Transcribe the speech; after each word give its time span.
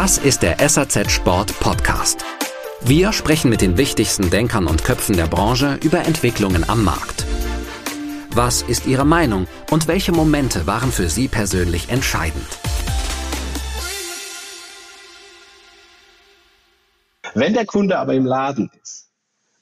Das 0.00 0.16
ist 0.16 0.44
der 0.44 0.56
SAZ 0.68 1.10
Sport 1.10 1.58
Podcast. 1.58 2.24
Wir 2.82 3.12
sprechen 3.12 3.50
mit 3.50 3.60
den 3.60 3.76
wichtigsten 3.76 4.30
Denkern 4.30 4.68
und 4.68 4.84
Köpfen 4.84 5.16
der 5.16 5.26
Branche 5.26 5.80
über 5.82 6.06
Entwicklungen 6.06 6.70
am 6.70 6.84
Markt. 6.84 7.26
Was 8.30 8.62
ist 8.62 8.86
Ihre 8.86 9.04
Meinung 9.04 9.48
und 9.72 9.88
welche 9.88 10.12
Momente 10.12 10.68
waren 10.68 10.92
für 10.92 11.08
Sie 11.08 11.26
persönlich 11.26 11.88
entscheidend? 11.88 12.46
Wenn 17.34 17.54
der 17.54 17.66
Kunde 17.66 17.98
aber 17.98 18.14
im 18.14 18.24
Laden 18.24 18.70
ist, 18.80 19.10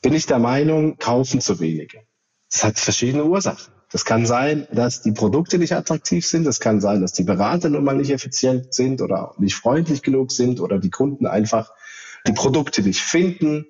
bin 0.02 0.12
ich 0.12 0.26
der 0.26 0.38
Meinung, 0.38 0.98
kaufen 0.98 1.40
zu 1.40 1.60
wenige. 1.60 2.02
Das 2.50 2.62
hat 2.62 2.78
verschiedene 2.78 3.24
Ursachen. 3.24 3.75
Das 3.90 4.04
kann 4.04 4.26
sein, 4.26 4.66
dass 4.72 5.02
die 5.02 5.12
Produkte 5.12 5.58
nicht 5.58 5.72
attraktiv 5.72 6.26
sind. 6.26 6.44
Das 6.44 6.58
kann 6.58 6.80
sein, 6.80 7.00
dass 7.00 7.12
die 7.12 7.22
Berater 7.22 7.68
nun 7.68 7.84
mal 7.84 7.96
nicht 7.96 8.10
effizient 8.10 8.74
sind 8.74 9.00
oder 9.00 9.34
nicht 9.38 9.54
freundlich 9.54 10.02
genug 10.02 10.32
sind 10.32 10.60
oder 10.60 10.78
die 10.78 10.90
Kunden 10.90 11.26
einfach 11.26 11.72
die 12.26 12.32
Produkte 12.32 12.82
nicht 12.82 13.00
finden. 13.00 13.66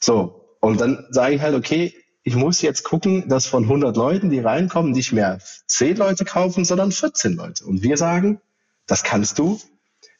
So. 0.00 0.56
Und 0.60 0.80
dann 0.80 1.06
sage 1.10 1.36
ich 1.36 1.40
halt, 1.40 1.54
okay, 1.54 1.94
ich 2.24 2.34
muss 2.34 2.60
jetzt 2.62 2.82
gucken, 2.82 3.28
dass 3.28 3.46
von 3.46 3.62
100 3.62 3.96
Leuten, 3.96 4.28
die 4.28 4.40
reinkommen, 4.40 4.90
nicht 4.90 5.12
mehr 5.12 5.38
10 5.66 5.96
Leute 5.96 6.24
kaufen, 6.24 6.64
sondern 6.64 6.90
14 6.90 7.34
Leute. 7.34 7.64
Und 7.64 7.82
wir 7.82 7.96
sagen, 7.96 8.40
das 8.86 9.04
kannst 9.04 9.38
du, 9.38 9.60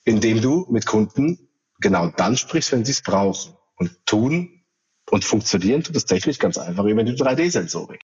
indem 0.05 0.41
du 0.41 0.67
mit 0.71 0.87
Kunden 0.87 1.49
genau 1.81 2.09
dann 2.17 2.37
sprichst, 2.37 2.73
wenn 2.73 2.85
sie 2.85 2.93
es 2.93 3.03
brauchen. 3.03 3.55
Und 3.77 4.07
tun 4.07 4.63
und 5.11 5.25
funktionieren 5.25 5.83
tut 5.83 5.97
das 5.97 6.05
technisch 6.05 6.39
ganz 6.39 6.57
einfach 6.57 6.85
über 6.85 7.05
die 7.05 7.13
3D-Sensorik. 7.13 8.01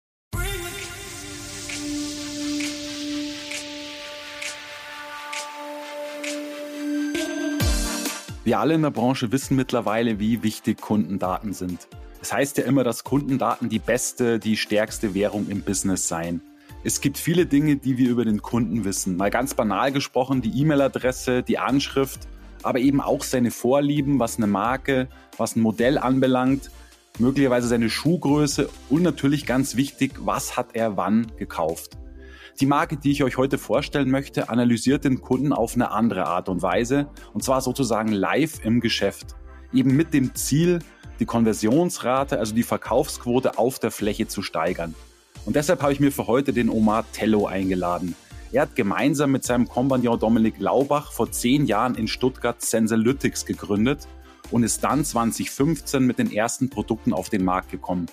Wir 8.44 8.60
alle 8.60 8.74
in 8.74 8.82
der 8.82 8.90
Branche 8.90 9.32
wissen 9.32 9.56
mittlerweile, 9.56 10.18
wie 10.18 10.42
wichtig 10.42 10.78
Kundendaten 10.78 11.54
sind. 11.54 11.88
Es 12.20 12.30
heißt 12.30 12.58
ja 12.58 12.64
immer, 12.64 12.84
dass 12.84 13.02
Kundendaten 13.02 13.70
die 13.70 13.78
beste, 13.78 14.38
die 14.38 14.58
stärkste 14.58 15.14
Währung 15.14 15.48
im 15.48 15.62
Business 15.62 16.08
seien. 16.08 16.42
Es 16.82 17.00
gibt 17.00 17.16
viele 17.16 17.46
Dinge, 17.46 17.76
die 17.76 17.96
wir 17.96 18.10
über 18.10 18.26
den 18.26 18.42
Kunden 18.42 18.84
wissen. 18.84 19.16
Mal 19.16 19.30
ganz 19.30 19.54
banal 19.54 19.92
gesprochen, 19.92 20.42
die 20.42 20.60
E-Mail-Adresse, 20.60 21.42
die 21.42 21.56
Anschrift, 21.56 22.28
aber 22.62 22.80
eben 22.80 23.00
auch 23.00 23.22
seine 23.22 23.50
Vorlieben, 23.50 24.18
was 24.18 24.36
eine 24.36 24.46
Marke, 24.46 25.08
was 25.38 25.56
ein 25.56 25.62
Modell 25.62 25.96
anbelangt, 25.96 26.70
möglicherweise 27.18 27.68
seine 27.68 27.88
Schuhgröße 27.88 28.68
und 28.90 29.02
natürlich 29.02 29.46
ganz 29.46 29.74
wichtig, 29.76 30.12
was 30.18 30.58
hat 30.58 30.74
er 30.74 30.98
wann 30.98 31.32
gekauft. 31.38 31.96
Die 32.60 32.66
Marke, 32.66 32.96
die 32.96 33.10
ich 33.10 33.24
euch 33.24 33.36
heute 33.36 33.58
vorstellen 33.58 34.10
möchte, 34.10 34.48
analysiert 34.48 35.04
den 35.04 35.20
Kunden 35.20 35.52
auf 35.52 35.74
eine 35.74 35.90
andere 35.90 36.26
Art 36.26 36.48
und 36.48 36.62
Weise, 36.62 37.08
und 37.32 37.42
zwar 37.42 37.60
sozusagen 37.60 38.12
live 38.12 38.64
im 38.64 38.80
Geschäft. 38.80 39.34
Eben 39.72 39.96
mit 39.96 40.14
dem 40.14 40.36
Ziel, 40.36 40.78
die 41.18 41.26
Konversionsrate, 41.26 42.38
also 42.38 42.54
die 42.54 42.62
Verkaufsquote 42.62 43.58
auf 43.58 43.80
der 43.80 43.90
Fläche 43.90 44.28
zu 44.28 44.42
steigern. 44.42 44.94
Und 45.44 45.56
deshalb 45.56 45.82
habe 45.82 45.92
ich 45.92 45.98
mir 45.98 46.12
für 46.12 46.28
heute 46.28 46.52
den 46.52 46.70
Omar 46.70 47.04
Tello 47.12 47.46
eingeladen. 47.46 48.14
Er 48.52 48.62
hat 48.62 48.76
gemeinsam 48.76 49.32
mit 49.32 49.42
seinem 49.42 49.68
Kompagnon 49.68 50.20
Dominik 50.20 50.60
Laubach 50.60 51.10
vor 51.10 51.32
zehn 51.32 51.66
Jahren 51.66 51.96
in 51.96 52.06
Stuttgart 52.06 52.62
Sensalytics 52.62 53.46
gegründet 53.46 54.06
und 54.52 54.62
ist 54.62 54.84
dann 54.84 55.04
2015 55.04 56.04
mit 56.04 56.20
den 56.20 56.32
ersten 56.32 56.70
Produkten 56.70 57.12
auf 57.12 57.30
den 57.30 57.44
Markt 57.44 57.72
gekommen. 57.72 58.06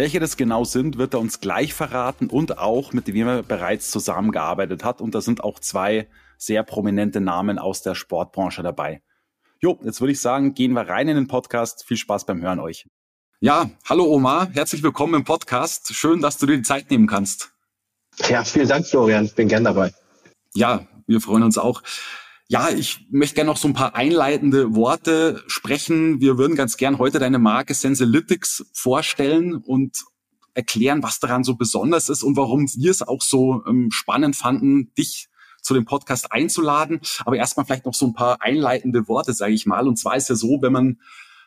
Welche 0.00 0.18
das 0.18 0.38
genau 0.38 0.64
sind, 0.64 0.96
wird 0.96 1.12
er 1.12 1.20
uns 1.20 1.40
gleich 1.40 1.74
verraten 1.74 2.28
und 2.28 2.56
auch 2.56 2.94
mit 2.94 3.08
wem 3.08 3.28
er 3.28 3.42
bereits 3.42 3.90
zusammengearbeitet 3.90 4.82
hat. 4.82 5.02
Und 5.02 5.14
da 5.14 5.20
sind 5.20 5.44
auch 5.44 5.58
zwei 5.58 6.08
sehr 6.38 6.62
prominente 6.62 7.20
Namen 7.20 7.58
aus 7.58 7.82
der 7.82 7.94
Sportbranche 7.94 8.62
dabei. 8.62 9.02
Jo, 9.58 9.78
jetzt 9.84 10.00
würde 10.00 10.12
ich 10.12 10.20
sagen, 10.22 10.54
gehen 10.54 10.72
wir 10.72 10.88
rein 10.88 11.06
in 11.08 11.16
den 11.16 11.28
Podcast. 11.28 11.84
Viel 11.84 11.98
Spaß 11.98 12.24
beim 12.24 12.40
Hören 12.40 12.60
euch. 12.60 12.86
Ja, 13.40 13.68
hallo 13.90 14.04
Omar, 14.04 14.48
herzlich 14.54 14.82
willkommen 14.82 15.12
im 15.12 15.24
Podcast. 15.24 15.92
Schön, 15.92 16.22
dass 16.22 16.38
du 16.38 16.46
dir 16.46 16.56
die 16.56 16.62
Zeit 16.62 16.90
nehmen 16.90 17.06
kannst. 17.06 17.52
Ja, 18.26 18.42
vielen 18.42 18.68
Dank, 18.68 18.86
Florian. 18.86 19.26
Ich 19.26 19.34
bin 19.34 19.48
gern 19.48 19.64
dabei. 19.64 19.92
Ja, 20.54 20.86
wir 21.08 21.20
freuen 21.20 21.42
uns 21.42 21.58
auch. 21.58 21.82
Ja, 22.52 22.68
ich 22.68 23.06
möchte 23.12 23.36
gerne 23.36 23.48
noch 23.48 23.56
so 23.56 23.68
ein 23.68 23.74
paar 23.74 23.94
einleitende 23.94 24.74
Worte 24.74 25.40
sprechen. 25.46 26.20
Wir 26.20 26.36
würden 26.36 26.56
ganz 26.56 26.76
gern 26.76 26.98
heute 26.98 27.20
deine 27.20 27.38
Marke 27.38 27.74
Sensalytics 27.74 28.66
vorstellen 28.72 29.54
und 29.54 30.02
erklären, 30.54 31.00
was 31.00 31.20
daran 31.20 31.44
so 31.44 31.54
besonders 31.54 32.08
ist 32.08 32.24
und 32.24 32.36
warum 32.36 32.66
wir 32.66 32.90
es 32.90 33.02
auch 33.02 33.22
so 33.22 33.62
ähm, 33.68 33.92
spannend 33.92 34.34
fanden, 34.34 34.92
dich 34.98 35.28
zu 35.62 35.74
dem 35.74 35.84
Podcast 35.84 36.32
einzuladen. 36.32 36.98
Aber 37.24 37.36
erstmal 37.36 37.66
vielleicht 37.66 37.86
noch 37.86 37.94
so 37.94 38.08
ein 38.08 38.14
paar 38.14 38.42
einleitende 38.42 39.06
Worte, 39.06 39.32
sage 39.32 39.52
ich 39.52 39.64
mal. 39.64 39.86
Und 39.86 39.96
zwar 39.96 40.16
ist 40.16 40.28
ja 40.28 40.34
so, 40.34 40.58
wenn 40.60 40.72
man 40.72 40.98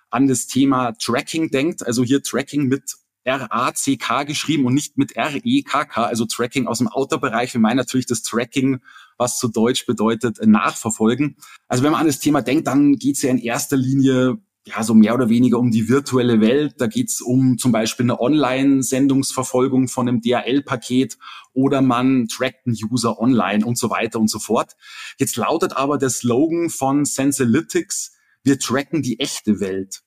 an 0.09 0.29
das 0.29 0.47
Thema 0.47 0.93
Tracking 0.93 1.49
denkt, 1.49 1.85
also 1.85 2.05
hier 2.05 2.23
Tracking 2.23 2.69
mit 2.69 2.95
R-A-C-K 3.25 4.23
geschrieben 4.23 4.65
und 4.65 4.73
nicht 4.73 4.97
mit 4.97 5.17
R-E-K-K, 5.17 6.01
also 6.01 6.25
Tracking 6.25 6.65
aus 6.65 6.77
dem 6.77 6.87
Outdoor-Bereich. 6.87 7.53
Wir 7.53 7.59
meinen 7.59 7.75
natürlich 7.75 8.05
das 8.05 8.21
Tracking, 8.21 8.79
was 9.17 9.39
zu 9.39 9.47
Deutsch 9.47 9.85
bedeutet, 9.85 10.39
äh, 10.39 10.45
nachverfolgen. 10.45 11.37
Also 11.67 11.83
wenn 11.83 11.91
man 11.91 12.01
an 12.01 12.07
das 12.07 12.19
Thema 12.19 12.41
denkt, 12.41 12.67
dann 12.67 12.95
geht 12.95 13.15
es 13.15 13.21
ja 13.21 13.31
in 13.31 13.37
erster 13.37 13.77
Linie 13.77 14.37
ja 14.65 14.83
so 14.83 14.93
mehr 14.93 15.13
oder 15.13 15.29
weniger 15.29 15.59
um 15.59 15.71
die 15.71 15.89
virtuelle 15.89 16.39
Welt. 16.39 16.75
Da 16.77 16.87
geht 16.87 17.09
es 17.09 17.21
um 17.21 17.57
zum 17.57 17.71
Beispiel 17.71 18.05
eine 18.05 18.19
Online-Sendungsverfolgung 18.19 19.87
von 19.87 20.07
einem 20.07 20.21
DHL-Paket 20.21 21.17
oder 21.53 21.81
man 21.81 22.27
trackt 22.27 22.65
einen 22.65 22.77
User 22.89 23.19
online 23.19 23.65
und 23.65 23.77
so 23.77 23.89
weiter 23.89 24.19
und 24.19 24.29
so 24.29 24.39
fort. 24.39 24.75
Jetzt 25.17 25.35
lautet 25.35 25.75
aber 25.75 25.97
der 25.97 26.09
Slogan 26.09 26.69
von 26.69 27.05
Sensalytics, 27.05 28.13
wir 28.43 28.59
tracken 28.59 29.01
die 29.01 29.19
echte 29.19 29.59
Welt. 29.59 30.01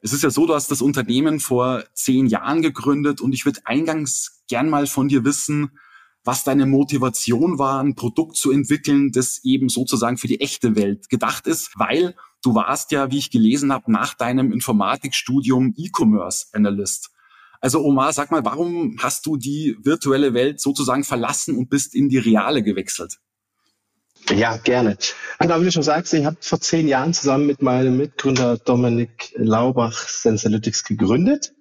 Es 0.00 0.12
ist 0.12 0.22
ja 0.22 0.30
so, 0.30 0.46
du 0.46 0.54
hast 0.54 0.70
das 0.70 0.80
Unternehmen 0.80 1.40
vor 1.40 1.84
zehn 1.92 2.26
Jahren 2.26 2.62
gegründet 2.62 3.20
und 3.20 3.32
ich 3.32 3.44
würde 3.44 3.60
eingangs 3.64 4.42
gern 4.48 4.68
mal 4.68 4.86
von 4.86 5.08
dir 5.08 5.24
wissen, 5.24 5.72
was 6.28 6.44
deine 6.44 6.66
Motivation 6.66 7.58
war, 7.58 7.82
ein 7.82 7.94
Produkt 7.94 8.36
zu 8.36 8.52
entwickeln, 8.52 9.12
das 9.12 9.40
eben 9.44 9.70
sozusagen 9.70 10.18
für 10.18 10.26
die 10.26 10.42
echte 10.42 10.76
Welt 10.76 11.08
gedacht 11.08 11.46
ist, 11.46 11.70
weil 11.76 12.14
du 12.42 12.54
warst 12.54 12.92
ja, 12.92 13.10
wie 13.10 13.16
ich 13.16 13.30
gelesen 13.30 13.72
habe, 13.72 13.90
nach 13.90 14.12
deinem 14.12 14.52
Informatikstudium 14.52 15.72
E-Commerce 15.74 16.48
Analyst. 16.52 17.12
Also 17.62 17.82
Omar, 17.82 18.12
sag 18.12 18.30
mal, 18.30 18.44
warum 18.44 18.98
hast 18.98 19.24
du 19.24 19.38
die 19.38 19.78
virtuelle 19.82 20.34
Welt 20.34 20.60
sozusagen 20.60 21.02
verlassen 21.02 21.56
und 21.56 21.70
bist 21.70 21.94
in 21.94 22.10
die 22.10 22.18
reale 22.18 22.62
gewechselt? 22.62 23.20
Ja, 24.28 24.58
gerne. 24.58 24.98
Genau, 25.38 25.60
wie 25.62 25.64
du 25.64 25.72
schon 25.72 25.82
sagst, 25.82 26.12
ich 26.12 26.26
habe 26.26 26.36
vor 26.42 26.60
zehn 26.60 26.88
Jahren 26.88 27.14
zusammen 27.14 27.46
mit 27.46 27.62
meinem 27.62 27.96
Mitgründer 27.96 28.58
Dominik 28.58 29.32
Laubach 29.34 29.96
Sensalytics 30.06 30.84
gegründet. 30.84 31.54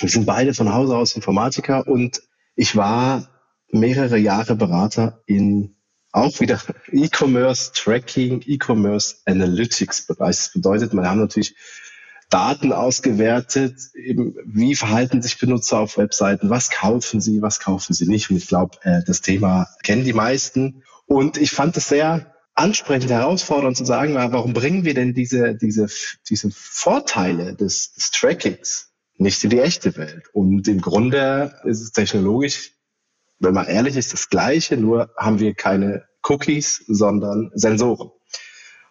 Wir 0.00 0.08
sind 0.08 0.24
beide 0.24 0.54
von 0.54 0.72
Hause 0.72 0.96
aus 0.96 1.14
Informatiker 1.14 1.86
und 1.86 2.22
ich 2.56 2.74
war 2.74 3.28
mehrere 3.70 4.18
Jahre 4.18 4.56
Berater 4.56 5.22
in 5.26 5.76
auch 6.12 6.40
wieder 6.40 6.60
E-Commerce 6.92 7.72
Tracking, 7.74 8.42
E-Commerce 8.46 9.16
Analytics 9.26 10.06
Bereich. 10.06 10.36
Das 10.36 10.52
bedeutet, 10.52 10.92
wir 10.92 11.08
haben 11.08 11.20
natürlich 11.20 11.54
Daten 12.30 12.72
ausgewertet, 12.72 13.74
eben 13.94 14.34
wie 14.44 14.74
verhalten 14.74 15.22
sich 15.22 15.38
Benutzer 15.38 15.78
auf 15.78 15.96
Webseiten, 15.96 16.50
was 16.50 16.70
kaufen 16.70 17.20
sie, 17.20 17.40
was 17.40 17.58
kaufen 17.58 17.94
sie 17.94 18.06
nicht. 18.06 18.30
Und 18.30 18.36
ich 18.36 18.48
glaube, 18.48 18.76
äh, 18.82 19.02
das 19.06 19.22
Thema 19.22 19.66
kennen 19.82 20.04
die 20.04 20.12
meisten. 20.12 20.82
Und 21.06 21.38
ich 21.38 21.52
fand 21.52 21.76
es 21.78 21.88
sehr 21.88 22.34
ansprechend, 22.54 23.10
herausfordernd 23.10 23.76
zu 23.76 23.84
sagen, 23.84 24.14
warum 24.14 24.52
bringen 24.52 24.84
wir 24.84 24.92
denn 24.92 25.14
diese, 25.14 25.54
diese, 25.54 25.86
diese 26.28 26.50
Vorteile 26.50 27.54
des, 27.54 27.94
des 27.94 28.10
Trackings 28.10 28.90
nicht 29.16 29.42
in 29.44 29.50
die 29.50 29.60
echte 29.60 29.96
Welt? 29.96 30.28
Und 30.34 30.68
im 30.68 30.82
Grunde 30.82 31.54
ist 31.64 31.80
es 31.80 31.92
technologisch, 31.92 32.72
wenn 33.38 33.54
man 33.54 33.66
ehrlich 33.66 33.96
ist, 33.96 34.12
das 34.12 34.28
Gleiche, 34.28 34.76
nur 34.76 35.10
haben 35.16 35.38
wir 35.38 35.54
keine 35.54 36.04
Cookies, 36.22 36.84
sondern 36.86 37.50
Sensoren. 37.54 38.10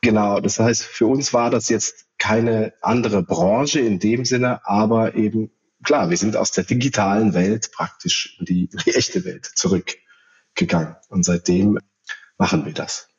Genau, 0.02 0.40
das 0.40 0.60
heißt, 0.60 0.84
für 0.84 1.08
uns 1.08 1.34
war 1.34 1.50
das 1.50 1.70
jetzt 1.70 2.06
keine 2.18 2.74
andere 2.82 3.24
Branche 3.24 3.80
in 3.80 4.00
dem 4.00 4.26
Sinne, 4.26 4.66
aber 4.66 5.16
eben, 5.16 5.52
klar, 5.84 6.10
wir 6.10 6.18
sind 6.18 6.36
aus 6.36 6.52
der 6.52 6.64
digitalen 6.64 7.34
Welt 7.34 7.72
praktisch 7.72 8.38
in 8.40 8.46
die, 8.46 8.70
die 8.86 8.96
echte 8.96 9.26
Welt 9.26 9.46
zurückgegangen. 9.46 10.96
Und 11.10 11.24
seitdem 11.24 11.80
machen 12.38 12.66
wir 12.66 12.74
das. 12.74 13.10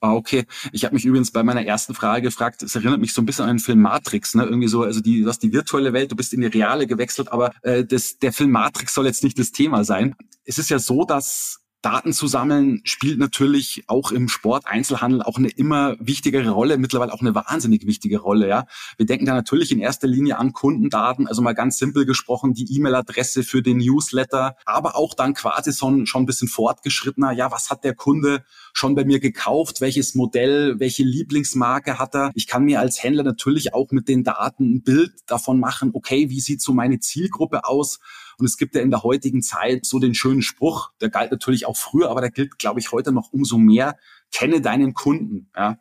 Ah, 0.00 0.14
okay. 0.14 0.46
Ich 0.72 0.84
habe 0.84 0.94
mich 0.94 1.04
übrigens 1.04 1.32
bei 1.32 1.42
meiner 1.42 1.64
ersten 1.64 1.92
Frage 1.92 2.22
gefragt, 2.22 2.62
es 2.62 2.76
erinnert 2.76 3.00
mich 3.00 3.12
so 3.12 3.20
ein 3.20 3.26
bisschen 3.26 3.46
an 3.46 3.56
den 3.56 3.58
Film 3.58 3.80
Matrix, 3.80 4.34
ne? 4.34 4.44
Irgendwie 4.44 4.68
so, 4.68 4.82
also 4.84 5.00
die, 5.00 5.22
du 5.22 5.28
hast 5.28 5.40
die 5.40 5.52
virtuelle 5.52 5.92
Welt, 5.92 6.12
du 6.12 6.16
bist 6.16 6.32
in 6.32 6.40
die 6.40 6.46
reale 6.46 6.86
gewechselt, 6.86 7.32
aber 7.32 7.52
äh, 7.62 7.84
das, 7.84 8.18
der 8.18 8.32
Film 8.32 8.52
Matrix 8.52 8.94
soll 8.94 9.06
jetzt 9.06 9.24
nicht 9.24 9.38
das 9.38 9.50
Thema 9.50 9.82
sein. 9.84 10.14
Es 10.44 10.58
ist 10.58 10.70
ja 10.70 10.78
so, 10.78 11.04
dass 11.04 11.64
Daten 11.80 12.12
zu 12.12 12.26
sammeln 12.26 12.80
spielt 12.82 13.20
natürlich 13.20 13.84
auch 13.86 14.10
im 14.10 14.28
Sport, 14.28 14.66
Einzelhandel 14.66 15.22
auch 15.22 15.38
eine 15.38 15.48
immer 15.48 15.96
wichtigere 16.00 16.50
Rolle, 16.50 16.76
mittlerweile 16.76 17.12
auch 17.12 17.20
eine 17.20 17.36
wahnsinnig 17.36 17.86
wichtige 17.86 18.18
Rolle. 18.18 18.48
Ja, 18.48 18.66
wir 18.96 19.06
denken 19.06 19.26
da 19.26 19.34
natürlich 19.34 19.70
in 19.70 19.78
erster 19.78 20.08
Linie 20.08 20.38
an 20.38 20.52
Kundendaten, 20.52 21.28
also 21.28 21.40
mal 21.40 21.54
ganz 21.54 21.78
simpel 21.78 22.04
gesprochen 22.04 22.52
die 22.52 22.74
E-Mail-Adresse 22.74 23.44
für 23.44 23.62
den 23.62 23.78
Newsletter, 23.78 24.56
aber 24.64 24.96
auch 24.96 25.14
dann 25.14 25.34
quasi 25.34 25.72
schon 25.72 26.06
schon 26.06 26.22
ein 26.24 26.26
bisschen 26.26 26.48
fortgeschrittener. 26.48 27.30
Ja, 27.32 27.52
was 27.52 27.70
hat 27.70 27.84
der 27.84 27.94
Kunde 27.94 28.44
schon 28.72 28.96
bei 28.96 29.04
mir 29.04 29.20
gekauft? 29.20 29.80
Welches 29.80 30.16
Modell? 30.16 30.80
Welche 30.80 31.04
Lieblingsmarke 31.04 31.98
hat 32.00 32.14
er? 32.16 32.32
Ich 32.34 32.48
kann 32.48 32.64
mir 32.64 32.80
als 32.80 33.02
Händler 33.02 33.22
natürlich 33.22 33.72
auch 33.72 33.92
mit 33.92 34.08
den 34.08 34.24
Daten 34.24 34.74
ein 34.74 34.82
Bild 34.82 35.12
davon 35.26 35.60
machen. 35.60 35.90
Okay, 35.92 36.28
wie 36.28 36.40
sieht 36.40 36.60
so 36.60 36.72
meine 36.72 36.98
Zielgruppe 36.98 37.64
aus? 37.64 38.00
Und 38.38 38.46
es 38.46 38.56
gibt 38.56 38.74
ja 38.74 38.80
in 38.80 38.90
der 38.90 39.02
heutigen 39.02 39.42
Zeit 39.42 39.84
so 39.84 39.98
den 39.98 40.14
schönen 40.14 40.42
Spruch, 40.42 40.92
der 41.00 41.10
galt 41.10 41.32
natürlich 41.32 41.66
auch 41.66 41.76
früher, 41.76 42.10
aber 42.10 42.20
der 42.20 42.30
gilt, 42.30 42.58
glaube 42.58 42.80
ich, 42.80 42.92
heute 42.92 43.12
noch 43.12 43.32
umso 43.32 43.58
mehr. 43.58 43.96
Kenne 44.32 44.60
deinen 44.60 44.94
Kunden. 44.94 45.50
Ja. 45.56 45.78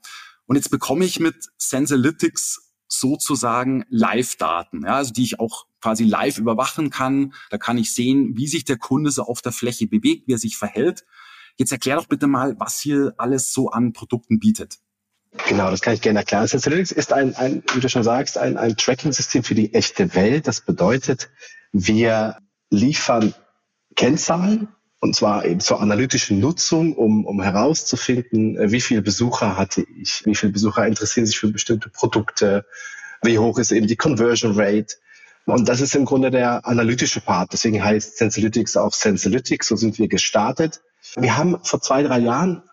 Und 0.48 0.56
jetzt 0.56 0.72
bekomme 0.72 1.06
ich 1.06 1.20
mit 1.20 1.36
Sensalytics 1.58 2.74
sozusagen 2.88 3.86
Live-Daten, 3.90 4.84
ja, 4.86 4.96
also 4.96 5.12
die 5.12 5.24
ich 5.24 5.40
auch 5.40 5.66
quasi 5.82 6.06
live 6.06 6.38
überwachen 6.38 6.90
kann. 6.90 7.34
Da 7.50 7.58
kann 7.58 7.78
ich 7.78 7.94
sehen, 7.94 8.38
wie 8.38 8.48
sich 8.48 8.64
der 8.64 8.78
Kunde 8.78 9.12
so 9.12 9.24
auf 9.24 9.42
der 9.42 9.52
Fläche 9.52 9.88
bewegt, 9.88 10.28
wie 10.28 10.34
er 10.34 10.38
sich 10.38 10.58
verhält. 10.58 11.06
Jetzt 11.58 11.72
erklär 11.72 11.98
doch 11.98 12.08
bitte 12.08 12.28
mal, 12.28 12.56
was 12.60 12.80
hier 12.80 13.14
alles 13.18 13.52
so 13.52 13.70
an 13.72 13.94
Produkten 13.94 14.40
bietet. 14.40 14.80
Genau, 15.48 15.70
das 15.70 15.82
kann 15.82 15.94
ich 15.94 16.02
gerne 16.02 16.20
erklären. 16.20 16.48
Sensalytics 16.48 16.92
ist 16.92 17.14
ein, 17.14 17.36
ein 17.36 17.62
wie 17.74 17.80
du 17.80 17.90
schon 17.90 18.04
sagst, 18.04 18.38
ein, 18.38 18.58
ein 18.58 18.78
Tracking-System 18.78 19.44
für 19.44 19.56
die 19.56 19.74
echte 19.74 20.16
Welt. 20.16 20.48
Das 20.48 20.62
bedeutet, 20.62 21.30
wir 21.72 22.38
liefern 22.70 23.34
Kennzahlen, 23.96 24.70
und 25.00 25.16
zwar 25.16 25.46
eben 25.46 25.60
zur 25.60 25.82
analytischen 25.82 26.40
Nutzung, 26.40 26.96
um, 26.96 27.26
um 27.26 27.42
herauszufinden, 27.42 28.58
äh, 28.58 28.72
wie 28.72 28.82
viele 28.82 29.02
Besucher 29.02 29.58
hatte 29.58 29.86
ich, 30.02 30.26
wie 30.26 30.36
viele 30.36 30.52
Besucher 30.52 30.88
interessieren 30.88 31.26
sich 31.26 31.40
für 31.40 31.48
bestimmte 31.50 31.90
Produkte, 31.90 32.66
wie 33.22 33.40
hoch 33.40 33.58
ist 33.60 33.72
eben 33.72 33.88
die 33.88 33.96
Conversion 33.96 34.60
Rate. 34.60 34.96
Und 35.46 35.70
das 35.70 35.80
ist 35.80 35.96
im 35.96 36.06
Grunde 36.06 36.30
der 36.30 36.66
analytische 36.68 37.22
Part. 37.22 37.54
Deswegen 37.54 37.84
heißt 37.84 38.18
Sensalytics 38.18 38.76
auch 38.76 38.94
Sensalytics. 38.94 39.68
So 39.68 39.78
sind 39.78 39.98
wir 39.98 40.10
gestartet. 40.10 40.82
Wir 41.16 41.38
haben 41.38 41.58
vor 41.64 41.82
zwei, 41.82 42.04
drei 42.04 42.20
Jahren 42.20 42.64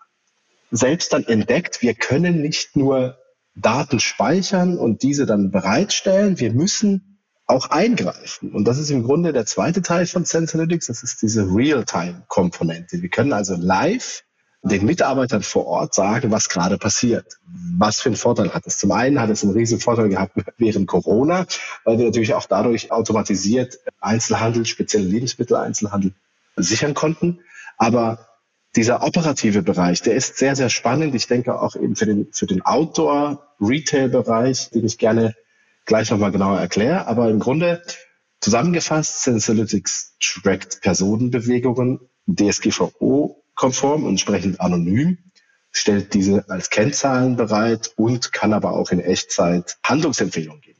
selbst 0.71 1.13
dann 1.13 1.23
entdeckt, 1.23 1.81
wir 1.81 1.93
können 1.93 2.41
nicht 2.41 2.75
nur 2.75 3.17
Daten 3.55 3.99
speichern 3.99 4.77
und 4.77 5.03
diese 5.03 5.25
dann 5.25 5.51
bereitstellen. 5.51 6.39
Wir 6.39 6.51
müssen 6.51 7.14
auch 7.47 7.69
eingreifen. 7.69 8.51
Und 8.51 8.65
das 8.65 8.77
ist 8.77 8.89
im 8.89 9.03
Grunde 9.03 9.33
der 9.33 9.45
zweite 9.45 9.81
Teil 9.81 10.07
von 10.07 10.25
Sensalytics. 10.25 10.87
Das 10.87 11.03
ist 11.03 11.21
diese 11.21 11.43
Real-Time-Komponente. 11.43 13.01
Wir 13.01 13.09
können 13.09 13.33
also 13.33 13.55
live 13.55 14.23
den 14.63 14.85
Mitarbeitern 14.85 15.43
vor 15.43 15.67
Ort 15.67 15.93
sagen, 15.93 16.31
was 16.31 16.49
gerade 16.49 16.79
passiert. 16.79 17.37
Was 17.77 18.01
für 18.01 18.09
einen 18.09 18.15
Vorteil 18.15 18.51
hat 18.51 18.65
es? 18.65 18.79
Zum 18.79 18.91
einen 18.91 19.19
hat 19.19 19.29
es 19.29 19.43
einen 19.43 19.53
riesen 19.53 19.79
Vorteil 19.79 20.09
gehabt 20.09 20.35
während 20.57 20.87
Corona, 20.87 21.45
weil 21.83 21.99
wir 21.99 22.05
natürlich 22.05 22.33
auch 22.33 22.47
dadurch 22.47 22.91
automatisiert 22.91 23.77
Einzelhandel, 24.01 24.65
spezielle 24.65 25.05
Lebensmitteleinzelhandel 25.05 26.13
sichern 26.55 26.95
konnten. 26.95 27.41
Aber 27.77 28.27
dieser 28.75 29.03
operative 29.03 29.61
Bereich, 29.61 30.01
der 30.01 30.15
ist 30.15 30.37
sehr, 30.37 30.55
sehr 30.55 30.69
spannend. 30.69 31.13
Ich 31.13 31.27
denke 31.27 31.61
auch 31.61 31.75
eben 31.75 31.95
für 31.95 32.07
den, 32.07 32.29
für 32.31 32.47
den 32.47 32.63
Outdoor-Retail-Bereich, 32.63 34.71
den 34.71 34.85
ich 34.85 34.97
gerne 34.97 35.35
gleich 35.85 36.11
nochmal 36.11 36.31
genauer 36.31 36.59
erkläre. 36.59 37.07
Aber 37.07 37.29
im 37.29 37.39
Grunde 37.39 37.81
zusammengefasst, 38.41 39.23
Sensalytics 39.23 40.17
trackt 40.19 40.81
Personenbewegungen 40.81 41.99
DSGVO-konform 42.27 44.03
und 44.03 44.09
entsprechend 44.11 44.59
anonym, 44.59 45.17
stellt 45.71 46.13
diese 46.13 46.49
als 46.49 46.69
Kennzahlen 46.69 47.35
bereit 47.35 47.91
und 47.95 48.31
kann 48.31 48.53
aber 48.53 48.73
auch 48.73 48.91
in 48.91 48.99
Echtzeit 48.99 49.77
Handlungsempfehlungen 49.83 50.61
geben. 50.61 50.79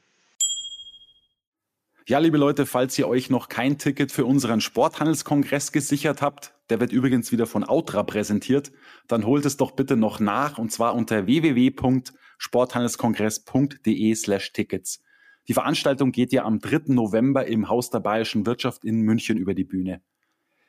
Ja, 2.08 2.20
liebe 2.20 2.38
Leute, 2.38 2.66
falls 2.66 2.98
ihr 3.00 3.08
euch 3.08 3.30
noch 3.30 3.50
kein 3.50 3.78
Ticket 3.78 4.12
für 4.12 4.26
unseren 4.26 4.62
Sporthandelskongress 4.62 5.72
gesichert 5.72 6.22
habt, 6.22 6.55
der 6.70 6.80
wird 6.80 6.92
übrigens 6.92 7.32
wieder 7.32 7.48
von 7.48 7.64
Outra 7.64 8.04
präsentiert, 8.04 8.72
dann 9.08 9.26
holt 9.26 9.46
es 9.46 9.58
doch 9.58 9.72
bitte 9.72 9.96
noch 9.96 10.20
nach 10.20 10.58
und 10.58 10.72
zwar 10.72 10.96
unter 10.96 11.26
www.sporthandelskongress.de 11.26 14.16
slash 14.16 14.54
Tickets. 14.54 15.02
Die 15.48 15.54
Veranstaltung 15.54 16.12
geht 16.12 16.32
ja 16.32 16.44
am 16.44 16.60
3. 16.60 16.94
November 16.94 17.46
im 17.46 17.70
Haus 17.70 17.92
der 17.92 18.00
Bayerischen 18.00 18.46
Wirtschaft 18.46 18.84
in 18.84 19.02
München 19.02 19.38
über 19.38 19.54
die 19.54 19.64
Bühne. 19.64 20.02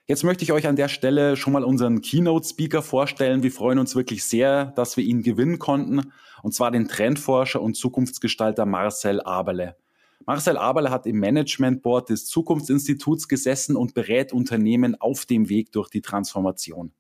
Jetzt 0.09 0.23
möchte 0.23 0.45
ich 0.45 0.53
euch 0.53 0.69
an 0.69 0.77
der 0.77 0.89
Stelle 0.89 1.37
schon 1.37 1.53
mal 1.53 1.65
unseren 1.65 2.01
Keynote-Speaker 2.01 2.83
vorstellen. 2.83 3.43
Wir 3.43 3.51
freuen 3.51 3.81
uns 3.81 3.97
wirklich 3.97 4.23
sehr, 4.23 4.67
dass 4.67 4.97
wir 4.97 5.03
ihn 5.03 5.23
gewinnen 5.23 5.59
konnten, 5.59 6.13
und 6.43 6.55
zwar 6.55 6.71
den 6.71 6.87
Trendforscher 6.87 7.61
und 7.61 7.75
Zukunftsgestalter 7.75 8.67
Marcel 8.67 9.21
Aberle. 9.23 9.77
Marcel 10.27 10.57
Aberle 10.57 10.91
hat 10.91 11.07
im 11.07 11.21
Management 11.21 11.83
Board 11.83 12.11
des 12.11 12.27
Zukunftsinstituts 12.27 13.29
gesessen 13.29 13.77
und 13.77 13.95
berät 13.95 14.33
Unternehmen 14.33 15.01
auf 15.01 15.25
dem 15.25 15.49
Weg 15.49 15.71
durch 15.71 15.89
die 15.89 16.01
Transformation. 16.01 16.93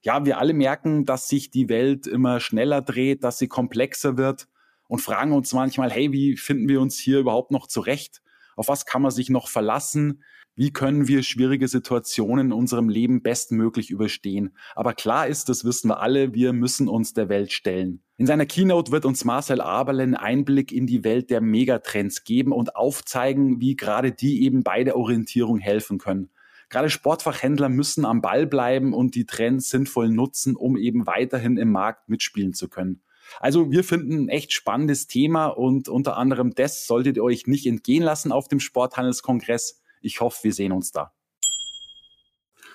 Ja, 0.00 0.24
wir 0.24 0.38
alle 0.38 0.54
merken, 0.54 1.04
dass 1.04 1.28
sich 1.28 1.50
die 1.50 1.68
Welt 1.68 2.06
immer 2.06 2.40
schneller 2.40 2.80
dreht, 2.80 3.24
dass 3.24 3.38
sie 3.38 3.48
komplexer 3.48 4.16
wird 4.16 4.48
und 4.88 5.00
fragen 5.02 5.32
uns 5.32 5.52
manchmal, 5.52 5.90
hey, 5.90 6.12
wie 6.12 6.38
finden 6.38 6.66
wir 6.70 6.80
uns 6.80 6.98
hier 6.98 7.18
überhaupt 7.18 7.50
noch 7.50 7.66
zurecht? 7.66 8.22
Auf 8.56 8.68
was 8.68 8.86
kann 8.86 9.02
man 9.02 9.10
sich 9.10 9.28
noch 9.28 9.48
verlassen? 9.48 10.22
Wie 10.60 10.74
können 10.74 11.08
wir 11.08 11.22
schwierige 11.22 11.68
Situationen 11.68 12.48
in 12.48 12.52
unserem 12.52 12.90
Leben 12.90 13.22
bestmöglich 13.22 13.90
überstehen? 13.90 14.54
Aber 14.74 14.92
klar 14.92 15.26
ist, 15.26 15.48
das 15.48 15.64
wissen 15.64 15.88
wir 15.88 16.02
alle, 16.02 16.34
wir 16.34 16.52
müssen 16.52 16.86
uns 16.86 17.14
der 17.14 17.30
Welt 17.30 17.50
stellen. 17.50 18.02
In 18.18 18.26
seiner 18.26 18.44
Keynote 18.44 18.92
wird 18.92 19.06
uns 19.06 19.24
Marcel 19.24 19.62
Aberlen 19.62 20.14
Einblick 20.14 20.70
in 20.70 20.86
die 20.86 21.02
Welt 21.02 21.30
der 21.30 21.40
Megatrends 21.40 22.24
geben 22.24 22.52
und 22.52 22.76
aufzeigen, 22.76 23.58
wie 23.62 23.74
gerade 23.74 24.12
die 24.12 24.42
eben 24.42 24.62
bei 24.62 24.84
der 24.84 24.98
Orientierung 24.98 25.60
helfen 25.60 25.96
können. 25.96 26.28
Gerade 26.68 26.90
Sportfachhändler 26.90 27.70
müssen 27.70 28.04
am 28.04 28.20
Ball 28.20 28.46
bleiben 28.46 28.92
und 28.92 29.14
die 29.14 29.24
Trends 29.24 29.70
sinnvoll 29.70 30.10
nutzen, 30.10 30.56
um 30.56 30.76
eben 30.76 31.06
weiterhin 31.06 31.56
im 31.56 31.72
Markt 31.72 32.10
mitspielen 32.10 32.52
zu 32.52 32.68
können. 32.68 33.00
Also 33.38 33.70
wir 33.70 33.82
finden 33.82 34.24
ein 34.24 34.28
echt 34.28 34.52
spannendes 34.52 35.06
Thema 35.06 35.46
und 35.46 35.88
unter 35.88 36.18
anderem 36.18 36.54
das 36.54 36.86
solltet 36.86 37.16
ihr 37.16 37.24
euch 37.24 37.46
nicht 37.46 37.64
entgehen 37.64 38.02
lassen 38.02 38.30
auf 38.30 38.46
dem 38.46 38.60
Sporthandelskongress. 38.60 39.79
Ich 40.00 40.20
hoffe, 40.20 40.44
wir 40.44 40.52
sehen 40.52 40.72
uns 40.72 40.92
da. 40.92 41.12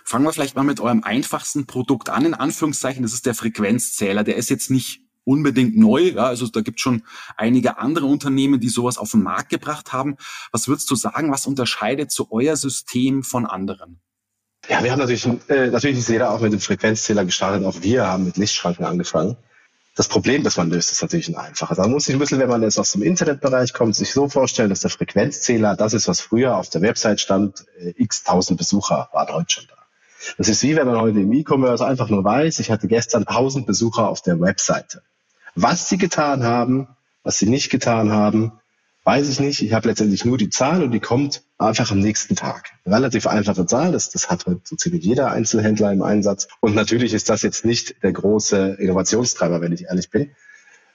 Fangen 0.03 0.25
wir 0.25 0.33
vielleicht 0.33 0.55
mal 0.55 0.63
mit 0.63 0.79
eurem 0.79 1.03
einfachsten 1.03 1.65
Produkt 1.65 2.09
an, 2.09 2.25
in 2.25 2.33
Anführungszeichen. 2.35 3.01
Das 3.01 3.13
ist 3.13 3.25
der 3.25 3.33
Frequenzzähler. 3.33 4.23
Der 4.23 4.35
ist 4.35 4.49
jetzt 4.49 4.69
nicht 4.69 5.01
unbedingt 5.23 5.75
neu. 5.75 6.09
Ja, 6.09 6.25
also 6.25 6.47
da 6.47 6.61
gibt 6.61 6.79
es 6.79 6.83
schon 6.83 7.03
einige 7.35 7.79
andere 7.79 8.05
Unternehmen, 8.05 8.59
die 8.59 8.69
sowas 8.69 8.97
auf 8.99 9.11
den 9.11 9.23
Markt 9.23 9.49
gebracht 9.49 9.91
haben. 9.91 10.17
Was 10.51 10.67
würdest 10.67 10.89
du 10.91 10.95
sagen, 10.95 11.31
was 11.31 11.47
unterscheidet 11.47 12.11
so 12.11 12.27
euer 12.29 12.55
System 12.55 13.23
von 13.23 13.45
anderen? 13.47 13.99
Ja, 14.69 14.83
wir 14.83 14.91
haben 14.91 14.99
natürlich, 14.99 15.25
äh, 15.49 15.67
natürlich 15.67 15.99
ist 15.99 16.09
jeder 16.09 16.31
auch 16.31 16.41
mit 16.41 16.53
dem 16.53 16.59
Frequenzzähler 16.59 17.25
gestartet. 17.25 17.65
Auch 17.65 17.81
wir 17.81 18.07
haben 18.07 18.25
mit 18.25 18.37
Lichtschranken 18.37 18.85
angefangen. 18.85 19.37
Das 19.95 20.09
Problem, 20.09 20.43
das 20.43 20.57
man 20.57 20.69
löst, 20.69 20.91
ist 20.91 21.01
natürlich 21.01 21.29
ein 21.29 21.37
einfaches. 21.37 21.77
Man 21.77 21.89
muss 21.89 22.03
sich 22.03 22.15
ein 22.15 22.19
bisschen, 22.19 22.39
wenn 22.39 22.49
man 22.49 22.61
jetzt 22.61 22.77
aus 22.77 22.91
dem 22.91 23.01
Internetbereich 23.01 23.73
kommt, 23.73 23.95
sich 23.95 24.11
so 24.11 24.27
vorstellen, 24.27 24.69
dass 24.69 24.81
der 24.81 24.89
Frequenzzähler, 24.89 25.77
das 25.77 25.93
ist, 25.93 26.09
was 26.09 26.19
früher 26.19 26.57
auf 26.57 26.69
der 26.69 26.81
Website 26.81 27.21
stand, 27.21 27.65
äh, 27.79 27.93
x 27.95 28.23
tausend 28.23 28.57
Besucher 28.57 29.09
waren 29.13 29.33
heute 29.33 29.53
schon 29.53 29.67
da. 29.69 29.75
Das 30.37 30.49
ist 30.49 30.63
wie 30.63 30.75
wenn 30.75 30.87
man 30.87 30.99
heute 30.99 31.19
im 31.21 31.31
E-Commerce 31.31 31.85
einfach 31.85 32.09
nur 32.09 32.23
weiß, 32.25 32.59
ich 32.59 32.71
hatte 32.71 32.87
gestern 32.87 33.25
tausend 33.25 33.67
Besucher 33.67 34.09
auf 34.09 34.21
der 34.21 34.39
Webseite. 34.41 35.01
Was 35.55 35.87
sie 35.87 35.97
getan 35.97 36.43
haben, 36.43 36.89
was 37.23 37.37
sie 37.37 37.47
nicht 37.47 37.69
getan 37.69 38.11
haben, 38.11 38.59
weiß 39.05 39.29
ich 39.29 39.39
nicht. 39.39 39.61
Ich 39.61 39.73
habe 39.73 39.87
letztendlich 39.87 40.25
nur 40.25 40.37
die 40.37 40.49
Zahl 40.49 40.83
und 40.83 40.91
die 40.91 40.99
kommt 40.99 41.43
einfach 41.59 41.91
am 41.91 41.99
nächsten 41.99 42.35
Tag. 42.35 42.71
Relativ 42.85 43.27
einfache 43.27 43.65
Zahl, 43.67 43.91
das, 43.91 44.09
das 44.09 44.29
hat 44.29 44.47
heute 44.47 44.61
so 44.63 44.75
ziemlich 44.75 45.05
jeder 45.05 45.31
Einzelhändler 45.31 45.93
im 45.93 46.01
Einsatz. 46.01 46.47
Und 46.59 46.75
natürlich 46.75 47.13
ist 47.13 47.29
das 47.29 47.43
jetzt 47.43 47.65
nicht 47.65 48.03
der 48.03 48.11
große 48.11 48.77
Innovationstreiber, 48.79 49.61
wenn 49.61 49.71
ich 49.71 49.85
ehrlich 49.85 50.09
bin. 50.09 50.31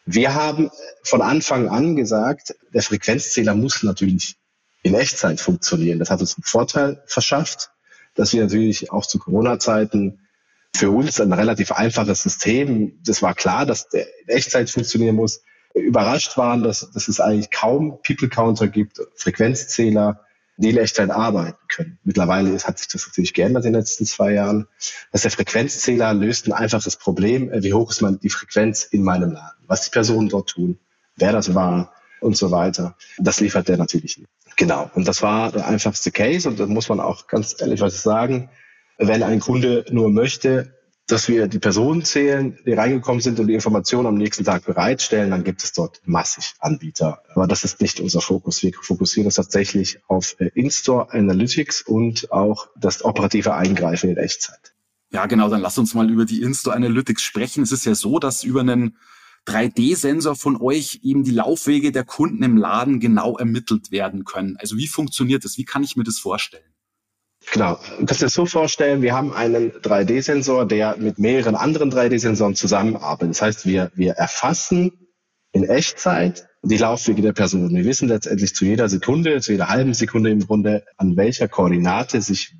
Wir 0.06 0.34
haben 0.34 0.70
von 1.04 1.22
Anfang 1.22 1.68
an 1.68 1.94
gesagt, 1.94 2.56
der 2.74 2.82
Frequenzzähler 2.82 3.54
muss 3.54 3.84
natürlich 3.84 4.36
in 4.82 4.94
Echtzeit 4.94 5.40
funktionieren. 5.40 6.00
Das 6.00 6.10
hat 6.10 6.20
uns 6.20 6.36
einen 6.36 6.44
Vorteil 6.44 7.02
verschafft, 7.06 7.70
dass 8.16 8.32
wir 8.32 8.42
natürlich 8.42 8.90
auch 8.90 9.06
zu 9.06 9.20
Corona-Zeiten 9.20 10.26
für 10.74 10.90
uns 10.90 11.20
ein 11.20 11.32
relativ 11.32 11.70
einfaches 11.70 12.24
System. 12.24 12.98
Das 13.04 13.22
war 13.22 13.34
klar, 13.34 13.66
dass 13.66 13.88
der 13.88 14.06
in 14.22 14.30
Echtzeit 14.30 14.68
funktionieren 14.68 15.14
muss 15.14 15.42
überrascht 15.74 16.36
waren, 16.36 16.62
dass, 16.62 16.90
dass 16.92 17.08
es 17.08 17.20
eigentlich 17.20 17.50
kaum 17.50 17.98
People 18.02 18.28
Counter 18.28 18.68
gibt, 18.68 19.00
Frequenzzähler, 19.14 20.24
die 20.56 20.70
in 20.70 20.76
Echtzeit 20.76 21.10
arbeiten 21.10 21.58
können. 21.68 21.98
Mittlerweile 22.04 22.56
hat 22.58 22.78
sich 22.78 22.88
das 22.88 23.06
natürlich 23.06 23.32
geändert 23.32 23.64
in 23.64 23.72
den 23.72 23.80
letzten 23.80 24.04
zwei 24.04 24.34
Jahren. 24.34 24.66
Dass 25.10 25.22
der 25.22 25.30
Frequenzzähler 25.30 26.12
löst 26.12 26.46
ein 26.46 26.52
einfaches 26.52 26.96
Problem, 26.96 27.50
äh, 27.50 27.62
wie 27.62 27.72
hoch 27.72 27.90
ist 27.90 28.02
man 28.02 28.18
die 28.20 28.28
Frequenz 28.28 28.84
in 28.84 29.02
meinem 29.02 29.32
Laden, 29.32 29.64
was 29.66 29.82
die 29.82 29.90
Personen 29.90 30.28
dort 30.28 30.50
tun, 30.50 30.78
wer 31.16 31.32
das 31.32 31.54
war 31.54 31.92
und 32.20 32.36
so 32.36 32.50
weiter. 32.50 32.96
Das 33.18 33.40
liefert 33.40 33.68
der 33.68 33.78
natürlich 33.78 34.18
nicht. 34.18 34.30
Genau. 34.56 34.90
Und 34.94 35.08
das 35.08 35.22
war 35.22 35.50
der 35.52 35.66
einfachste 35.66 36.10
Case 36.10 36.46
und 36.46 36.60
da 36.60 36.66
muss 36.66 36.90
man 36.90 37.00
auch 37.00 37.26
ganz 37.26 37.56
ehrlich 37.58 37.80
was 37.80 38.02
sagen. 38.02 38.50
wenn 38.98 39.22
ein 39.22 39.40
Kunde 39.40 39.86
nur 39.90 40.10
möchte, 40.10 40.74
dass 41.07 41.28
wir 41.28 41.49
die 41.49 41.59
Personen 41.59 42.04
zählen, 42.04 42.59
die 42.64 42.73
reingekommen 42.73 43.21
sind 43.21 43.40
und 43.40 43.49
die 43.49 43.54
Informationen 43.54 44.07
am 44.07 44.14
nächsten 44.14 44.45
Tag 44.45 44.64
bereitstellen, 44.64 45.30
dann 45.30 45.45
gibt 45.45 45.62
es 45.64 45.73
dort 45.73 46.00
massig 46.04 46.54
Anbieter. 46.61 47.23
Aber 47.35 47.47
das 47.47 47.64
ist 47.64 47.80
nicht 47.80 48.00
unser 48.00 48.21
Fokus. 48.21 48.62
Wir 48.62 48.73
fokussieren 48.80 49.26
uns 49.26 49.35
tatsächlich 49.35 49.99
auf 50.07 50.37
äh, 50.38 50.50
In-Store 50.54 51.12
Analytics 51.12 51.83
und 51.83 52.30
auch 52.30 52.69
das 52.76 53.04
operative 53.04 53.54
Eingreifen 53.54 54.11
in 54.11 54.16
Echtzeit. 54.16 54.75
Ja, 55.11 55.26
genau. 55.26 55.49
Dann 55.49 55.61
lass 55.61 55.78
uns 55.78 55.95
mal 55.95 56.09
über 56.09 56.25
die 56.25 56.42
In-Store 56.42 56.76
Analytics 56.76 57.23
sprechen. 57.23 57.64
Es 57.64 57.73
ist 57.73 57.85
ja 57.85 57.95
so, 57.95 58.21
dass 58.21 58.45
über 58.45 58.61
einen 58.61 58.97
3D-Sensor 59.47 60.37
von 60.37 60.61
euch 60.61 61.00
eben 61.02 61.25
die 61.25 61.33
Laufwege 61.33 61.92
der 61.92 62.04
Kunden 62.04 62.42
im 62.42 62.57
Laden 62.57 63.00
genau 63.00 63.37
ermittelt 63.37 63.90
werden 63.90 64.25
können. 64.25 64.57
Also 64.59 64.76
wie 64.76 64.87
funktioniert 64.87 65.45
das? 65.45 65.59
Wie 65.59 65.64
kann 65.64 65.83
ich 65.83 65.97
mir 65.97 66.04
das 66.04 66.19
vorstellen? 66.19 66.62
Genau. 67.52 67.78
Du 67.99 68.06
kannst 68.06 68.20
dir 68.20 68.26
das 68.26 68.35
so 68.35 68.47
vorstellen, 68.47 69.02
wir 69.02 69.14
haben 69.14 69.32
einen 69.32 69.73
3D-Sensor, 69.73 70.66
der 70.66 70.97
mit 70.99 71.18
mehreren 71.18 71.56
anderen 71.56 71.92
3D-Sensoren 71.92 72.54
zusammenarbeitet. 72.54 73.30
Das 73.30 73.42
heißt, 73.42 73.66
wir, 73.66 73.90
wir 73.94 74.12
erfassen 74.12 74.92
in 75.52 75.64
Echtzeit 75.64 76.49
die 76.62 76.76
Laufwege 76.76 77.23
der 77.23 77.32
Person. 77.32 77.75
Wir 77.75 77.85
wissen 77.85 78.09
letztendlich 78.09 78.54
zu 78.54 78.64
jeder 78.64 78.88
Sekunde, 78.88 79.40
zu 79.40 79.52
jeder 79.52 79.68
halben 79.68 79.94
Sekunde 79.94 80.30
im 80.30 80.47
Grunde, 80.47 80.85
an 80.97 81.16
welcher 81.16 81.49
Koordinate 81.49 82.20
sich 82.20 82.54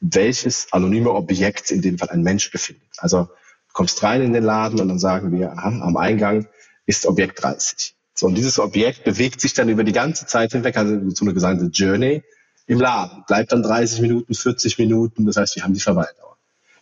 welches 0.00 0.72
anonyme 0.72 1.12
Objekt, 1.12 1.70
in 1.70 1.80
dem 1.80 1.98
Fall 1.98 2.10
ein 2.10 2.22
Mensch, 2.22 2.50
befindet. 2.50 2.88
Also 2.98 3.28
kommst 3.72 4.02
rein 4.02 4.22
in 4.22 4.32
den 4.32 4.42
Laden 4.42 4.80
und 4.80 4.88
dann 4.88 4.98
sagen 4.98 5.32
wir, 5.32 5.52
aha, 5.52 5.80
am 5.82 5.96
Eingang 5.96 6.48
ist 6.86 7.06
Objekt 7.06 7.42
30. 7.42 7.94
So, 8.14 8.26
und 8.26 8.34
dieses 8.34 8.58
Objekt 8.58 9.04
bewegt 9.04 9.40
sich 9.40 9.54
dann 9.54 9.68
über 9.68 9.84
die 9.84 9.92
ganze 9.92 10.26
Zeit 10.26 10.52
hinweg, 10.52 10.76
also 10.76 11.10
so 11.10 11.24
eine 11.24 11.34
gesamte 11.34 11.66
Journey, 11.66 12.22
im 12.66 12.80
Laden, 12.80 13.24
bleibt 13.26 13.52
dann 13.52 13.62
30 13.62 14.00
Minuten, 14.00 14.34
40 14.34 14.78
Minuten, 14.78 15.26
das 15.26 15.36
heißt, 15.36 15.56
wir 15.56 15.64
haben 15.64 15.74
die 15.74 15.80
Verweildauer. 15.80 16.36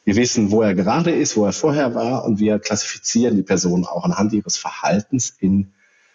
Wir 0.04 0.16
wissen, 0.16 0.50
wo 0.50 0.62
er 0.62 0.74
gerade 0.74 1.10
ist, 1.10 1.36
wo 1.36 1.44
er 1.44 1.52
vorher 1.52 1.94
war 1.94 2.24
und 2.24 2.38
wir 2.38 2.58
klassifizieren 2.58 3.36
die 3.36 3.42
Person 3.42 3.84
auch 3.84 4.04
anhand 4.04 4.32
ihres 4.32 4.56
Verhaltens 4.56 5.30
in 5.38 5.72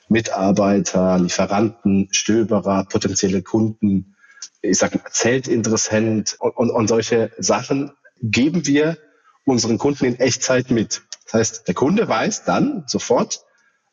Mitarbeiter, 0.10 1.18
Lieferanten, 1.20 2.10
Stöberer, 2.12 2.86
potenzielle 2.86 3.42
Kunden, 3.42 4.16
ich 4.62 4.78
sage 4.78 5.02
Zeltinteressent 5.10 6.36
und, 6.40 6.58
und, 6.58 6.70
und 6.70 6.88
solche 6.88 7.32
Sachen 7.38 7.92
geben 8.22 8.66
wir 8.66 8.98
unseren 9.46 9.78
Kunden 9.78 10.06
in 10.06 10.20
Echtzeit 10.20 10.72
mit. 10.72 11.04
Das 11.26 11.34
heißt, 11.34 11.68
der 11.68 11.76
Kunde 11.76 12.08
weiß 12.08 12.46
dann 12.46 12.84
sofort, 12.88 13.46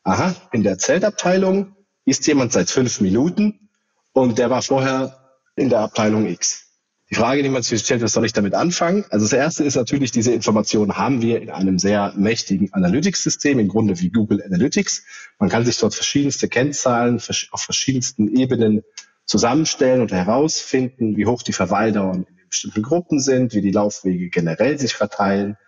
aha, 0.03 0.35
in 0.53 0.63
der 0.63 0.79
Zeltabteilung 0.79 1.77
ist 2.05 2.27
jemand 2.27 2.53
seit 2.53 2.71
fünf 2.71 3.01
Minuten 3.01 3.69
und 4.13 4.39
der 4.39 4.51
war 4.51 4.63
vorher 4.63 5.22
in 5.57 5.69
der 5.69 5.81
Abteilung 5.81 6.27
X. 6.27 6.69
Die 7.13 7.19
Frage, 7.19 7.43
die 7.43 7.51
man 7.51 7.63
sich 7.63 7.83
stellt, 7.83 8.01
was 8.01 8.13
soll 8.13 8.25
ich 8.25 8.33
damit 8.33 8.55
anfangen? 8.55 9.05
Also 9.11 9.27
das 9.27 9.35
erste 9.35 9.65
ist 9.65 9.75
natürlich, 9.75 10.13
diese 10.13 10.33
Informationen 10.33 10.97
haben 10.97 11.21
wir 11.21 11.43
in 11.43 11.51
einem 11.51 11.79
sehr 11.79 12.15
mächtigen 12.17 12.73
Analytics-System, 12.73 13.59
im 13.59 13.69
Grunde 13.69 14.01
wie 14.01 14.09
Google 14.09 14.43
Analytics. 14.43 15.05
Man 15.39 15.51
kann 15.51 15.67
sich 15.67 15.77
dort 15.77 15.95
verschiedenste 15.95 16.49
Kennzahlen 16.49 17.21
auf 17.51 17.61
verschiedensten 17.61 18.35
Ebenen 18.35 18.83
zusammenstellen 19.27 20.01
und 20.01 20.11
herausfinden, 20.11 21.19
wie 21.19 21.27
hoch 21.27 21.43
die 21.43 21.53
Verweildauern 21.53 22.25
in 22.27 22.49
bestimmten 22.49 22.83
Gruppen 22.83 23.21
sind, 23.21 23.53
wie 23.53 23.61
die 23.61 23.73
Laufwege 23.73 24.31
generell 24.31 24.79
sich 24.79 24.95
verteilen. 24.95 25.59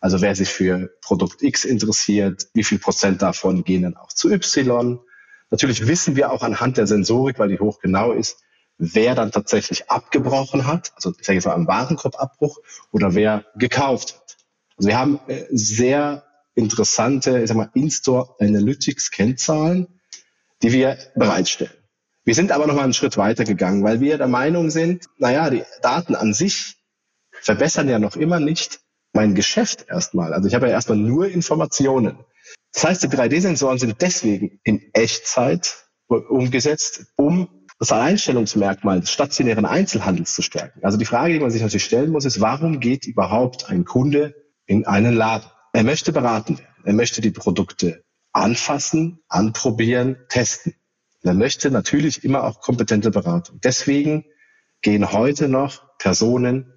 Also 0.00 0.22
wer 0.22 0.34
sich 0.34 0.48
für 0.48 0.90
Produkt 1.02 1.42
X 1.42 1.66
interessiert, 1.66 2.48
wie 2.54 2.64
viel 2.64 2.78
Prozent 2.78 3.20
davon 3.20 3.64
gehen 3.64 3.82
dann 3.82 3.96
auch 3.98 4.14
zu 4.14 4.30
Y. 4.30 4.98
Natürlich 5.50 5.86
wissen 5.86 6.16
wir 6.16 6.32
auch 6.32 6.42
anhand 6.42 6.78
der 6.78 6.86
Sensorik, 6.86 7.38
weil 7.38 7.50
die 7.50 7.58
hochgenau 7.58 8.12
ist, 8.12 8.38
wer 8.78 9.14
dann 9.14 9.32
tatsächlich 9.32 9.90
abgebrochen 9.90 10.66
hat, 10.66 10.92
also 10.94 11.12
ich 11.18 11.26
sage 11.26 11.36
jetzt 11.36 11.46
mal 11.46 11.54
am 11.54 11.66
Warenkorbabbruch, 11.66 12.58
oder 12.92 13.14
wer 13.14 13.44
gekauft 13.56 14.14
hat. 14.14 14.36
Also 14.76 14.88
wir 14.88 14.98
haben 14.98 15.20
äh, 15.28 15.46
sehr 15.50 16.24
interessante, 16.54 17.40
ich 17.40 17.48
sag 17.48 17.56
mal, 17.56 17.70
In-Store 17.74 18.36
Analytics 18.40 19.10
Kennzahlen, 19.10 19.86
die 20.62 20.72
wir 20.72 20.98
bereitstellen. 21.14 21.72
Wir 22.24 22.34
sind 22.34 22.50
aber 22.50 22.66
noch 22.66 22.74
mal 22.74 22.82
einen 22.82 22.92
Schritt 22.92 23.16
weiter 23.16 23.44
gegangen, 23.44 23.84
weil 23.84 24.00
wir 24.00 24.18
der 24.18 24.26
Meinung 24.26 24.70
sind, 24.70 25.06
naja, 25.18 25.48
die 25.48 25.62
Daten 25.82 26.14
an 26.14 26.34
sich 26.34 26.76
verbessern 27.30 27.88
ja 27.88 27.98
noch 27.98 28.16
immer 28.16 28.40
nicht 28.40 28.80
mein 29.12 29.34
Geschäft 29.34 29.86
erstmal. 29.88 30.34
Also 30.34 30.48
ich 30.48 30.54
habe 30.54 30.66
ja 30.66 30.72
erstmal 30.72 30.98
nur 30.98 31.28
Informationen. 31.28 32.18
Das 32.72 32.84
heißt, 32.84 33.02
die 33.04 33.08
3D-Sensoren 33.08 33.78
sind 33.78 34.02
deswegen 34.02 34.60
in 34.64 34.90
Echtzeit 34.92 35.86
umgesetzt, 36.08 37.06
um 37.16 37.48
das 37.78 37.92
Alleinstellungsmerkmal 37.92 39.00
des 39.00 39.10
stationären 39.10 39.66
Einzelhandels 39.66 40.34
zu 40.34 40.42
stärken. 40.42 40.80
Also 40.82 40.96
die 40.96 41.04
Frage, 41.04 41.34
die 41.34 41.40
man 41.40 41.50
sich 41.50 41.62
natürlich 41.62 41.84
stellen 41.84 42.10
muss, 42.10 42.24
ist, 42.24 42.40
warum 42.40 42.80
geht 42.80 43.06
überhaupt 43.06 43.68
ein 43.68 43.84
Kunde 43.84 44.34
in 44.64 44.86
einen 44.86 45.14
Laden? 45.14 45.50
Er 45.72 45.84
möchte 45.84 46.12
beraten 46.12 46.58
werden. 46.58 46.74
Er 46.84 46.94
möchte 46.94 47.20
die 47.20 47.32
Produkte 47.32 48.04
anfassen, 48.32 49.20
anprobieren, 49.28 50.16
testen. 50.28 50.74
er 51.22 51.34
möchte 51.34 51.70
natürlich 51.70 52.22
immer 52.22 52.44
auch 52.44 52.60
kompetente 52.60 53.10
Beratung. 53.10 53.60
Deswegen 53.62 54.24
gehen 54.82 55.12
heute 55.12 55.48
noch 55.48 55.96
Personen 55.98 56.72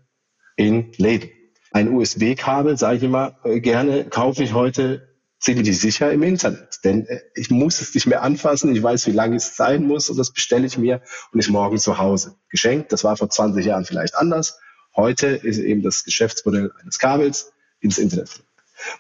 in 0.56 0.91
Läden. 0.98 1.29
Ein 1.72 1.94
USB-Kabel, 1.94 2.77
sage 2.77 2.98
ich 2.98 3.03
immer 3.03 3.39
äh, 3.44 3.60
gerne, 3.60 4.06
kaufe 4.06 4.44
ich 4.44 4.53
heute 4.53 5.09
ziemlich 5.39 5.79
sicher 5.79 6.12
im 6.12 6.24
Internet. 6.24 6.84
Denn 6.84 7.05
äh, 7.08 7.22
ich 7.36 7.50
muss 7.50 7.81
es 7.81 7.93
nicht 7.93 8.08
mehr 8.08 8.22
anfassen, 8.22 8.75
ich 8.75 8.84
weiß, 8.84 9.08
wie 9.08 9.12
lange 9.12 9.38
es 9.38 9.55
sein 9.55 9.86
muss 9.86 10.10
und 10.10 10.17
das 10.17 10.31
bestelle 10.31 10.67
ich 10.67 10.77
mir 10.77 11.01
und 11.31 11.39
ist 11.39 11.50
morgen 11.50 11.77
zu 11.77 11.98
Hause. 11.98 12.36
Geschenkt, 12.50 12.91
das 12.91 13.03
war 13.03 13.17
vor 13.17 13.29
20 13.29 13.65
Jahren 13.65 13.86
vielleicht 13.86 14.15
anders. 14.15 14.60
Heute 14.96 15.27
ist 15.27 15.58
eben 15.58 15.81
das 15.81 16.03
Geschäftsmodell 16.03 16.72
eines 16.81 17.00
Kabels 17.00 17.53
ins 17.79 17.98
Internet. 17.98 18.43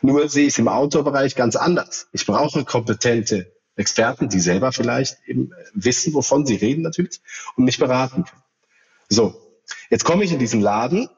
Nur 0.01 0.27
sehe 0.29 0.47
ich 0.47 0.53
es 0.53 0.59
im 0.59 0.67
Outdoor-Bereich 0.67 1.35
ganz 1.35 1.55
anders. 1.55 2.07
Ich 2.11 2.25
brauche 2.25 2.65
kompetente 2.65 3.51
Experten, 3.75 4.27
die 4.27 4.39
selber 4.39 4.71
vielleicht 4.71 5.17
eben 5.25 5.51
äh, 5.51 5.55
wissen, 5.73 6.13
wovon 6.13 6.45
sie 6.45 6.55
reden 6.55 6.83
natürlich 6.83 7.21
und 7.55 7.63
mich 7.63 7.77
beraten 7.77 8.25
können. 8.25 8.43
So, 9.07 9.41
jetzt 9.89 10.03
komme 10.03 10.23
ich 10.23 10.31
in 10.31 10.39
diesen 10.39 10.61
Laden 10.61 11.09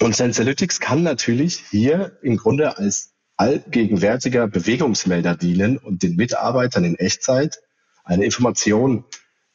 und 0.00 0.16
Sensalytics 0.16 0.80
kann 0.80 1.02
natürlich 1.02 1.64
hier 1.70 2.18
im 2.22 2.36
Grunde 2.36 2.78
als 2.78 3.14
allgegenwärtiger 3.38 4.46
Bewegungsmelder 4.48 5.36
dienen 5.36 5.78
und 5.78 6.02
den 6.02 6.16
Mitarbeitern 6.16 6.84
in 6.84 6.96
Echtzeit 6.96 7.60
eine 8.04 8.24
Information 8.24 9.04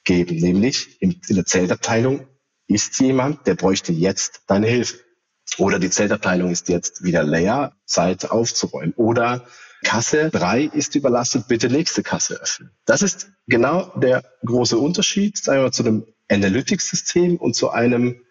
geben, 0.03 0.37
nämlich 0.37 1.01
in 1.01 1.19
der 1.29 1.45
Zeltabteilung 1.45 2.27
ist 2.67 2.99
jemand, 2.99 3.45
der 3.45 3.55
bräuchte 3.55 3.91
jetzt 3.91 4.43
deine 4.47 4.67
Hilfe. 4.67 4.99
Oder 5.57 5.79
die 5.79 5.89
Zeltabteilung 5.89 6.49
ist 6.49 6.69
jetzt 6.69 7.03
wieder 7.03 7.23
leer, 7.23 7.73
Zeit 7.85 8.31
aufzuräumen. 8.31 8.93
Oder 8.95 9.45
Kasse 9.83 10.29
3 10.29 10.63
ist 10.63 10.95
überlastet, 10.95 11.47
bitte 11.47 11.69
nächste 11.69 12.03
Kasse 12.03 12.35
öffnen. 12.41 12.71
Das 12.85 13.01
ist 13.01 13.31
genau 13.47 13.91
der 13.97 14.23
große 14.45 14.77
Unterschied, 14.77 15.37
sagen 15.37 15.61
wir 15.61 15.71
zu 15.71 15.83
einem 15.83 16.05
Analytics-System 16.29 17.35
und 17.35 17.55
zu 17.55 17.69
einem 17.69 18.21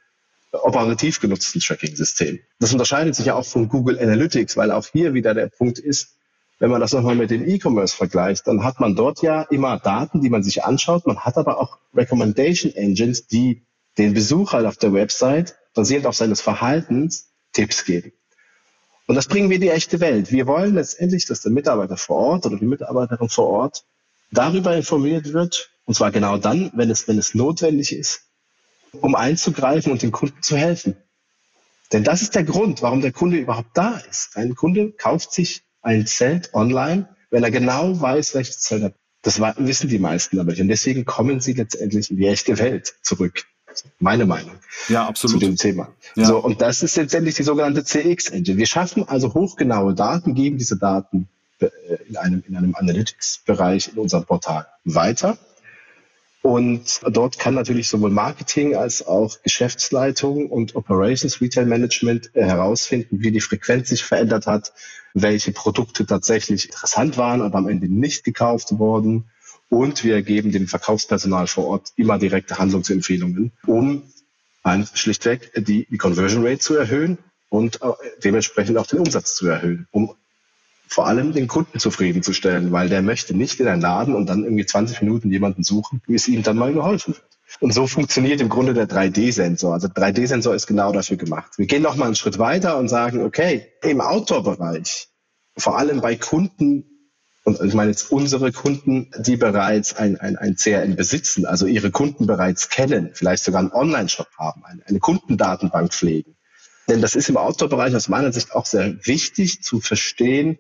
operativ 0.53 1.21
genutzten 1.21 1.61
Tracking-System. 1.61 2.41
Das 2.61 2.73
unterscheidet 2.73 3.15
sich 3.15 3.27
ja 3.27 3.35
auch 3.35 3.47
von 3.47 3.69
Google 3.69 3.99
Analytics, 3.99 4.57
weil 4.57 4.71
auch 4.71 4.87
hier 4.87 5.15
wieder 5.15 5.35
der 5.35 5.49
Punkt 5.49 5.79
ist, 5.79 6.17
wenn 6.59 6.71
man 6.71 6.81
das 6.81 6.93
nochmal 6.93 7.17
mit 7.17 7.31
dem 7.31 7.49
E-Commerce 7.49 7.97
vergleicht, 7.97 8.47
dann 8.47 8.63
hat 8.63 8.79
man 8.79 8.95
dort 8.95 9.21
ja 9.23 9.43
immer 9.43 9.79
Daten, 9.79 10.21
die 10.21 10.31
man 10.31 10.45
sich 10.45 10.63
anschaut. 10.63 11.07
Man 11.07 11.21
hat 11.21 11.37
aber 11.37 11.59
auch 11.59 11.79
Recommendation 11.95 12.73
Engines, 12.73 13.27
die 13.27 13.65
den 13.99 14.15
Besucher 14.15 14.69
auf 14.69 14.77
der 14.77 14.93
Website 14.93 15.57
basierend 15.75 16.07
auf 16.07 16.15
seines 16.15 16.41
Verhaltens 16.41 17.33
Tipps 17.53 17.85
geben. 17.85 18.13
Und 19.07 19.17
das 19.17 19.27
bringen 19.27 19.51
wir 19.51 19.57
in 19.57 19.63
die 19.63 19.71
echte 19.71 20.01
Welt. 20.01 20.31
Wir 20.31 20.47
wollen 20.47 20.75
letztendlich, 20.75 21.27
dass 21.27 21.41
der 21.43 21.51
Mitarbeiter 21.51 21.97
vor 21.97 22.17
Ort 22.17 22.47
oder 22.47 22.57
die 22.57 22.67
Mitarbeiterin 22.67 23.29
vor 23.29 23.49
Ort 23.49 23.85
darüber 24.31 24.77
informiert 24.77 25.33
wird, 25.33 25.71
und 25.85 25.95
zwar 25.95 26.13
genau 26.13 26.39
dann, 26.39 26.71
wenn 26.75 26.91
es, 26.91 27.09
wenn 27.09 27.19
es 27.19 27.35
notwendig 27.35 27.93
ist, 27.95 28.23
um 29.01 29.15
einzugreifen 29.15 29.93
und 29.93 30.03
dem 30.03 30.13
Kunden 30.13 30.43
zu 30.43 30.57
helfen. 30.57 30.97
Denn 31.93 32.05
das 32.05 32.23
ist 32.23 32.35
der 32.35 32.45
Grund, 32.45 32.83
warum 32.83 33.01
der 33.01 33.13
Kunde 33.13 33.37
überhaupt 33.37 33.71
da 33.75 34.01
ist. 34.11 34.37
Ein 34.37 34.55
Kunde 34.55 34.93
kauft 34.93 35.33
sich 35.33 35.63
ein 35.83 36.07
Zelt 36.07 36.55
online, 36.55 37.09
wenn 37.31 37.43
er 37.43 37.51
genau 37.51 38.01
weiß, 38.01 38.35
welches 38.35 38.61
Zelt 38.61 38.83
er 38.83 38.93
das 39.23 39.41
wissen 39.41 39.89
die 39.89 40.01
meisten 40.01 40.39
aber 40.39 40.51
nicht. 40.51 40.61
Und 40.61 40.69
deswegen 40.69 41.05
kommen 41.05 41.41
sie 41.41 41.53
letztendlich 41.53 42.11
in 42.11 42.17
die 42.17 42.27
echte 42.27 42.59
Welt 42.59 42.95
zurück. 43.03 43.45
Meine 44.01 44.27
Meinung. 44.27 44.57
Ja, 44.89 45.07
absolut. 45.07 45.41
Zu 45.41 45.47
dem 45.47 45.57
Thema. 45.57 45.89
Ja. 46.17 46.27
So, 46.27 46.39
und 46.39 46.61
das 46.61 46.83
ist 46.83 46.97
letztendlich 46.97 47.37
die 47.37 47.45
sogenannte 47.45 47.85
CX-Engine. 47.85 48.59
Wir 48.59 48.67
schaffen 48.67 49.09
also 49.09 49.33
hochgenaue 49.33 49.95
Daten, 49.95 50.35
geben 50.35 50.59
diese 50.59 50.77
Daten 50.77 51.29
äh, 51.61 51.69
in 52.09 52.17
einem, 52.17 52.43
in 52.47 52.57
einem 52.57 52.75
Analytics-Bereich 52.75 53.93
in 53.95 53.99
unserem 53.99 54.25
Portal 54.25 54.67
weiter 54.85 55.39
und 56.43 57.01
dort 57.09 57.39
kann 57.39 57.55
natürlich 57.55 57.89
sowohl 57.89 58.11
Marketing 58.11 58.75
als 58.75 59.07
auch 59.07 59.41
Geschäftsleitung 59.43 60.51
und 60.51 60.75
Operations 60.75 61.41
Retail 61.41 61.67
Management 61.67 62.35
äh, 62.35 62.45
herausfinden, 62.45 63.23
wie 63.23 63.31
die 63.31 63.41
Frequenz 63.41 63.91
sich 63.91 64.03
verändert 64.03 64.47
hat, 64.47 64.73
welche 65.15 65.53
Produkte 65.53 66.05
tatsächlich 66.05 66.67
interessant 66.67 67.17
waren, 67.17 67.43
aber 67.43 67.59
am 67.59 67.69
Ende 67.69 67.89
nicht 67.89 68.25
gekauft 68.25 68.77
wurden. 68.79 69.31
Und 69.69 70.03
wir 70.03 70.21
geben 70.23 70.51
dem 70.51 70.67
Verkaufspersonal 70.67 71.47
vor 71.47 71.67
Ort 71.67 71.93
immer 71.97 72.19
direkte 72.19 72.59
Handlungsempfehlungen, 72.59 73.53
um 73.67 74.03
schlichtweg 74.95 75.53
die, 75.57 75.87
Conversion 75.97 76.45
Rate 76.45 76.59
zu 76.59 76.75
erhöhen 76.75 77.19
und 77.51 77.81
äh, 77.83 77.93
dementsprechend 78.25 78.79
auch 78.79 78.87
den 78.87 78.99
Umsatz 78.99 79.37
zu 79.37 79.47
erhöhen, 79.47 79.87
um 79.93 80.15
vor 80.93 81.07
allem 81.07 81.33
den 81.33 81.49
Kunden 81.49 81.79
zufriedenzustellen, 81.79 82.71
weil 82.71 82.91
der 82.91 83.01
möchte 83.01 83.35
nicht 83.35 83.59
in 83.61 83.67
einen 83.67 83.81
Laden 83.81 84.15
und 84.15 84.27
dann 84.29 84.45
irgendwie 84.45 84.67
20 84.67 85.01
Minuten 85.01 85.31
jemanden 85.31 85.63
suchen, 85.63 86.03
wie 86.07 86.15
es 86.15 86.29
ihm 86.29 86.43
dann 86.43 86.59
mal 86.59 86.75
geholfen 86.75 87.15
wird. 87.15 87.27
Und 87.61 87.73
so 87.73 87.87
funktioniert 87.87 88.43
im 88.43 88.51
Grunde 88.51 88.75
der 88.75 88.89
3D-Sensor. 88.89 89.73
Also 89.73 89.89
3D-Sensor 89.89 90.55
ist 90.55 90.67
genau 90.67 90.93
dafür 90.93 91.17
gemacht. 91.17 91.53
Wir 91.57 91.67
gehen 91.67 91.83
noch 91.83 91.97
mal 91.97 92.07
einen 92.07 92.15
Schritt 92.15 92.39
weiter 92.39 92.77
und 92.77 92.89
sagen, 92.89 93.23
okay, 93.23 93.69
im 93.83 94.03
Outdoor-Bereich, 94.03 95.09
vor 95.57 95.79
allem 95.79 96.03
bei 96.03 96.15
Kunden, 96.17 96.85
und 97.45 97.59
ich 97.63 97.73
meine 97.73 97.91
jetzt 97.91 98.13
unsere 98.13 98.53
Kunden, 98.53 99.11
die 99.19 99.37
bereits 99.39 99.97
ein, 99.97 100.21
ein, 100.21 100.37
ein 100.37 100.57
CRM 100.57 100.95
besitzen, 100.95 101.47
also 101.47 101.67
ihre 101.67 101.91
Kunden 101.91 102.27
bereits 102.27 102.69
kennen, 102.69 103.13
vielleicht 103.15 103.45
sogar 103.45 103.61
einen 103.61 103.73
Online-Shop 103.73 104.29
haben, 104.39 104.63
eine, 104.67 104.87
eine 104.87 104.99
Kundendatenbank 104.99 105.95
pflegen. 105.95 106.37
Denn 106.87 107.01
das 107.01 107.15
ist 107.15 107.31
im 107.31 107.39
Outdoor-Bereich 107.39 107.97
aus 107.97 108.09
meiner 108.09 108.33
Sicht 108.33 108.55
auch 108.55 108.67
sehr 108.67 108.95
wichtig 109.07 109.63
zu 109.63 109.81
verstehen, 109.81 110.59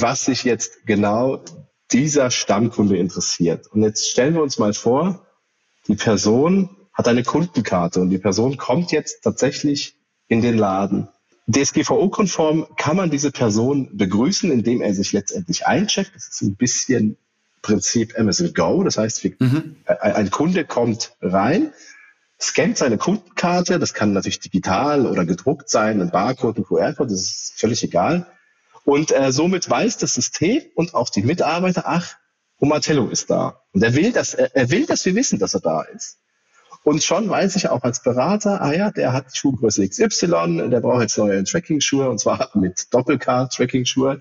was 0.00 0.24
sich 0.24 0.44
jetzt 0.44 0.86
genau 0.86 1.44
dieser 1.92 2.30
Stammkunde 2.30 2.96
interessiert. 2.96 3.66
Und 3.68 3.82
jetzt 3.82 4.08
stellen 4.10 4.34
wir 4.34 4.42
uns 4.42 4.58
mal 4.58 4.72
vor, 4.72 5.26
die 5.88 5.96
Person 5.96 6.70
hat 6.92 7.08
eine 7.08 7.22
Kundenkarte 7.22 8.00
und 8.00 8.10
die 8.10 8.18
Person 8.18 8.56
kommt 8.56 8.92
jetzt 8.92 9.22
tatsächlich 9.22 9.96
in 10.28 10.42
den 10.42 10.56
Laden. 10.56 11.08
DSGVO-konform 11.46 12.66
kann 12.76 12.96
man 12.96 13.10
diese 13.10 13.30
Person 13.30 13.90
begrüßen, 13.96 14.50
indem 14.50 14.80
er 14.80 14.94
sich 14.94 15.12
letztendlich 15.12 15.66
eincheckt. 15.66 16.14
Das 16.14 16.28
ist 16.28 16.42
ein 16.42 16.56
bisschen 16.56 17.18
Prinzip 17.60 18.18
Amazon 18.18 18.52
Go. 18.54 18.82
Das 18.82 18.96
heißt, 18.96 19.24
mhm. 19.40 19.76
ein 19.86 20.30
Kunde 20.30 20.64
kommt 20.64 21.12
rein, 21.20 21.72
scannt 22.40 22.78
seine 22.78 22.96
Kundenkarte. 22.96 23.78
Das 23.78 23.92
kann 23.92 24.12
natürlich 24.12 24.40
digital 24.40 25.06
oder 25.06 25.24
gedruckt 25.26 25.68
sein, 25.68 26.00
ein 26.00 26.10
Barcode, 26.10 26.58
ein 26.58 26.64
QR-Code, 26.64 27.10
das 27.10 27.20
ist 27.20 27.52
völlig 27.56 27.82
egal. 27.82 28.26
Und 28.84 29.12
äh, 29.12 29.32
somit 29.32 29.68
weiß 29.68 29.98
das 29.98 30.14
System 30.14 30.62
und 30.74 30.94
auch 30.94 31.10
die 31.10 31.22
Mitarbeiter, 31.22 31.84
ach, 31.86 32.16
Omatello 32.58 33.08
ist 33.08 33.30
da. 33.30 33.60
Und 33.72 33.82
er 33.82 33.94
will, 33.94 34.12
dass, 34.12 34.34
er, 34.34 34.54
er 34.54 34.70
will, 34.70 34.86
dass 34.86 35.04
wir 35.04 35.14
wissen, 35.14 35.38
dass 35.38 35.54
er 35.54 35.60
da 35.60 35.82
ist. 35.82 36.18
Und 36.84 37.02
schon 37.02 37.30
weiß 37.30 37.56
ich 37.56 37.68
auch 37.68 37.82
als 37.82 38.02
Berater, 38.02 38.60
ah 38.60 38.72
ja, 38.72 38.90
der 38.90 39.14
hat 39.14 39.34
Schuhgröße 39.34 39.88
XY, 39.88 40.68
der 40.70 40.80
braucht 40.80 41.00
jetzt 41.00 41.16
neue 41.16 41.42
Tracking-Schuhe 41.42 42.10
und 42.10 42.20
zwar 42.20 42.50
mit 42.54 42.92
Doppelcard-Tracking-Schuhe. 42.92 44.20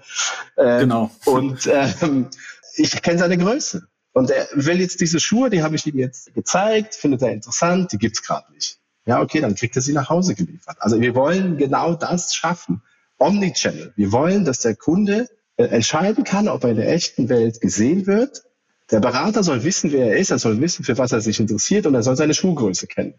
Äh, 0.56 0.80
genau. 0.80 1.12
Und 1.26 1.68
ähm, 1.68 2.30
ich 2.76 3.02
kenne 3.02 3.20
seine 3.20 3.38
Größe. 3.38 3.86
Und 4.14 4.30
er 4.30 4.48
will 4.54 4.80
jetzt 4.80 5.02
diese 5.02 5.20
Schuhe, 5.20 5.50
die 5.50 5.62
habe 5.62 5.76
ich 5.76 5.86
ihm 5.86 5.98
jetzt 5.98 6.34
gezeigt, 6.34 6.96
findet 6.96 7.22
er 7.22 7.32
interessant, 7.32 7.92
die 7.92 7.98
gibt's 7.98 8.24
gerade 8.24 8.52
nicht. 8.54 8.80
Ja, 9.06 9.22
okay, 9.22 9.42
dann 9.42 9.56
kriegt 9.56 9.76
er 9.76 9.82
sie 9.82 9.92
nach 9.92 10.10
Hause 10.10 10.34
geliefert. 10.34 10.78
Also 10.80 11.02
wir 11.02 11.16
wollen 11.16 11.58
genau 11.58 11.96
das 11.96 12.34
schaffen. 12.34 12.82
Omnichannel. 13.18 13.94
Wir 13.96 14.12
wollen, 14.12 14.46
dass 14.46 14.60
der 14.60 14.76
Kunde 14.76 15.28
äh, 15.58 15.66
entscheiden 15.66 16.24
kann, 16.24 16.48
ob 16.48 16.64
er 16.64 16.72
in 16.72 16.78
der 16.78 16.92
echten 16.92 17.30
Welt 17.30 17.62
gesehen 17.62 18.08
wird. 18.08 18.44
Der 18.92 19.00
Berater 19.00 19.44
soll 19.44 19.64
wissen, 19.64 19.92
wer 19.92 20.08
er 20.08 20.18
ist, 20.18 20.32
er 20.32 20.40
soll 20.40 20.60
wissen, 20.60 20.84
für 20.84 20.98
was 20.98 21.12
er 21.12 21.22
sich 21.22 21.40
interessiert 21.40 21.86
und 21.86 21.96
er 21.96 22.04
soll 22.04 22.16
seine 22.16 22.34
Schuhgröße 22.34 22.88
kennen. 22.88 23.16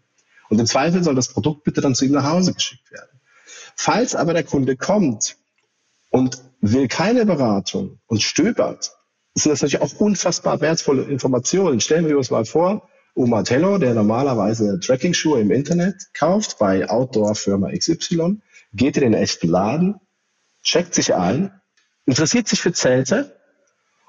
Und 0.49 0.59
im 0.59 0.65
Zweifel 0.65 1.03
soll 1.03 1.15
das 1.15 1.29
Produkt 1.29 1.63
bitte 1.63 1.81
dann 1.81 1.95
zu 1.95 2.05
ihm 2.05 2.11
nach 2.11 2.29
Hause 2.29 2.53
geschickt 2.53 2.91
werden. 2.91 3.19
Falls 3.75 4.15
aber 4.15 4.33
der 4.33 4.43
Kunde 4.43 4.77
kommt 4.77 5.37
und 6.11 6.41
will 6.61 6.87
keine 6.87 7.25
Beratung 7.25 7.99
und 8.07 8.21
stöbert, 8.21 8.95
sind 9.33 9.51
das 9.51 9.61
natürlich 9.61 9.81
auch 9.81 9.99
unfassbar 9.99 10.61
wertvolle 10.61 11.03
Informationen. 11.03 11.81
Stellen 11.81 12.07
wir 12.07 12.17
uns 12.17 12.31
mal 12.31 12.45
vor, 12.45 12.87
Oma 13.15 13.43
Tello, 13.43 13.77
der 13.77 13.93
normalerweise 13.93 14.79
Tracking-Schuhe 14.79 15.41
im 15.41 15.51
Internet 15.51 15.95
kauft 16.13 16.57
bei 16.57 16.89
Outdoor-Firma 16.89 17.71
XY, 17.71 18.41
geht 18.75 18.97
in 18.97 19.03
den 19.03 19.13
echten 19.13 19.47
Laden, 19.47 19.99
checkt 20.63 20.93
sich 20.93 21.13
ein, 21.13 21.51
interessiert 22.05 22.47
sich 22.47 22.61
für 22.61 22.73
Zelte 22.73 23.39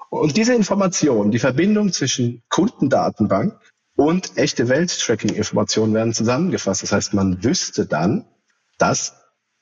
und 0.09 0.37
diese 0.37 0.53
Information, 0.53 1.31
die 1.31 1.39
Verbindung 1.39 1.91
zwischen 1.91 2.43
Kundendatenbank 2.49 3.59
und 3.95 4.37
echte 4.37 4.69
Welt-Tracking-Informationen 4.69 5.93
werden 5.93 6.13
zusammengefasst. 6.13 6.83
Das 6.83 6.91
heißt, 6.91 7.13
man 7.13 7.43
wüsste 7.43 7.85
dann, 7.85 8.25
dass 8.77 9.15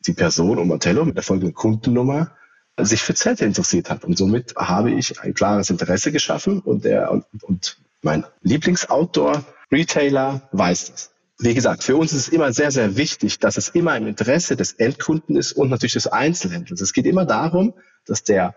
die 0.05 0.13
Person 0.13 0.59
um 0.59 0.71
Otello 0.71 1.05
mit 1.05 1.15
der 1.15 1.23
folgenden 1.23 1.55
Kundennummer 1.55 2.31
sich 2.77 3.01
für 3.01 3.15
Zelte 3.15 3.45
interessiert 3.45 3.89
hat. 3.89 4.03
Und 4.03 4.17
somit 4.17 4.53
habe 4.57 4.91
ich 4.91 5.21
ein 5.21 5.33
klares 5.33 5.69
Interesse 5.69 6.11
geschaffen 6.11 6.59
und, 6.59 6.83
der, 6.83 7.11
und, 7.11 7.25
und 7.43 7.77
mein 8.01 8.25
Lieblings-Outdoor-Retailer 8.41 10.49
weiß 10.51 10.91
das 10.91 11.14
wie 11.37 11.53
gesagt, 11.53 11.83
für 11.83 11.97
uns 11.97 12.13
ist 12.13 12.27
es 12.27 12.29
immer 12.29 12.53
sehr, 12.53 12.71
sehr 12.71 12.95
wichtig, 12.95 13.39
dass 13.39 13.57
es 13.57 13.69
immer 13.69 13.97
im 13.97 14.07
Interesse 14.07 14.55
des 14.55 14.73
Endkunden 14.73 15.35
ist 15.35 15.51
und 15.53 15.69
natürlich 15.69 15.93
des 15.93 16.07
Einzelhändlers. 16.07 16.79
Es 16.81 16.93
geht 16.93 17.05
immer 17.05 17.25
darum, 17.25 17.73
dass 18.05 18.23
der 18.23 18.55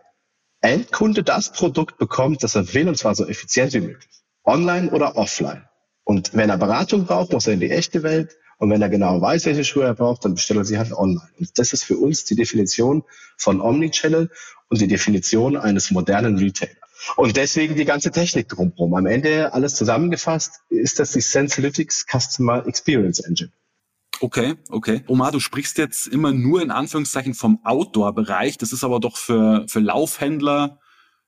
Endkunde 0.61 1.23
das 1.23 1.53
Produkt 1.53 1.99
bekommt, 1.99 2.43
das 2.43 2.55
er 2.55 2.73
will, 2.75 2.89
und 2.89 2.97
zwar 2.97 3.15
so 3.15 3.27
effizient 3.27 3.73
wie 3.75 3.81
möglich. 3.81 4.11
Online 4.45 4.91
oder 4.91 5.17
offline. 5.17 5.69
Und 6.05 6.35
wenn 6.35 6.51
er 6.51 6.59
Beratung 6.59 7.05
braucht, 7.05 7.33
muss 7.33 7.47
er 7.47 7.55
in 7.55 7.61
die 7.61 7.71
echte 7.71 8.03
Welt. 8.03 8.37
Und 8.59 8.71
wenn 8.71 8.83
er 8.83 8.89
genau 8.89 9.21
weiß, 9.21 9.47
welche 9.47 9.65
Schuhe 9.65 9.85
er 9.85 9.95
braucht, 9.95 10.25
dann 10.25 10.35
bestellt 10.35 10.59
er 10.59 10.65
sie 10.65 10.79
halt 10.79 10.93
online. 10.93 11.29
Und 11.39 11.59
das 11.59 11.73
ist 11.73 11.85
für 11.85 11.97
uns 11.97 12.25
die 12.25 12.35
Definition 12.35 13.05
von 13.37 13.61
Omnichannel 13.61 14.31
und 14.69 14.81
die 14.81 14.89
Definition 14.89 15.57
eines 15.57 15.91
modernen 15.91 16.39
Retailers. 16.39 16.88
Und 17.17 17.37
deswegen 17.37 17.77
die 17.77 17.85
ganze 17.85 18.11
Technik 18.11 18.49
drumherum. 18.49 18.95
Am 18.95 19.07
Ende 19.07 19.53
alles 19.53 19.75
zusammengefasst 19.77 20.61
ist 20.69 20.99
das 20.99 21.13
die 21.13 21.21
Sensalytics 21.21 22.07
Customer 22.07 22.67
Experience 22.67 23.21
Engine. 23.21 23.53
Okay, 24.21 24.57
okay. 24.71 25.05
Omar, 25.07 25.31
du 25.31 25.39
sprichst 25.39 25.79
jetzt 25.79 26.09
immer 26.09 26.33
nur 26.33 26.61
in 26.61 26.71
Anführungszeichen 26.71 27.35
vom 27.35 27.61
Outdoor-Bereich. 27.65 28.59
Das 28.59 28.73
ist 28.73 28.83
aber 28.83 28.99
doch 28.99 29.17
für, 29.17 29.65
für 29.69 29.79
Laufhändler, 29.79 30.81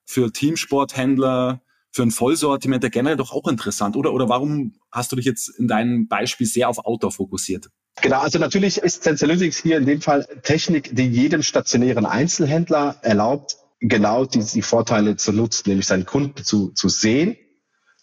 für 0.05 0.33
Teamsporthändler, 0.33 1.63
für 1.93 2.03
ein 2.03 2.11
Vollsortiment 2.11 2.91
generell 2.91 3.17
doch 3.17 3.33
auch 3.33 3.49
interessant, 3.49 3.97
oder? 3.97 4.13
Oder 4.13 4.29
warum 4.29 4.75
hast 4.91 5.13
du 5.13 5.17
dich 5.17 5.25
jetzt 5.25 5.49
in 5.49 5.69
deinem 5.69 6.09
Beispiel 6.09 6.47
sehr 6.47 6.69
auf 6.69 6.79
Outdoor 6.79 7.13
fokussiert? 7.13 7.69
Genau, 8.01 8.21
also 8.21 8.39
natürlich 8.39 8.79
ist 8.79 9.05
Sensalytics 9.05 9.59
hier 9.59 9.77
in 9.77 9.87
dem 9.87 10.01
Fall 10.01 10.27
Technik, 10.43 10.95
die 10.95 11.07
jedem 11.07 11.43
stationären 11.43 12.07
Einzelhändler 12.07 12.97
erlaubt, 13.03 13.57
genau 13.81 14.25
die, 14.25 14.45
die 14.45 14.63
Vorteile 14.63 15.17
zu 15.17 15.33
nutzen, 15.33 15.69
nämlich 15.69 15.87
seinen 15.87 16.07
Kunden 16.07 16.45
zu, 16.45 16.71
zu 16.71 16.89
sehen 16.89 17.37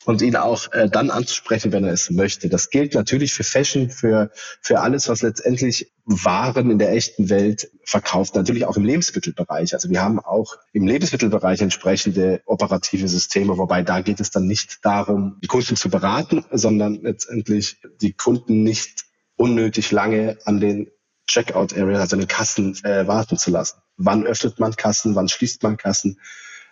und 0.06 0.22
ihn 0.22 0.38
auch 0.38 0.72
äh, 0.72 0.90
dann 0.90 1.12
anzusprechen, 1.12 1.74
wenn 1.74 1.84
er 1.84 1.92
es 1.92 2.10
möchte. 2.10 2.48
Das 2.48 2.70
gilt 2.70 2.94
natürlich 2.94 3.34
für 3.34 3.44
Fashion, 3.44 3.90
für, 3.90 4.32
für 4.62 4.80
alles, 4.80 5.10
was 5.10 5.22
letztendlich 5.22 5.92
Waren 6.06 6.72
in 6.72 6.80
der 6.80 6.94
echten 6.94 7.30
Welt 7.30 7.70
verkauft, 7.84 8.34
natürlich 8.36 8.66
auch 8.66 8.78
im 8.78 8.86
Lebensmittelbereich. 8.86 9.74
Also 9.74 9.90
wir 9.90 10.02
haben 10.02 10.20
auch 10.20 10.56
im 10.72 10.88
Lebensmittelbereich 10.88 11.62
entsprechende 11.62 12.42
operative 12.46 13.10
Systeme, 13.10 13.58
wobei 13.58 13.84
da 13.84 14.00
geht 14.00 14.22
es 14.22 14.32
dann 14.32 14.48
nicht 14.48 14.80
darum, 14.86 15.38
die 15.44 15.48
Kunden 15.48 15.76
zu 15.76 15.90
beraten, 15.90 16.46
sondern 16.52 17.02
letztendlich 17.02 17.82
die 18.00 18.14
Kunden 18.14 18.64
nicht 18.64 19.04
unnötig 19.36 19.92
lange 19.92 20.38
an 20.46 20.62
den 20.62 20.90
Checkout-Area, 21.28 22.00
also 22.00 22.16
an 22.16 22.22
den 22.22 22.30
Kassen, 22.30 22.82
äh, 22.86 23.06
warten 23.06 23.38
zu 23.38 23.52
lassen 23.52 23.78
wann 23.98 24.26
öffnet 24.26 24.60
man 24.60 24.76
Kassen, 24.76 25.16
wann 25.16 25.28
schließt 25.28 25.64
man 25.64 25.78
Kassen 25.78 26.20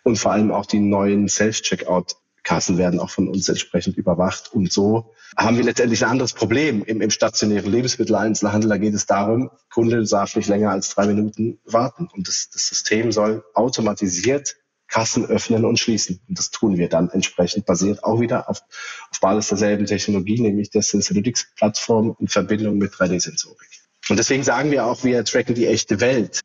und 0.04 0.18
vor 0.18 0.32
allem 0.32 0.52
auch 0.52 0.66
die 0.66 0.80
neuen 0.80 1.28
Self-Checkout 1.28 2.16
Kassen 2.46 2.78
werden 2.78 3.00
auch 3.00 3.10
von 3.10 3.28
uns 3.28 3.50
entsprechend 3.50 3.98
überwacht. 3.98 4.54
Und 4.54 4.72
so 4.72 5.14
haben 5.36 5.58
wir 5.58 5.64
letztendlich 5.64 6.06
ein 6.06 6.12
anderes 6.12 6.34
Problem. 6.34 6.84
Im, 6.86 7.02
im 7.02 7.10
stationären 7.10 7.72
Lebensmitteleinzelhandel, 7.72 8.70
da 8.70 8.78
geht 8.78 8.94
es 8.94 9.08
darum, 9.08 9.50
Kunde 9.74 10.06
darf 10.06 10.36
nicht 10.36 10.48
länger 10.48 10.70
als 10.70 10.94
drei 10.94 11.08
Minuten 11.08 11.60
warten. 11.66 12.08
Und 12.14 12.28
das, 12.28 12.52
das 12.52 12.68
System 12.68 13.12
soll 13.12 13.44
automatisiert 13.56 14.56
Kassen 14.88 15.26
öffnen 15.26 15.66
und 15.66 15.80
schließen. 15.80 16.22
Und 16.30 16.38
das 16.38 16.52
tun 16.52 16.78
wir 16.78 16.88
dann 16.88 17.10
entsprechend 17.10 17.66
basiert 17.66 18.04
auch 18.04 18.22
wieder 18.22 18.48
auf, 18.48 18.62
auf 19.10 19.20
Basis 19.20 19.50
derselben 19.50 19.88
Technologie, 19.88 20.40
nämlich 20.40 20.70
der 20.70 20.84
Sensorytics-Plattform 20.84 22.16
in 22.20 22.28
Verbindung 22.28 22.78
mit 22.78 22.94
3D-Sensorik. 22.94 23.82
Und 24.08 24.20
deswegen 24.20 24.44
sagen 24.44 24.70
wir 24.70 24.86
auch, 24.86 25.04
wir 25.04 25.26
tracken 25.26 25.56
die 25.56 25.66
echte 25.66 26.00
Welt 26.00 26.42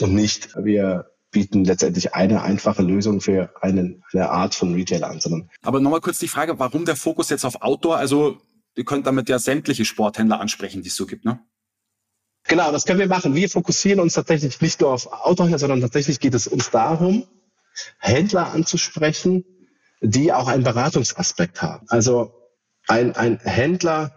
und 0.00 0.14
nicht, 0.14 0.54
wir 0.56 1.10
bieten 1.30 1.64
letztendlich 1.64 2.14
eine 2.14 2.42
einfache 2.42 2.82
Lösung 2.82 3.20
für 3.20 3.50
einen, 3.60 4.02
eine 4.12 4.30
Art 4.30 4.54
von 4.54 4.74
Retailer 4.74 5.10
an, 5.10 5.20
sondern. 5.20 5.50
Aber 5.62 5.80
nochmal 5.80 6.00
kurz 6.00 6.18
die 6.18 6.28
Frage, 6.28 6.58
warum 6.58 6.84
der 6.84 6.96
Fokus 6.96 7.30
jetzt 7.30 7.44
auf 7.44 7.62
Outdoor? 7.62 7.96
Also, 7.96 8.38
ihr 8.74 8.84
könnt 8.84 9.06
damit 9.06 9.28
ja 9.28 9.38
sämtliche 9.38 9.84
Sporthändler 9.84 10.40
ansprechen, 10.40 10.82
die 10.82 10.88
es 10.88 10.96
so 10.96 11.06
gibt, 11.06 11.24
ne? 11.24 11.40
Genau, 12.48 12.70
das 12.70 12.84
können 12.84 13.00
wir 13.00 13.08
machen. 13.08 13.34
Wir 13.34 13.50
fokussieren 13.50 13.98
uns 13.98 14.14
tatsächlich 14.14 14.60
nicht 14.60 14.80
nur 14.80 14.92
auf 14.92 15.08
Outdoor, 15.12 15.58
sondern 15.58 15.80
tatsächlich 15.80 16.20
geht 16.20 16.34
es 16.34 16.46
uns 16.46 16.70
darum, 16.70 17.26
Händler 17.98 18.52
anzusprechen, 18.52 19.44
die 20.00 20.32
auch 20.32 20.46
einen 20.46 20.62
Beratungsaspekt 20.62 21.60
haben. 21.60 21.86
Also 21.88 22.32
ein, 22.86 23.16
ein 23.16 23.38
Händler, 23.40 24.15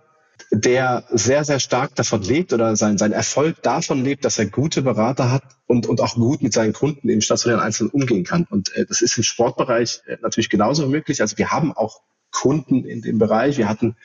der 0.52 1.06
sehr, 1.12 1.44
sehr 1.44 1.60
stark 1.60 1.96
davon 1.96 2.22
lebt 2.22 2.54
oder 2.54 2.76
sein, 2.76 2.98
sein 2.98 3.12
Erfolg 3.12 3.62
davon 3.62 4.04
lebt, 4.04 4.26
dass 4.26 4.40
er 4.40 4.48
gute 4.48 4.82
Berater 4.82 5.32
hat 5.32 5.44
und, 5.68 5.88
und 5.88 6.02
auch 6.02 6.16
gut 6.16 6.42
mit 6.42 6.54
seinen 6.54 6.74
Kunden 6.74 7.10
im 7.10 7.22
stationären 7.22 7.64
Einzelnen 7.64 7.92
umgehen 7.92 8.24
kann. 8.24 8.48
Und 8.50 8.74
äh, 8.76 8.86
das 8.86 9.02
ist 9.02 9.18
im 9.18 9.24
Sportbereich 9.24 10.02
äh, 10.08 10.18
natürlich 10.22 10.50
genauso 10.50 10.88
möglich. 10.88 11.22
Also 11.22 11.38
wir 11.38 11.52
haben 11.52 11.74
auch 11.74 12.02
Kunden 12.32 12.86
in 12.86 13.02
dem 13.02 13.18
Bereich. 13.18 13.58
Wir 13.58 13.70
hatten 13.70 13.96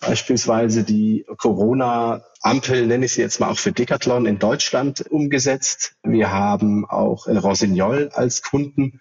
beispielsweise 0.00 0.84
die 0.84 1.24
Corona-Ampel, 1.36 2.86
nenne 2.86 3.06
ich 3.06 3.12
sie 3.12 3.20
jetzt 3.22 3.40
mal 3.40 3.50
auch 3.50 3.58
für 3.58 3.72
Decathlon 3.72 4.26
in 4.26 4.38
Deutschland 4.38 5.00
umgesetzt. 5.10 5.94
Wir 6.02 6.30
haben 6.32 6.84
auch 6.84 7.26
Rosignol 7.26 8.10
als 8.12 8.42
Kunden. 8.42 9.00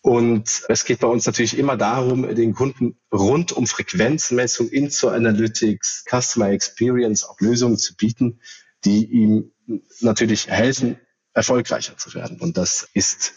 Und 0.00 0.62
es 0.68 0.84
geht 0.84 1.00
bei 1.00 1.08
uns 1.08 1.26
natürlich 1.26 1.58
immer 1.58 1.76
darum, 1.76 2.34
den 2.34 2.54
Kunden 2.54 2.98
rund 3.12 3.52
um 3.52 3.66
Frequenzmessung, 3.66 4.68
Into 4.68 5.08
Analytics, 5.08 6.04
Customer 6.08 6.50
Experience 6.50 7.24
auch 7.24 7.40
Lösungen 7.40 7.78
zu 7.78 7.96
bieten, 7.96 8.40
die 8.84 9.04
ihm 9.06 9.52
natürlich 10.00 10.48
helfen, 10.48 10.98
erfolgreicher 11.34 11.96
zu 11.96 12.14
werden. 12.14 12.40
Und 12.40 12.56
das 12.56 12.88
ist 12.94 13.34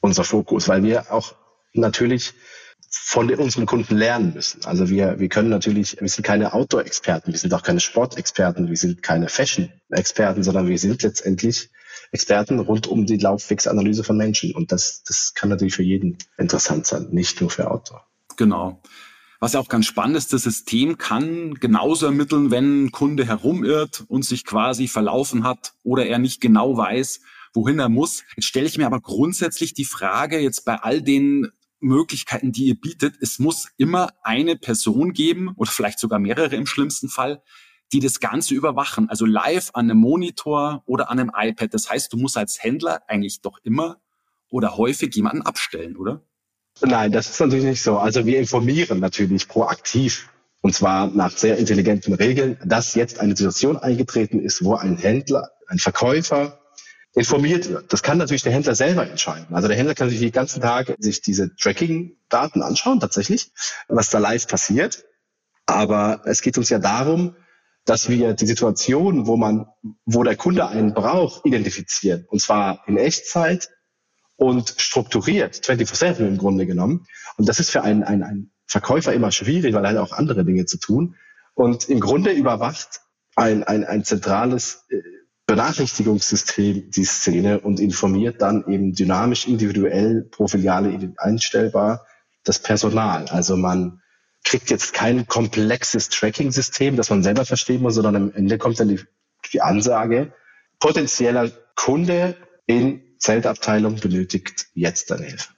unser 0.00 0.24
Fokus, 0.24 0.68
weil 0.68 0.82
wir 0.82 1.12
auch 1.12 1.34
natürlich 1.72 2.34
von 2.88 3.32
unseren 3.32 3.66
Kunden 3.66 3.96
lernen 3.96 4.32
müssen. 4.34 4.64
Also 4.64 4.88
wir, 4.88 5.20
wir 5.20 5.28
können 5.28 5.48
natürlich, 5.48 6.00
wir 6.00 6.08
sind 6.08 6.24
keine 6.24 6.52
Outdoor-Experten, 6.52 7.32
wir 7.32 7.38
sind 7.38 7.54
auch 7.54 7.62
keine 7.62 7.80
Sportexperten, 7.80 8.68
wir 8.68 8.76
sind 8.76 9.02
keine 9.02 9.28
Fashion-Experten, 9.28 10.42
sondern 10.42 10.68
wir 10.68 10.78
sind 10.78 11.02
letztendlich 11.02 11.70
Experten 12.12 12.58
rund 12.58 12.86
um 12.86 13.06
die 13.06 13.16
Laufwegsanalyse 13.16 14.04
von 14.04 14.16
Menschen. 14.16 14.54
Und 14.54 14.72
das, 14.72 15.02
das 15.04 15.32
kann 15.34 15.48
natürlich 15.48 15.74
für 15.74 15.82
jeden 15.82 16.18
interessant 16.38 16.86
sein, 16.86 17.08
nicht 17.10 17.40
nur 17.40 17.50
für 17.50 17.70
Outdoor. 17.70 18.06
Genau. 18.36 18.82
Was 19.42 19.54
ja 19.54 19.60
auch 19.60 19.68
ganz 19.68 19.86
spannend 19.86 20.18
ist, 20.18 20.34
das 20.34 20.42
System 20.42 20.98
kann 20.98 21.54
genauso 21.54 22.04
ermitteln, 22.04 22.50
wenn 22.50 22.84
ein 22.84 22.90
Kunde 22.90 23.26
herumirrt 23.26 24.04
und 24.08 24.24
sich 24.24 24.44
quasi 24.44 24.86
verlaufen 24.86 25.44
hat 25.44 25.72
oder 25.82 26.04
er 26.04 26.18
nicht 26.18 26.42
genau 26.42 26.76
weiß, 26.76 27.20
wohin 27.54 27.78
er 27.78 27.88
muss. 27.88 28.22
Jetzt 28.36 28.44
stelle 28.46 28.66
ich 28.66 28.76
mir 28.76 28.86
aber 28.86 29.00
grundsätzlich 29.00 29.72
die 29.72 29.86
Frage, 29.86 30.38
jetzt 30.38 30.66
bei 30.66 30.76
all 30.76 31.00
den 31.00 31.48
Möglichkeiten, 31.80 32.52
die 32.52 32.66
ihr 32.66 32.78
bietet, 32.78 33.14
es 33.20 33.38
muss 33.38 33.68
immer 33.78 34.10
eine 34.22 34.56
Person 34.56 35.14
geben 35.14 35.52
oder 35.56 35.70
vielleicht 35.70 35.98
sogar 35.98 36.18
mehrere 36.18 36.54
im 36.56 36.66
schlimmsten 36.66 37.08
Fall, 37.08 37.42
die 37.92 38.00
das 38.00 38.20
Ganze 38.20 38.54
überwachen. 38.54 39.08
Also 39.08 39.26
live 39.26 39.70
an 39.74 39.90
einem 39.90 39.98
Monitor 39.98 40.82
oder 40.86 41.10
an 41.10 41.18
einem 41.18 41.32
iPad. 41.34 41.74
Das 41.74 41.90
heißt, 41.90 42.12
du 42.12 42.16
musst 42.16 42.36
als 42.36 42.62
Händler 42.62 43.02
eigentlich 43.08 43.40
doch 43.40 43.58
immer 43.62 44.00
oder 44.50 44.76
häufig 44.76 45.14
jemanden 45.14 45.42
abstellen, 45.42 45.96
oder? 45.96 46.22
Nein, 46.82 47.12
das 47.12 47.30
ist 47.30 47.40
natürlich 47.40 47.64
nicht 47.64 47.82
so. 47.82 47.98
Also 47.98 48.26
wir 48.26 48.38
informieren 48.38 49.00
natürlich 49.00 49.48
proaktiv 49.48 50.28
und 50.62 50.74
zwar 50.74 51.08
nach 51.08 51.30
sehr 51.30 51.56
intelligenten 51.58 52.14
Regeln, 52.14 52.58
dass 52.64 52.94
jetzt 52.94 53.18
eine 53.18 53.36
Situation 53.36 53.76
eingetreten 53.76 54.40
ist, 54.40 54.62
wo 54.64 54.74
ein 54.74 54.96
Händler, 54.96 55.50
ein 55.68 55.78
Verkäufer 55.78 56.60
informiert 57.14 57.68
wird. 57.68 57.92
Das 57.92 58.02
kann 58.02 58.18
natürlich 58.18 58.42
der 58.42 58.52
Händler 58.52 58.74
selber 58.74 59.08
entscheiden. 59.08 59.54
Also 59.54 59.68
der 59.68 59.76
Händler 59.76 59.94
kann 59.94 60.10
sich 60.10 60.20
den 60.20 60.32
ganzen 60.32 60.60
Tag 60.60 60.94
sich 60.98 61.22
diese 61.22 61.54
Tracking-Daten 61.56 62.62
anschauen, 62.62 63.00
tatsächlich, 63.00 63.52
was 63.88 64.10
da 64.10 64.18
live 64.18 64.46
passiert. 64.46 65.04
Aber 65.66 66.22
es 66.24 66.42
geht 66.42 66.58
uns 66.58 66.68
ja 66.68 66.78
darum, 66.78 67.34
dass 67.90 68.08
wir 68.08 68.34
die 68.34 68.46
Situation, 68.46 69.26
wo 69.26 69.36
man, 69.36 69.66
wo 70.04 70.22
der 70.22 70.36
Kunde 70.36 70.68
einen 70.68 70.94
braucht, 70.94 71.44
identifizieren. 71.44 72.24
Und 72.28 72.40
zwar 72.40 72.86
in 72.86 72.96
Echtzeit 72.96 73.68
und 74.36 74.76
strukturiert, 74.78 75.56
24-7 75.56 76.20
im 76.20 76.38
Grunde 76.38 76.66
genommen. 76.66 77.04
Und 77.36 77.48
das 77.48 77.58
ist 77.58 77.70
für 77.70 77.82
einen, 77.82 78.04
einen, 78.04 78.22
einen 78.22 78.52
Verkäufer 78.64 79.12
immer 79.12 79.32
schwierig, 79.32 79.74
weil 79.74 79.84
er 79.84 79.90
hat 79.90 79.96
auch 79.96 80.12
andere 80.12 80.44
Dinge 80.44 80.66
zu 80.66 80.78
tun. 80.78 81.16
Und 81.54 81.88
im 81.88 81.98
Grunde 81.98 82.30
überwacht 82.30 83.00
ein, 83.34 83.64
ein, 83.64 83.82
ein 83.82 84.04
zentrales 84.04 84.84
äh, 84.90 85.02
Benachrichtigungssystem 85.48 86.92
die 86.92 87.04
Szene 87.04 87.58
und 87.58 87.80
informiert 87.80 88.40
dann 88.40 88.68
eben 88.68 88.92
dynamisch, 88.92 89.48
individuell, 89.48 90.28
profiliale 90.30 91.12
einstellbar 91.16 92.06
das 92.44 92.60
Personal. 92.60 93.24
Also 93.30 93.56
man 93.56 94.00
kriegt 94.44 94.70
jetzt 94.70 94.92
kein 94.94 95.26
komplexes 95.26 96.08
Tracking-System, 96.08 96.96
das 96.96 97.10
man 97.10 97.22
selber 97.22 97.44
verstehen 97.44 97.82
muss, 97.82 97.94
sondern 97.94 98.16
am 98.16 98.32
Ende 98.32 98.58
kommt 98.58 98.80
dann 98.80 98.88
die, 98.88 99.00
die 99.52 99.60
Ansage, 99.60 100.32
potenzieller 100.78 101.50
Kunde 101.76 102.36
in 102.66 103.02
Zeltabteilung 103.18 103.96
benötigt 103.96 104.66
jetzt 104.74 105.10
deine 105.10 105.26
Hilfe. 105.26 105.48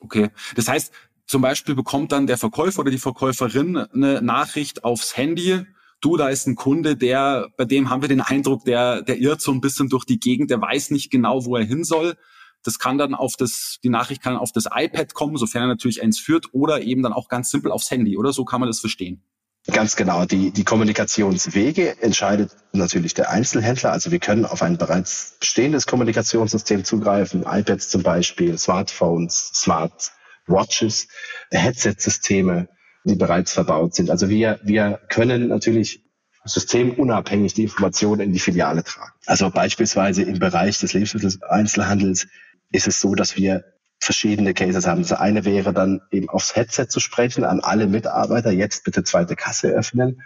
Okay, 0.00 0.30
das 0.56 0.68
heißt, 0.68 0.92
zum 1.26 1.42
Beispiel 1.42 1.74
bekommt 1.74 2.12
dann 2.12 2.26
der 2.26 2.38
Verkäufer 2.38 2.80
oder 2.80 2.90
die 2.90 2.98
Verkäuferin 2.98 3.76
eine 3.76 4.22
Nachricht 4.22 4.82
aufs 4.82 5.16
Handy, 5.16 5.66
du, 6.00 6.16
da 6.16 6.28
ist 6.28 6.46
ein 6.46 6.56
Kunde, 6.56 6.96
der, 6.96 7.48
bei 7.56 7.64
dem 7.64 7.90
haben 7.90 8.02
wir 8.02 8.08
den 8.08 8.20
Eindruck, 8.20 8.64
der, 8.64 9.02
der 9.02 9.18
irrt 9.18 9.40
so 9.40 9.52
ein 9.52 9.60
bisschen 9.60 9.88
durch 9.88 10.04
die 10.04 10.18
Gegend, 10.18 10.50
der 10.50 10.60
weiß 10.60 10.90
nicht 10.90 11.10
genau, 11.10 11.44
wo 11.44 11.56
er 11.56 11.64
hin 11.64 11.84
soll. 11.84 12.16
Das 12.64 12.78
kann 12.78 12.98
dann 12.98 13.14
auf 13.14 13.34
das, 13.38 13.78
die 13.82 13.88
Nachricht 13.88 14.22
kann 14.22 14.36
auf 14.36 14.52
das 14.52 14.66
iPad 14.72 15.14
kommen, 15.14 15.36
sofern 15.36 15.62
er 15.62 15.68
natürlich 15.68 16.02
eins 16.02 16.18
führt, 16.18 16.52
oder 16.52 16.82
eben 16.82 17.02
dann 17.02 17.12
auch 17.12 17.28
ganz 17.28 17.50
simpel 17.50 17.72
aufs 17.72 17.90
Handy, 17.90 18.16
oder? 18.16 18.32
So 18.32 18.44
kann 18.44 18.60
man 18.60 18.68
das 18.68 18.80
verstehen. 18.80 19.22
Ganz 19.66 19.94
genau. 19.94 20.24
Die, 20.24 20.52
die 20.52 20.64
Kommunikationswege 20.64 22.02
entscheidet 22.02 22.50
natürlich 22.72 23.12
der 23.14 23.30
Einzelhändler. 23.30 23.92
Also 23.92 24.10
wir 24.10 24.18
können 24.18 24.46
auf 24.46 24.62
ein 24.62 24.78
bereits 24.78 25.36
bestehendes 25.38 25.86
Kommunikationssystem 25.86 26.84
zugreifen, 26.84 27.44
iPads 27.46 27.90
zum 27.90 28.02
Beispiel, 28.02 28.56
Smartphones, 28.56 29.50
Smartwatches, 29.54 31.08
Headset-Systeme 31.50 32.68
die 33.04 33.16
bereits 33.16 33.52
verbaut 33.52 33.94
sind. 33.94 34.10
Also 34.10 34.28
wir, 34.28 34.60
wir 34.62 35.00
können 35.08 35.48
natürlich 35.48 36.04
systemunabhängig 36.44 37.54
die 37.54 37.64
Informationen 37.64 38.20
in 38.22 38.32
die 38.32 38.38
Filiale 38.38 38.82
tragen. 38.82 39.12
Also 39.26 39.50
beispielsweise 39.50 40.22
im 40.22 40.38
Bereich 40.38 40.78
des 40.78 40.92
Lebensmitteleinzelhandels 40.92 42.28
ist 42.72 42.88
es 42.88 43.00
so, 43.00 43.14
dass 43.14 43.36
wir 43.36 43.64
verschiedene 43.98 44.54
Cases 44.54 44.86
haben. 44.86 45.02
Das 45.02 45.12
eine 45.12 45.44
wäre 45.44 45.72
dann 45.72 46.00
eben 46.10 46.28
aufs 46.28 46.56
Headset 46.56 46.86
zu 46.88 47.00
sprechen, 47.00 47.44
an 47.44 47.60
alle 47.60 47.86
Mitarbeiter, 47.86 48.50
jetzt 48.50 48.84
bitte 48.84 49.04
zweite 49.04 49.36
Kasse 49.36 49.68
öffnen. 49.68 50.22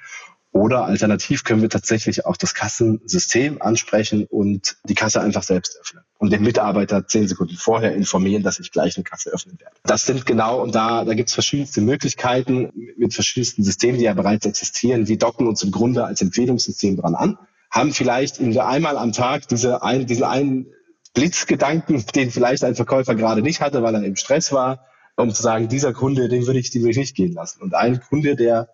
Oder 0.52 0.84
alternativ 0.84 1.42
können 1.42 1.62
wir 1.62 1.68
tatsächlich 1.68 2.26
auch 2.26 2.36
das 2.36 2.54
Kassensystem 2.54 3.60
ansprechen 3.60 4.24
und 4.24 4.76
die 4.84 4.94
Kasse 4.94 5.20
einfach 5.20 5.42
selbst 5.42 5.76
öffnen 5.80 6.04
und 6.18 6.32
den 6.32 6.44
Mitarbeiter 6.44 7.08
zehn 7.08 7.26
Sekunden 7.26 7.56
vorher 7.56 7.92
informieren, 7.92 8.44
dass 8.44 8.60
ich 8.60 8.70
gleich 8.70 8.96
eine 8.96 9.02
Kasse 9.02 9.30
öffnen 9.30 9.58
werde. 9.58 9.74
Das 9.82 10.06
sind 10.06 10.26
genau, 10.26 10.62
und 10.62 10.72
da, 10.76 11.04
da 11.04 11.14
gibt 11.14 11.30
es 11.30 11.34
verschiedenste 11.34 11.80
Möglichkeiten 11.80 12.70
mit 12.96 13.12
verschiedensten 13.12 13.64
Systemen, 13.64 13.98
die 13.98 14.04
ja 14.04 14.14
bereits 14.14 14.46
existieren. 14.46 15.04
Die 15.04 15.18
docken 15.18 15.48
uns 15.48 15.64
im 15.64 15.72
Grunde 15.72 16.04
als 16.04 16.22
Empfehlungssystem 16.22 16.98
dran 16.98 17.16
an, 17.16 17.36
haben 17.72 17.92
vielleicht 17.92 18.38
einmal 18.40 18.96
am 18.96 19.10
Tag 19.10 19.48
diese 19.48 19.82
ein, 19.82 20.06
diesen 20.06 20.22
einen 20.22 20.66
Blitzgedanken, 21.14 22.04
den 22.14 22.30
vielleicht 22.30 22.64
ein 22.64 22.74
Verkäufer 22.74 23.14
gerade 23.14 23.42
nicht 23.42 23.60
hatte, 23.60 23.82
weil 23.82 23.94
er 23.94 24.02
im 24.02 24.16
Stress 24.16 24.52
war, 24.52 24.86
um 25.16 25.32
zu 25.32 25.42
sagen, 25.42 25.68
dieser 25.68 25.92
Kunde, 25.92 26.28
den 26.28 26.46
würde 26.46 26.58
ich, 26.58 26.70
den 26.70 26.82
würde 26.82 26.90
ich 26.90 26.98
nicht 26.98 27.16
gehen 27.16 27.32
lassen. 27.32 27.62
Und 27.62 27.74
ein 27.74 28.00
Kunde, 28.00 28.36
der 28.36 28.68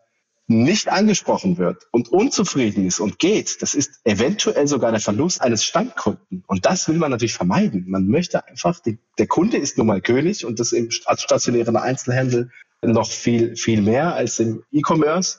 nicht 0.50 0.88
angesprochen 0.88 1.58
wird 1.58 1.86
und 1.92 2.08
unzufrieden 2.08 2.84
ist 2.84 2.98
und 2.98 3.20
geht, 3.20 3.62
das 3.62 3.74
ist 3.74 4.00
eventuell 4.04 4.66
sogar 4.66 4.90
der 4.90 5.00
Verlust 5.00 5.40
eines 5.40 5.62
Stammkunden. 5.64 6.42
Und 6.48 6.66
das 6.66 6.88
will 6.88 6.96
man 6.96 7.12
natürlich 7.12 7.34
vermeiden. 7.34 7.84
Man 7.88 8.08
möchte 8.08 8.44
einfach, 8.48 8.80
die, 8.80 8.98
der 9.18 9.28
Kunde 9.28 9.58
ist 9.58 9.78
nun 9.78 9.86
mal 9.86 10.00
König 10.00 10.44
und 10.44 10.58
das 10.58 10.72
im 10.72 10.90
stationären 10.90 11.76
Einzelhandel 11.76 12.50
noch 12.82 13.08
viel, 13.08 13.54
viel 13.54 13.80
mehr 13.80 14.14
als 14.14 14.40
im 14.40 14.64
E-Commerce. 14.72 15.38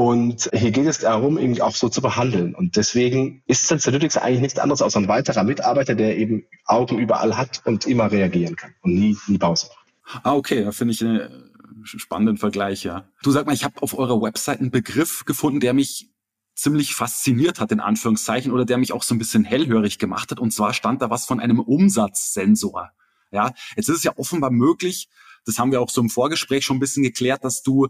Und 0.00 0.48
hier 0.54 0.70
geht 0.70 0.86
es 0.86 1.00
darum, 1.00 1.36
ihn 1.36 1.60
auch 1.60 1.76
so 1.76 1.90
zu 1.90 2.00
behandeln. 2.00 2.54
Und 2.54 2.76
deswegen 2.76 3.42
ist 3.46 3.68
Sensalytics 3.68 4.16
eigentlich 4.16 4.40
nichts 4.40 4.58
anderes 4.58 4.80
als 4.80 4.96
ein 4.96 5.08
weiterer 5.08 5.44
Mitarbeiter, 5.44 5.94
der 5.94 6.16
eben 6.16 6.46
Augen 6.64 6.98
überall 6.98 7.36
hat 7.36 7.60
und 7.66 7.86
immer 7.86 8.10
reagieren 8.10 8.56
kann 8.56 8.72
und 8.80 8.94
nie, 8.94 9.18
nie 9.26 9.36
Pause 9.36 9.66
macht. 9.68 10.24
Ah, 10.24 10.32
okay, 10.32 10.64
da 10.64 10.72
finde 10.72 10.94
ich 10.94 11.04
eine 11.04 11.52
spannenden 11.84 12.38
Vergleich, 12.38 12.82
ja. 12.82 13.10
Du 13.22 13.30
sag 13.30 13.44
mal, 13.44 13.52
ich 13.52 13.62
habe 13.62 13.82
auf 13.82 13.92
eurer 13.92 14.22
Website 14.22 14.60
einen 14.60 14.70
Begriff 14.70 15.26
gefunden, 15.26 15.60
der 15.60 15.74
mich 15.74 16.08
ziemlich 16.54 16.94
fasziniert 16.94 17.60
hat, 17.60 17.70
in 17.70 17.80
Anführungszeichen, 17.80 18.52
oder 18.52 18.64
der 18.64 18.78
mich 18.78 18.94
auch 18.94 19.02
so 19.02 19.14
ein 19.14 19.18
bisschen 19.18 19.44
hellhörig 19.44 19.98
gemacht 19.98 20.30
hat. 20.30 20.40
Und 20.40 20.54
zwar 20.54 20.72
stand 20.72 21.02
da 21.02 21.10
was 21.10 21.26
von 21.26 21.40
einem 21.40 21.60
Umsatzsensor. 21.60 22.88
Ja, 23.32 23.52
jetzt 23.76 23.90
ist 23.90 23.98
es 23.98 24.02
ja 24.04 24.16
offenbar 24.16 24.50
möglich, 24.50 25.10
das 25.44 25.58
haben 25.58 25.72
wir 25.72 25.80
auch 25.80 25.90
so 25.90 26.00
im 26.00 26.10
Vorgespräch 26.10 26.64
schon 26.64 26.76
ein 26.76 26.80
bisschen 26.80 27.02
geklärt, 27.02 27.44
dass 27.44 27.62
du 27.62 27.88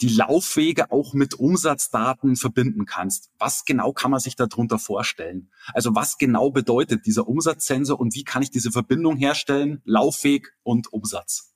die 0.00 0.08
Laufwege 0.08 0.90
auch 0.90 1.12
mit 1.12 1.34
Umsatzdaten 1.34 2.36
verbinden 2.36 2.86
kannst. 2.86 3.30
Was 3.38 3.64
genau 3.64 3.92
kann 3.92 4.10
man 4.10 4.20
sich 4.20 4.36
darunter 4.36 4.78
vorstellen? 4.78 5.50
Also 5.74 5.94
was 5.94 6.18
genau 6.18 6.50
bedeutet 6.50 7.06
dieser 7.06 7.28
Umsatzsensor 7.28 8.00
und 8.00 8.14
wie 8.14 8.24
kann 8.24 8.42
ich 8.42 8.50
diese 8.50 8.70
Verbindung 8.70 9.16
herstellen? 9.16 9.82
Laufweg 9.84 10.54
und 10.62 10.92
Umsatz. 10.92 11.50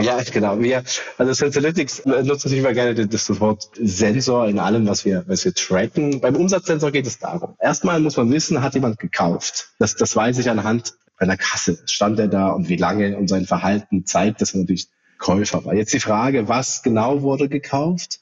Ja, 0.00 0.22
genau. 0.22 0.60
Wir, 0.60 0.84
also 1.16 1.32
Sensalytics 1.32 2.04
nutzt 2.04 2.44
natürlich 2.44 2.58
immer 2.58 2.74
gerne 2.74 3.06
das 3.06 3.40
Wort 3.40 3.70
Sensor 3.80 4.46
in 4.46 4.58
allem, 4.58 4.86
was 4.86 5.04
wir, 5.04 5.24
was 5.26 5.44
wir 5.44 5.54
tracken. 5.54 6.20
Beim 6.20 6.36
Umsatzsensor 6.36 6.90
geht 6.90 7.06
es 7.06 7.18
darum. 7.18 7.56
Erstmal 7.58 7.98
muss 8.00 8.16
man 8.16 8.30
wissen, 8.30 8.62
hat 8.62 8.74
jemand 8.74 8.98
gekauft? 8.98 9.70
Das, 9.78 9.96
das 9.96 10.14
weiß 10.14 10.38
ich 10.38 10.50
anhand 10.50 10.94
einer 11.16 11.36
Kasse. 11.36 11.78
Stand 11.86 12.18
er 12.18 12.28
da 12.28 12.50
und 12.50 12.68
wie 12.68 12.76
lange 12.76 13.16
und 13.16 13.28
sein 13.28 13.46
Verhalten 13.46 14.04
zeigt, 14.04 14.40
dass 14.40 14.54
er 14.54 14.60
natürlich 14.60 14.88
Käufer 15.20 15.64
war. 15.64 15.74
Jetzt 15.74 15.92
die 15.92 16.00
Frage, 16.00 16.48
was 16.48 16.82
genau 16.82 17.22
wurde 17.22 17.48
gekauft? 17.48 18.20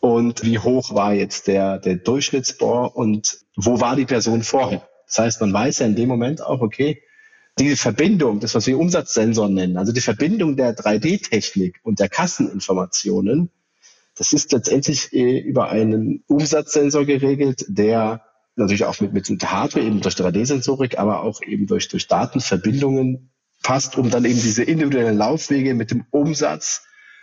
Und 0.00 0.44
wie 0.44 0.58
hoch 0.58 0.94
war 0.94 1.14
jetzt 1.14 1.46
der, 1.46 1.78
der 1.78 1.96
Durchschnittsbohr 1.96 2.96
und 2.96 3.38
wo 3.56 3.80
war 3.80 3.96
die 3.96 4.06
Person 4.06 4.42
vorher? 4.42 4.86
Das 5.06 5.18
heißt, 5.18 5.40
man 5.40 5.52
weiß 5.52 5.78
ja 5.78 5.86
in 5.86 5.96
dem 5.96 6.08
Moment 6.08 6.42
auch, 6.42 6.60
okay, 6.60 7.02
diese 7.58 7.76
Verbindung, 7.76 8.40
das 8.40 8.54
was 8.54 8.66
wir 8.66 8.78
Umsatzsensor 8.78 9.48
nennen, 9.48 9.76
also 9.76 9.92
die 9.92 10.00
Verbindung 10.00 10.56
der 10.56 10.76
3D-Technik 10.76 11.80
und 11.82 12.00
der 12.00 12.08
Kasseninformationen, 12.08 13.50
Das 14.16 14.34
ist 14.34 14.52
letztendlich 14.52 15.12
äh, 15.14 15.38
über 15.38 15.70
einen 15.70 16.24
Umsatzsensor 16.26 17.06
geregelt, 17.06 17.64
der 17.68 18.22
natürlich 18.56 18.84
auch 18.84 19.00
mit, 19.00 19.12
mit 19.14 19.28
Hardware, 19.50 19.84
eben 19.84 20.02
durch 20.02 20.14
3D-Sensorik, 20.14 20.98
aber 20.98 21.22
auch 21.22 21.40
eben 21.42 21.66
durch, 21.66 21.88
durch 21.88 22.06
Datenverbindungen 22.06 23.30
passt, 23.62 23.96
um 23.96 24.10
dann 24.10 24.24
eben 24.24 24.40
diese 24.40 24.62
individuellen 24.62 25.16
Laufwege 25.16 25.74
mit 25.74 25.90
dem 25.90 26.04
Umsatz 26.10 26.82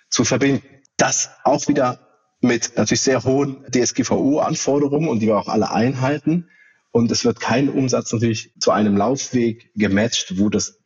zu 0.10 0.24
verbinden. 0.24 0.64
Das 0.98 1.30
auch 1.44 1.68
wieder 1.68 2.00
mit 2.42 2.78
natürlich 2.78 3.02
sehr 3.02 3.24
hohen 3.24 3.64
DSGVO-Anforderungen 3.72 5.10
und 5.10 5.20
die 5.20 5.28
wir 5.28 5.38
auch 5.38 5.48
alle 5.48 5.72
einhalten. 5.72 6.50
Und 6.92 7.12
es 7.12 7.26
wird 7.26 7.40
kein 7.40 7.70
Umsatz 7.70 8.12
natürlich 8.14 8.54
zu 8.60 8.72
einem 8.72 8.98
Laufweg 8.98 9.72
gematcht, 9.76 10.38
wo 10.40 10.50
das 10.50 10.80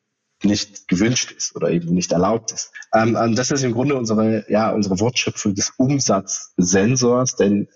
nicht 0.43 0.87
gewünscht 0.87 1.31
ist 1.31 1.55
oder 1.55 1.69
eben 1.69 1.93
nicht 1.93 2.11
erlaubt 2.11 2.51
ist. 2.51 2.71
Ähm, 2.93 3.35
das 3.35 3.51
ist 3.51 3.63
im 3.63 3.73
Grunde 3.73 3.95
unsere, 3.95 4.45
ja, 4.49 4.71
unsere 4.71 4.99
Wortschöpfung 4.99 5.53
des 5.53 5.71
Umsatzsensors, 5.77 7.35
denn 7.35 7.67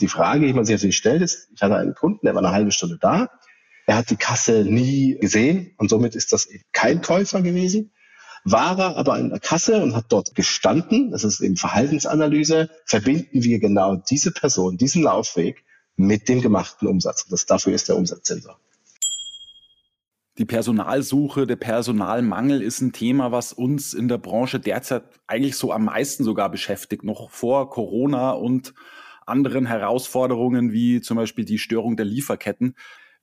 die 0.00 0.08
Frage, 0.08 0.46
die 0.46 0.52
man 0.52 0.64
sich 0.64 0.74
natürlich 0.74 0.96
stellt, 0.96 1.22
ist, 1.22 1.48
ich 1.54 1.62
hatte 1.62 1.76
einen 1.76 1.94
Kunden, 1.94 2.26
der 2.26 2.34
war 2.34 2.42
eine 2.42 2.52
halbe 2.52 2.72
Stunde 2.72 2.98
da, 3.00 3.28
er 3.86 3.96
hat 3.96 4.10
die 4.10 4.16
Kasse 4.16 4.64
nie 4.64 5.18
gesehen 5.20 5.74
und 5.76 5.90
somit 5.90 6.14
ist 6.14 6.32
das 6.32 6.46
eben 6.46 6.64
kein 6.72 7.02
Käufer 7.02 7.42
gewesen. 7.42 7.92
War 8.44 8.78
er 8.78 8.96
aber 8.96 9.18
in 9.18 9.30
der 9.30 9.38
Kasse 9.38 9.82
und 9.82 9.94
hat 9.94 10.06
dort 10.08 10.34
gestanden, 10.34 11.12
das 11.12 11.22
ist 11.22 11.40
eben 11.40 11.56
Verhaltensanalyse, 11.56 12.70
verbinden 12.84 13.44
wir 13.44 13.60
genau 13.60 13.96
diese 13.96 14.32
Person, 14.32 14.76
diesen 14.76 15.02
Laufweg 15.02 15.64
mit 15.96 16.28
dem 16.28 16.40
gemachten 16.40 16.88
Umsatz. 16.88 17.24
Und 17.24 17.32
das, 17.32 17.46
dafür 17.46 17.72
ist 17.72 17.88
der 17.88 17.96
Umsatzsensor. 17.96 18.58
Die 20.38 20.44
Personalsuche, 20.46 21.46
der 21.46 21.56
Personalmangel 21.56 22.62
ist 22.62 22.80
ein 22.80 22.92
Thema, 22.92 23.32
was 23.32 23.52
uns 23.52 23.92
in 23.92 24.08
der 24.08 24.16
Branche 24.18 24.58
derzeit 24.58 25.04
eigentlich 25.26 25.56
so 25.56 25.72
am 25.72 25.84
meisten 25.84 26.24
sogar 26.24 26.50
beschäftigt, 26.50 27.04
noch 27.04 27.30
vor 27.30 27.68
Corona 27.68 28.30
und 28.30 28.72
anderen 29.26 29.66
Herausforderungen 29.66 30.72
wie 30.72 31.00
zum 31.00 31.18
Beispiel 31.18 31.44
die 31.44 31.58
Störung 31.58 31.96
der 31.96 32.06
Lieferketten. 32.06 32.74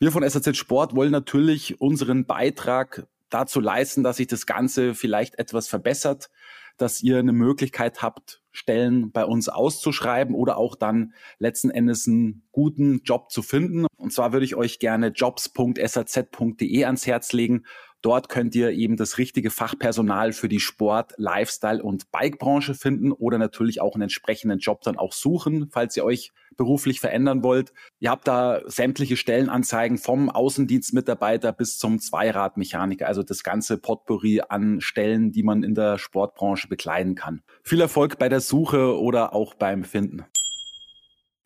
Wir 0.02 0.14
von 0.14 0.28
SAZ 0.28 0.56
Sport 0.56 0.96
wollen 0.96 1.12
natürlich 1.12 1.82
unseren 1.82 2.26
Beitrag 2.26 3.06
dazu 3.30 3.60
leisten, 3.60 4.02
dass 4.02 4.16
sich 4.16 4.28
das 4.28 4.46
Ganze 4.46 4.96
vielleicht 4.96 5.38
etwas 5.38 5.68
verbessert, 5.68 6.30
dass 6.78 7.04
ihr 7.04 7.20
eine 7.20 7.34
Möglichkeit 7.34 8.02
habt, 8.02 8.42
Stellen 8.60 9.12
bei 9.12 9.24
uns 9.24 9.48
auszuschreiben 9.48 10.36
oder 10.36 10.58
auch 10.58 10.76
dann 10.76 11.13
letzten 11.38 11.69
Endes 11.69 12.08
einen 12.08 12.43
guten 12.52 13.02
Job 13.04 13.32
zu 13.32 13.41
finden. 13.41 13.86
Und 13.95 14.12
zwar 14.12 14.34
würde 14.34 14.45
ich 14.45 14.56
euch 14.56 14.80
gerne 14.80 15.08
jobs.saz.de 15.08 16.84
ans 16.84 17.08
Herz 17.08 17.32
legen. 17.32 17.63
Dort 18.02 18.30
könnt 18.30 18.56
ihr 18.56 18.72
eben 18.72 18.95
das 18.95 19.17
richtige 19.17 19.50
Fachpersonal 19.50 20.32
für 20.32 20.48
die 20.48 20.62
Sport-, 20.62 21.13
Lifestyle- 21.17 21.84
und 21.84 22.12
Bike-Branche 22.12 22.74
finden 22.74 23.12
oder 23.12 23.38
natürlich 23.38 23.82
auch 23.82 23.95
einen 23.95 24.04
entsprechenden 24.04 24.60
Job 24.60 24.82
dann 24.82 24.98
auch 24.98 25.12
suchen, 25.12 25.69
falls 25.72 25.98
ihr 25.98 26.06
euch 26.06 26.32
beruflich 26.56 27.00
verändern 27.00 27.43
wollt. 27.43 27.74
Ihr 28.00 28.10
habt 28.10 28.28
da 28.28 28.62
sämtliche 28.65 29.17
Stellenanzeigen 29.17 29.98
vom 29.98 30.30
Außendienstmitarbeiter 30.30 31.52
bis 31.52 31.78
zum 31.78 32.00
Zweiradmechaniker, 32.00 33.08
also 33.08 33.24
das 33.24 33.43
ganze 33.43 33.78
Potpourri 33.78 34.41
an 34.48 34.82
Stellen, 34.82 35.32
die 35.32 35.43
man 35.43 35.63
in 35.63 35.76
der 35.76 35.98
Sportbranche 35.98 36.67
bekleiden 36.67 37.15
kann. 37.15 37.41
Viel 37.63 37.82
Erfolg 37.82 38.17
bei 38.17 38.30
der 38.30 38.41
Suche 38.50 39.00
oder 39.00 39.34
auch 39.34 39.54
beim 39.54 39.84
Finden. 39.84 40.26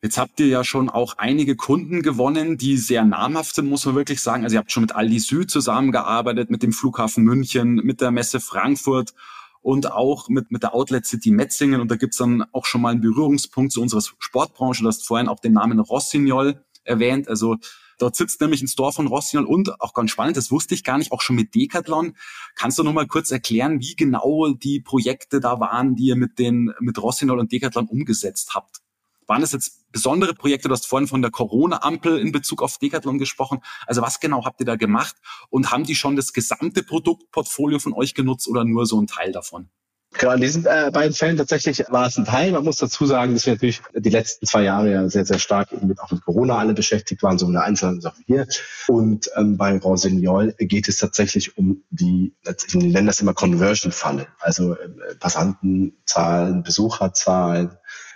Jetzt 0.02 0.18
habt 0.18 0.40
ihr 0.40 0.48
ja 0.48 0.64
schon 0.64 0.90
auch 0.90 1.18
einige 1.18 1.56
Kunden 1.56 2.02
gewonnen, 2.02 2.58
die 2.58 2.76
sehr 2.76 3.06
namhaft 3.06 3.56
sind, 3.56 3.70
muss 3.70 3.86
man 3.86 3.96
wirklich 3.96 4.22
sagen. 4.22 4.44
Also 4.44 4.56
ihr 4.56 4.60
habt 4.60 4.72
schon 4.72 4.82
mit 4.82 4.94
Aldi 4.94 5.20
Süd 5.20 5.50
zusammengearbeitet, 5.50 6.50
mit 6.50 6.62
dem 6.62 6.74
Flughafen 6.74 7.24
München, 7.24 7.76
mit 7.76 8.02
der 8.02 8.12
Messe 8.12 8.42
Frankfurt 8.42 9.14
und 9.62 9.92
auch 9.92 10.28
mit, 10.28 10.52
mit 10.52 10.64
der 10.64 10.76
Outlet 10.76 11.06
City 11.06 11.32
Metzingen. 11.32 11.80
Und 11.80 11.90
da 11.90 11.96
gibt's 11.96 12.18
dann 12.18 12.44
auch 12.52 12.66
schon 12.66 12.82
mal 12.82 12.90
einen 12.90 13.00
Berührungspunkt 13.00 13.72
zu 13.72 13.82
unserer 13.82 14.02
Sportbranche. 14.20 14.84
Du 14.84 14.90
hast 14.90 15.08
vorhin 15.08 15.30
auch 15.30 15.40
den 15.40 15.54
Namen 15.54 15.80
Rossignol 15.80 16.62
erwähnt. 16.84 17.30
Also 17.30 17.58
Dort 17.98 18.16
sitzt 18.16 18.42
nämlich 18.42 18.62
ein 18.62 18.68
Store 18.68 18.92
von 18.92 19.08
Rossignol 19.08 19.46
und 19.46 19.82
auch 19.82 19.94
ganz 19.94 20.12
spannend, 20.12 20.38
das 20.38 20.52
wusste 20.52 20.74
ich 20.74 20.84
gar 20.84 20.98
nicht, 20.98 21.12
auch 21.12 21.22
schon 21.22 21.36
mit 21.36 21.56
Decathlon. 21.56 22.16
Kannst 22.56 22.78
du 22.78 22.84
noch 22.84 22.94
mal 22.94 23.08
kurz 23.08 23.32
erklären, 23.32 23.80
wie 23.80 23.96
genau 23.96 24.54
die 24.54 24.80
Projekte 24.80 25.40
da 25.40 25.60
waren, 25.60 25.96
die 25.96 26.06
ihr 26.06 26.16
mit 26.16 26.40
den 26.40 26.74
mit 26.80 27.02
Rossignol 27.02 27.40
und 27.40 27.52
Decathlon 27.52 27.88
umgesetzt 27.88 28.56
habt? 28.56 28.82
Waren 29.28 29.42
das 29.42 29.54
jetzt 29.54 29.92
besondere 29.92 30.34
Projekte? 30.34 30.68
Du 30.68 30.74
hast 30.74 30.86
vorhin 30.86 31.08
von 31.08 31.22
der 31.22 31.32
Corona-Ampel 31.32 32.20
in 32.20 32.32
Bezug 32.32 32.62
auf 32.62 32.78
Decathlon 32.78 33.18
gesprochen. 33.18 33.60
Also 33.88 34.02
was 34.02 34.20
genau 34.20 34.46
habt 34.46 34.60
ihr 34.60 34.66
da 34.66 34.76
gemacht? 34.76 35.16
Und 35.50 35.72
haben 35.72 35.86
die 35.86 35.96
schon 35.96 36.16
das 36.16 36.34
gesamte 36.34 36.84
Produktportfolio 36.84 37.80
von 37.80 37.94
euch 37.94 38.14
genutzt 38.14 38.48
oder 38.48 38.66
nur 38.66 38.86
so 38.86 39.00
ein 39.00 39.08
Teil 39.08 39.32
davon? 39.32 39.70
Genau, 40.14 40.34
in 40.34 40.42
diesen 40.42 40.66
äh, 40.66 40.92
beiden 40.94 41.14
Fällen 41.14 41.38
tatsächlich 41.38 41.84
war 41.90 42.08
es 42.08 42.18
ein 42.18 42.26
Teil. 42.26 42.52
Man 42.52 42.64
muss 42.64 42.78
dazu 42.78 43.06
sagen, 43.06 43.34
dass 43.34 43.46
wir 43.46 43.54
natürlich 43.54 43.82
die 43.96 44.10
letzten 44.10 44.46
zwei 44.46 44.64
Jahre 44.64 44.92
ja 44.92 45.10
sehr, 45.10 45.26
sehr 45.26 45.40
stark 45.40 45.72
eben 45.72 45.88
mit, 45.88 46.00
auch 46.00 46.12
mit 46.12 46.24
Corona 46.24 46.58
alle 46.58 46.74
beschäftigt 46.74 47.24
waren, 47.24 47.40
so 47.40 47.48
in 47.48 47.54
der 47.54 47.64
einzelnen 47.64 48.00
Sache 48.00 48.22
hier. 48.26 48.48
Und 48.88 49.30
ähm, 49.36 49.58
bei 49.58 49.78
Rossignol 49.78 50.54
geht 50.60 50.88
es 50.88 50.98
tatsächlich 50.98 51.58
um 51.58 51.84
die, 51.90 52.34
ich 52.68 52.76
nenne 52.76 53.08
das 53.08 53.20
immer 53.20 53.34
Conversion-Falle, 53.34 54.28
also 54.40 54.74
äh, 54.74 55.16
Passantenzahlen, 55.20 56.64
Besucherzahlen, 56.64 57.72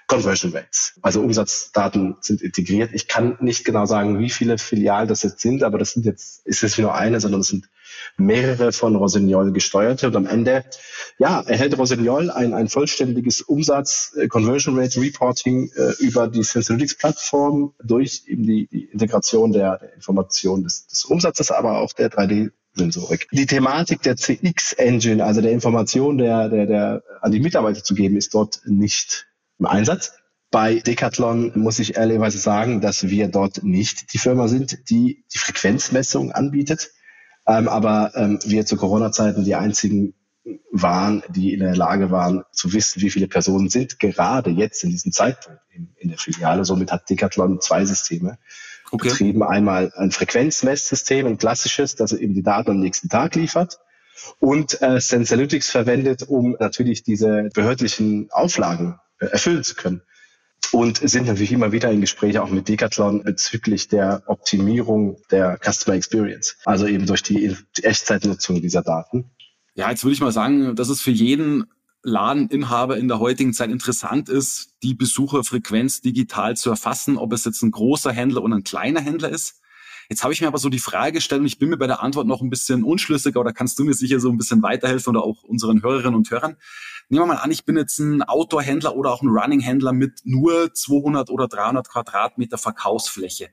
Conversion 0.07 0.53
Rates. 0.53 0.93
Also 1.01 1.21
Umsatzdaten 1.21 2.15
sind 2.21 2.41
integriert. 2.41 2.91
Ich 2.93 3.07
kann 3.07 3.38
nicht 3.41 3.65
genau 3.65 3.86
sagen, 3.86 4.19
wie 4.19 4.29
viele 4.29 4.57
Filialen 4.57 5.10
das 5.10 5.23
jetzt 5.23 5.41
sind, 5.41 5.63
aber 5.63 5.77
das 5.77 5.91
sind 5.91 6.05
jetzt, 6.05 6.45
ist 6.45 6.62
jetzt 6.62 6.79
nur 6.79 6.95
eine, 6.95 7.19
sondern 7.19 7.41
es 7.41 7.47
sind 7.47 7.67
mehrere 8.17 8.71
von 8.71 8.95
Rossignol 8.95 9.52
gesteuerte. 9.52 10.08
Und 10.08 10.15
am 10.15 10.26
Ende, 10.26 10.65
ja, 11.19 11.41
erhält 11.41 11.78
Rossignol 11.78 12.32
ein, 12.32 12.54
ein 12.54 12.67
vollständiges 12.67 13.41
Umsatz, 13.41 14.15
äh, 14.15 14.28
Rate 14.32 15.02
Reporting 15.02 15.71
äh, 15.76 15.93
über 16.00 16.28
die 16.28 16.43
Sensorytics 16.43 16.97
Plattform 16.97 17.73
durch 17.84 18.23
eben 18.28 18.43
die, 18.43 18.67
die 18.67 18.86
Integration 18.86 19.52
der, 19.52 19.80
der 19.80 19.93
Information 19.95 20.63
des, 20.63 20.88
des 20.88 21.06
Umsatzes, 21.06 21.52
aber 21.52 21.80
auch 21.80 21.93
der 21.93 22.12
3D 22.12 22.52
Sensorik. 22.78 23.28
Die 23.32 23.45
Thematik 23.45 24.02
der 24.04 24.15
CX-Engine, 24.15 25.23
also 25.23 25.41
der 25.41 25.52
Information 25.52 26.17
der, 26.17 26.50
der, 26.50 26.65
der 26.65 27.04
an 27.21 27.32
die 27.32 27.39
Mitarbeiter 27.39 27.84
zu 27.84 27.95
geben, 27.95 28.17
ist 28.17 28.34
dort 28.34 28.62
nicht 28.65 29.28
im 29.60 29.65
Einsatz. 29.65 30.13
Bei 30.50 30.76
Decathlon 30.76 31.52
muss 31.56 31.80
ich 31.80 31.97
ehrlicherweise 31.97 32.38
sagen, 32.38 32.80
dass 32.80 33.10
wir 33.10 33.28
dort 33.28 33.63
nicht 33.63 34.13
die 34.13 34.17
Firma 34.17 34.47
sind, 34.47 34.89
die 34.89 35.26
die 35.34 35.38
Frequenzmessung 35.38 36.32
anbietet, 36.32 36.91
ähm, 37.47 37.67
aber 37.67 38.12
ähm, 38.15 38.39
wir 38.43 38.65
zu 38.65 38.77
Corona-Zeiten 38.77 39.43
die 39.43 39.55
einzigen 39.55 40.13
waren, 40.71 41.23
die 41.29 41.53
in 41.53 41.60
der 41.60 41.75
Lage 41.75 42.12
waren 42.12 42.43
zu 42.51 42.73
wissen, 42.73 43.01
wie 43.01 43.10
viele 43.10 43.27
Personen 43.27 43.69
sind 43.69 43.99
gerade 43.99 44.49
jetzt 44.49 44.83
in 44.83 44.89
diesem 44.89 45.12
Zeitpunkt 45.12 45.60
in, 45.69 45.93
in 45.97 46.10
der 46.10 46.17
Filiale. 46.17 46.65
Somit 46.65 46.91
hat 46.91 47.10
Decathlon 47.10 47.60
zwei 47.60 47.83
Systeme 47.86 48.38
okay. 48.91 49.10
betrieben. 49.10 49.43
Einmal 49.43 49.91
ein 49.95 50.12
Frequenzmesssystem, 50.12 51.25
ein 51.25 51.38
klassisches, 51.38 51.95
das 51.95 52.13
eben 52.13 52.33
die 52.33 52.43
Daten 52.43 52.71
am 52.71 52.79
nächsten 52.79 53.10
Tag 53.10 53.36
liefert 53.36 53.79
und 54.39 54.81
äh, 54.81 54.99
Sensalytics 54.99 55.69
verwendet, 55.69 56.23
um 56.23 56.55
natürlich 56.60 57.03
diese 57.03 57.49
behördlichen 57.53 58.29
Auflagen 58.31 58.99
erfüllen 59.19 59.63
zu 59.63 59.75
können. 59.75 60.01
Und 60.71 60.97
sind 60.97 61.27
natürlich 61.27 61.51
immer 61.51 61.71
wieder 61.71 61.91
in 61.91 62.01
Gespräche 62.01 62.43
auch 62.43 62.49
mit 62.49 62.67
Decathlon 62.67 63.23
bezüglich 63.23 63.87
der 63.87 64.23
Optimierung 64.25 65.17
der 65.31 65.57
Customer 65.63 65.95
Experience. 65.95 66.57
Also 66.65 66.87
eben 66.87 67.05
durch 67.05 67.23
die 67.23 67.55
Echtzeitnutzung 67.81 68.61
dieser 68.61 68.81
Daten. 68.81 69.31
Ja, 69.75 69.89
jetzt 69.89 70.03
würde 70.03 70.13
ich 70.13 70.21
mal 70.21 70.31
sagen, 70.31 70.75
dass 70.75 70.89
es 70.89 71.01
für 71.01 71.11
jeden 71.11 71.65
Ladeninhaber 72.03 72.97
in 72.97 73.07
der 73.07 73.19
heutigen 73.19 73.53
Zeit 73.53 73.69
interessant 73.69 74.29
ist, 74.29 74.71
die 74.83 74.93
Besucherfrequenz 74.93 76.01
digital 76.01 76.55
zu 76.55 76.69
erfassen, 76.69 77.17
ob 77.17 77.33
es 77.33 77.45
jetzt 77.45 77.61
ein 77.61 77.71
großer 77.71 78.11
Händler 78.11 78.43
oder 78.43 78.55
ein 78.55 78.63
kleiner 78.63 79.01
Händler 79.01 79.29
ist. 79.29 79.61
Jetzt 80.09 80.23
habe 80.23 80.33
ich 80.33 80.41
mir 80.41 80.47
aber 80.47 80.57
so 80.57 80.69
die 80.69 80.79
Frage 80.79 81.13
gestellt 81.13 81.41
und 81.41 81.47
ich 81.47 81.59
bin 81.59 81.69
mir 81.69 81.77
bei 81.77 81.87
der 81.87 82.01
Antwort 82.01 82.27
noch 82.27 82.41
ein 82.41 82.49
bisschen 82.49 82.83
unschlüssiger 82.83 83.39
oder 83.39 83.51
kannst 83.51 83.77
du 83.77 83.83
mir 83.83 83.93
sicher 83.93 84.19
so 84.19 84.29
ein 84.29 84.37
bisschen 84.37 84.63
weiterhelfen 84.63 85.15
oder 85.15 85.25
auch 85.25 85.43
unseren 85.43 85.83
Hörerinnen 85.83 86.15
und 86.15 86.31
Hörern. 86.31 86.55
Nehmen 87.09 87.23
wir 87.23 87.35
mal 87.35 87.41
an, 87.41 87.51
ich 87.51 87.65
bin 87.65 87.77
jetzt 87.77 87.99
ein 87.99 88.21
Outdoor-Händler 88.21 88.95
oder 88.95 89.11
auch 89.11 89.21
ein 89.21 89.29
Running-Händler 89.29 89.93
mit 89.93 90.21
nur 90.23 90.73
200 90.73 91.29
oder 91.29 91.47
300 91.47 91.87
Quadratmeter 91.87 92.57
Verkaufsfläche. 92.57 93.49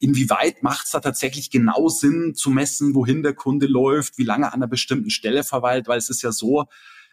Inwieweit 0.00 0.62
macht 0.62 0.86
es 0.86 0.92
da 0.92 1.00
tatsächlich 1.00 1.50
genau 1.50 1.88
Sinn 1.88 2.34
zu 2.34 2.50
messen, 2.50 2.94
wohin 2.94 3.22
der 3.22 3.34
Kunde 3.34 3.66
läuft, 3.66 4.18
wie 4.18 4.24
lange 4.24 4.46
an 4.46 4.54
einer 4.54 4.66
bestimmten 4.66 5.10
Stelle 5.10 5.44
verweilt? 5.44 5.86
Weil 5.86 5.98
es 5.98 6.10
ist 6.10 6.22
ja 6.22 6.32
so, 6.32 6.64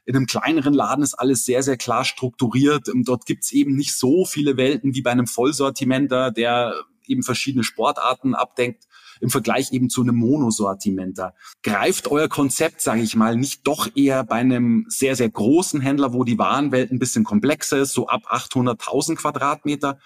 in 0.06 0.16
einem 0.16 0.26
kleineren 0.26 0.74
Laden 0.74 1.04
ist 1.04 1.14
alles 1.14 1.46
sehr, 1.46 1.64
sehr 1.64 1.78
klar 1.78 2.06
strukturiert. 2.06 2.90
Dort 3.06 3.26
gibt's 3.26 3.52
eben 3.52 3.76
nicht 3.76 3.96
so 3.96 4.26
viele 4.26 4.58
Welten 4.58 4.96
wie 4.96 5.02
bei 5.02 5.12
einem 5.12 5.28
Vollsortimenter, 5.28 6.32
der 6.32 6.76
eben 7.10 7.24
verschiedene 7.24 7.64
Sportarten 7.64 8.36
abdenkt 8.36 8.88
im 9.22 9.30
Vergleich 9.30 9.72
eben 9.72 9.90
zu 9.90 10.02
einem 10.02 10.16
Monosortimenter. 10.16 11.34
Greift 11.62 12.10
euer 12.12 12.28
Konzept, 12.28 12.82
sage 12.82 13.02
ich 13.02 13.16
mal, 13.16 13.38
nicht 13.38 13.66
doch 13.66 13.90
eher 13.96 14.24
bei 14.24 14.36
einem 14.36 14.86
sehr, 14.90 15.16
sehr 15.16 15.30
großen 15.30 15.82
Händler, 15.82 16.14
wo 16.14 16.24
die 16.24 16.38
Warenwelt 16.38 16.92
ein 16.92 17.00
bisschen 17.00 17.24
komplexer 17.24 17.80
ist, 17.80 17.94
so 17.94 18.08
ab 18.08 18.24
800.000 18.30 19.16
Quadratmeter? 19.16 20.00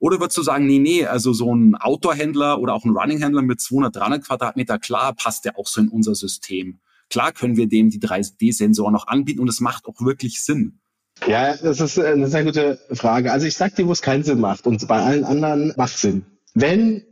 Oder 0.00 0.20
würdest 0.20 0.38
du 0.38 0.42
sagen, 0.42 0.66
nee, 0.66 0.78
nee, 0.78 1.06
also 1.06 1.32
so 1.32 1.52
ein 1.52 1.74
Outdoor-Händler 1.74 2.60
oder 2.60 2.74
auch 2.74 2.84
ein 2.84 2.96
Running-Händler 2.96 3.42
mit 3.42 3.60
200, 3.60 3.96
300 3.96 4.24
Quadratmeter, 4.24 4.78
klar, 4.78 5.14
passt 5.14 5.44
der 5.44 5.58
auch 5.58 5.66
so 5.66 5.80
in 5.80 5.88
unser 5.88 6.14
System. 6.14 6.78
Klar 7.10 7.32
können 7.32 7.56
wir 7.56 7.68
dem 7.68 7.90
die 7.90 8.00
3D-Sensoren 8.00 8.92
noch 8.92 9.06
anbieten 9.06 9.40
und 9.40 9.48
es 9.48 9.60
macht 9.60 9.86
auch 9.86 10.00
wirklich 10.00 10.42
Sinn. 10.42 10.78
Ja, 11.26 11.56
das 11.56 11.80
ist 11.80 11.98
eine 11.98 12.28
sehr 12.28 12.44
gute 12.44 12.78
Frage. 12.92 13.32
Also 13.32 13.46
ich 13.46 13.56
sag 13.56 13.74
dir, 13.74 13.86
wo 13.86 13.92
es 13.92 14.02
keinen 14.02 14.22
Sinn 14.22 14.40
macht 14.40 14.66
und 14.66 14.86
bei 14.86 15.00
allen 15.00 15.24
anderen 15.24 15.72
macht 15.76 15.98
Sinn. 15.98 16.24
Wenn 16.54 17.04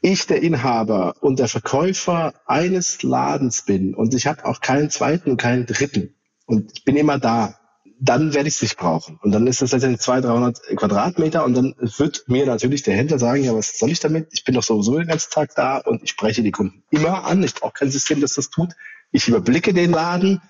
ich 0.00 0.26
der 0.26 0.42
Inhaber 0.42 1.14
und 1.20 1.38
der 1.38 1.48
Verkäufer 1.48 2.34
eines 2.46 3.02
Ladens 3.02 3.64
bin 3.64 3.94
und 3.94 4.12
ich 4.14 4.26
habe 4.26 4.44
auch 4.44 4.60
keinen 4.60 4.90
zweiten 4.90 5.30
und 5.30 5.36
keinen 5.38 5.66
dritten 5.66 6.14
und 6.46 6.70
ich 6.74 6.84
bin 6.84 6.96
immer 6.96 7.18
da, 7.18 7.58
dann 8.00 8.34
werde 8.34 8.48
ich 8.48 8.56
es 8.56 8.62
nicht 8.62 8.76
brauchen. 8.76 9.18
Und 9.22 9.32
dann 9.32 9.46
ist 9.46 9.62
das 9.62 9.72
letztendlich 9.72 10.02
200, 10.02 10.30
300 10.30 10.76
Quadratmeter 10.76 11.44
und 11.44 11.54
dann 11.54 11.74
wird 11.78 12.24
mir 12.26 12.44
natürlich 12.44 12.82
der 12.82 12.96
Händler 12.96 13.18
sagen, 13.18 13.42
ja, 13.44 13.54
was 13.54 13.78
soll 13.78 13.90
ich 13.90 14.00
damit? 14.00 14.28
Ich 14.32 14.44
bin 14.44 14.54
doch 14.54 14.62
sowieso 14.62 14.98
den 14.98 15.08
ganzen 15.08 15.30
Tag 15.30 15.54
da 15.54 15.78
und 15.78 16.02
ich 16.02 16.10
spreche 16.10 16.42
die 16.42 16.50
Kunden 16.50 16.82
immer 16.90 17.24
an. 17.24 17.42
Ich 17.42 17.54
brauche 17.54 17.72
kein 17.72 17.90
System, 17.90 18.20
das 18.20 18.34
das 18.34 18.50
tut. 18.50 18.74
Ich 19.10 19.28
überblicke 19.28 19.72
den 19.72 19.92
Laden 19.92 20.42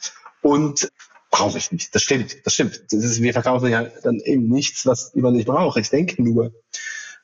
und 0.43 0.91
brauche 1.31 1.59
ich 1.59 1.71
nicht. 1.71 1.95
Das 1.95 2.03
stimmt, 2.03 2.45
das 2.45 2.55
stimmt. 2.55 2.83
Das 2.91 3.05
ist, 3.05 3.23
wir 3.23 3.33
verkaufen 3.33 3.69
ja 3.69 3.85
dann 4.03 4.21
eben 4.21 4.49
nichts, 4.49 4.87
was 4.87 5.15
man 5.15 5.35
nicht 5.35 5.47
braucht. 5.47 5.79
Ich 5.79 5.91
denke 5.91 6.23
nur, 6.23 6.53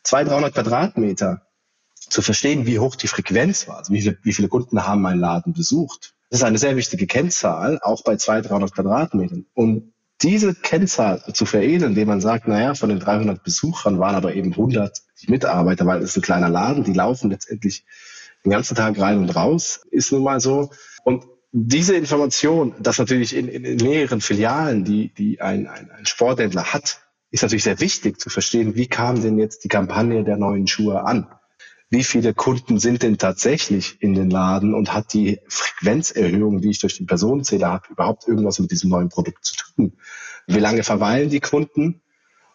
200, 0.03 0.33
300 0.33 0.55
Quadratmeter 0.55 1.43
zu 1.95 2.23
verstehen, 2.23 2.67
wie 2.67 2.79
hoch 2.79 2.97
die 2.97 3.09
Frequenz 3.09 3.69
war, 3.69 3.79
also 3.79 3.93
wie 3.93 4.01
viele, 4.03 4.19
wie 4.23 4.33
viele 4.33 4.49
Kunden 4.49 4.87
haben 4.87 5.03
meinen 5.03 5.21
Laden 5.21 5.53
besucht. 5.53 6.15
Das 6.31 6.41
ist 6.41 6.45
eine 6.45 6.59
sehr 6.59 6.77
wichtige 6.77 7.07
Kennzahl, 7.07 7.79
auch 7.83 8.03
bei 8.03 8.17
200, 8.17 8.51
300 8.51 8.75
Quadratmetern. 8.75 9.47
Und 9.55 9.93
diese 10.23 10.55
Kennzahl 10.55 11.23
zu 11.33 11.47
veredeln, 11.47 11.93
indem 11.93 12.09
man 12.09 12.21
sagt, 12.21 12.47
naja, 12.47 12.75
von 12.75 12.91
den 12.91 13.01
300 13.01 13.43
Besuchern 13.43 13.99
waren 13.99 14.15
aber 14.15 14.35
eben 14.35 14.53
100 14.53 15.03
die 15.23 15.31
Mitarbeiter, 15.31 15.87
weil 15.87 16.03
es 16.03 16.11
ist 16.11 16.19
ein 16.19 16.23
kleiner 16.23 16.49
Laden, 16.49 16.85
die 16.85 16.93
laufen 16.93 17.31
letztendlich 17.31 17.85
den 18.45 18.51
ganzen 18.51 18.75
Tag 18.75 18.99
rein 18.99 19.19
und 19.19 19.35
raus, 19.35 19.81
ist 19.91 20.13
nun 20.13 20.23
mal 20.23 20.41
so. 20.41 20.71
Und 21.05 21.25
diese 21.53 21.97
Information, 21.97 22.75
dass 22.81 22.99
natürlich 22.99 23.35
in, 23.35 23.49
in, 23.49 23.65
in 23.65 23.77
mehreren 23.79 24.21
Filialen, 24.21 24.85
die, 24.85 25.13
die 25.13 25.41
ein, 25.41 25.67
ein, 25.67 25.91
ein 25.91 26.07
Sporthändler 26.07 26.73
hat, 26.73 27.03
ist 27.31 27.43
natürlich 27.43 27.65
sehr 27.65 27.81
wichtig 27.81 28.21
zu 28.21 28.31
verstehen, 28.31 28.75
wie 28.75 28.87
kam 28.87 29.23
denn 29.23 29.39
jetzt 29.39 29.65
die 29.65 29.69
Kampagne 29.69 30.25
der 30.25 30.37
neuen 30.37 30.67
Schuhe 30.67 31.05
an? 31.05 31.29
Wie 31.89 32.05
viele 32.05 32.35
Kunden 32.35 32.79
sind 32.79 33.03
denn 33.03 33.19
tatsächlich 33.19 34.01
in 34.01 34.15
den 34.15 34.31
Laden 34.31 34.75
und 34.75 34.93
hat 34.93 35.13
die 35.13 35.41
Frequenzerhöhung, 35.49 36.61
die 36.61 36.71
ich 36.71 36.79
durch 36.79 36.97
den 36.97 37.07
Personenzähler 37.07 37.69
habe, 37.69 37.89
überhaupt 37.91 38.29
irgendwas 38.29 38.61
mit 38.61 38.71
diesem 38.71 38.91
neuen 38.91 39.09
Produkt 39.09 39.45
zu 39.45 39.57
tun? 39.57 39.93
Wie 40.47 40.61
lange 40.61 40.85
verweilen 40.85 41.31
die 41.31 41.41
Kunden? 41.41 42.01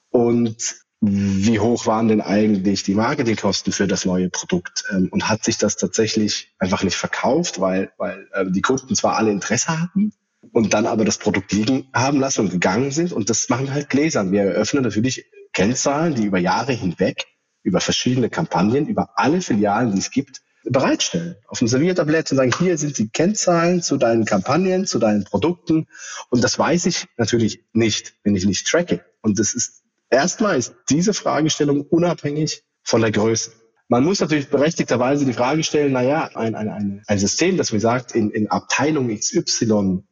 Und 0.09 0.77
wie 1.01 1.59
hoch 1.59 1.85
waren 1.85 2.07
denn 2.07 2.21
eigentlich 2.21 2.83
die 2.83 2.95
Marketingkosten 2.95 3.73
für 3.73 3.87
das 3.87 4.05
neue 4.05 4.29
Produkt? 4.29 4.85
Ähm, 4.91 5.09
und 5.11 5.27
hat 5.27 5.43
sich 5.43 5.57
das 5.57 5.75
tatsächlich 5.75 6.53
einfach 6.57 6.83
nicht 6.83 6.95
verkauft, 6.95 7.59
weil, 7.59 7.91
weil 7.97 8.27
äh, 8.31 8.45
die 8.49 8.61
Kunden 8.61 8.95
zwar 8.95 9.17
alle 9.17 9.31
Interesse 9.31 9.79
hatten 9.79 10.13
und 10.55 10.73
dann 10.73 10.85
aber 10.85 11.03
das 11.03 11.17
Produkt 11.17 11.51
liegen 11.51 11.89
haben 11.93 12.21
lassen 12.21 12.39
und 12.39 12.49
gegangen 12.49 12.89
sind. 12.89 13.11
Und 13.11 13.29
das 13.29 13.49
machen 13.49 13.73
halt 13.73 13.89
Gläsern. 13.89 14.31
Wir 14.31 14.43
eröffnen 14.43 14.83
natürlich 14.83 15.25
Kennzahlen, 15.51 16.15
die 16.15 16.23
über 16.23 16.39
Jahre 16.39 16.71
hinweg, 16.71 17.25
über 17.61 17.81
verschiedene 17.81 18.29
Kampagnen, 18.29 18.87
über 18.87 19.09
alle 19.15 19.41
Filialen, 19.41 19.91
die 19.91 19.99
es 19.99 20.11
gibt, 20.11 20.43
bereitstellen. 20.63 21.35
Auf 21.49 21.59
dem 21.59 21.67
Serviertablett 21.67 22.31
und 22.31 22.37
sagen, 22.37 22.53
hier 22.57 22.77
sind 22.77 22.97
die 22.97 23.09
Kennzahlen 23.09 23.81
zu 23.81 23.97
deinen 23.97 24.23
Kampagnen, 24.23 24.85
zu 24.85 24.97
deinen 24.97 25.25
Produkten. 25.25 25.87
Und 26.29 26.41
das 26.41 26.57
weiß 26.57 26.85
ich 26.85 27.07
natürlich 27.17 27.65
nicht, 27.73 28.13
wenn 28.23 28.33
ich 28.33 28.45
nicht 28.45 28.65
tracke. 28.65 29.03
Und 29.21 29.39
das 29.39 29.53
ist 29.53 29.83
Erstmal 30.09 30.57
ist 30.57 30.73
diese 30.89 31.13
Fragestellung 31.13 31.81
unabhängig 31.81 32.63
von 32.81 33.01
der 33.01 33.11
Größe. 33.11 33.51
Man 33.89 34.05
muss 34.05 34.21
natürlich 34.21 34.47
berechtigterweise 34.47 35.25
die 35.25 35.33
Frage 35.33 35.63
stellen, 35.63 35.91
naja, 35.91 36.29
ein, 36.33 36.55
ein, 36.55 36.69
ein, 36.69 37.03
ein 37.07 37.19
System, 37.19 37.57
das 37.57 37.73
mir 37.73 37.81
sagt, 37.81 38.13
in, 38.13 38.31
in 38.31 38.49
Abteilung 38.49 39.09
XY 39.13 40.03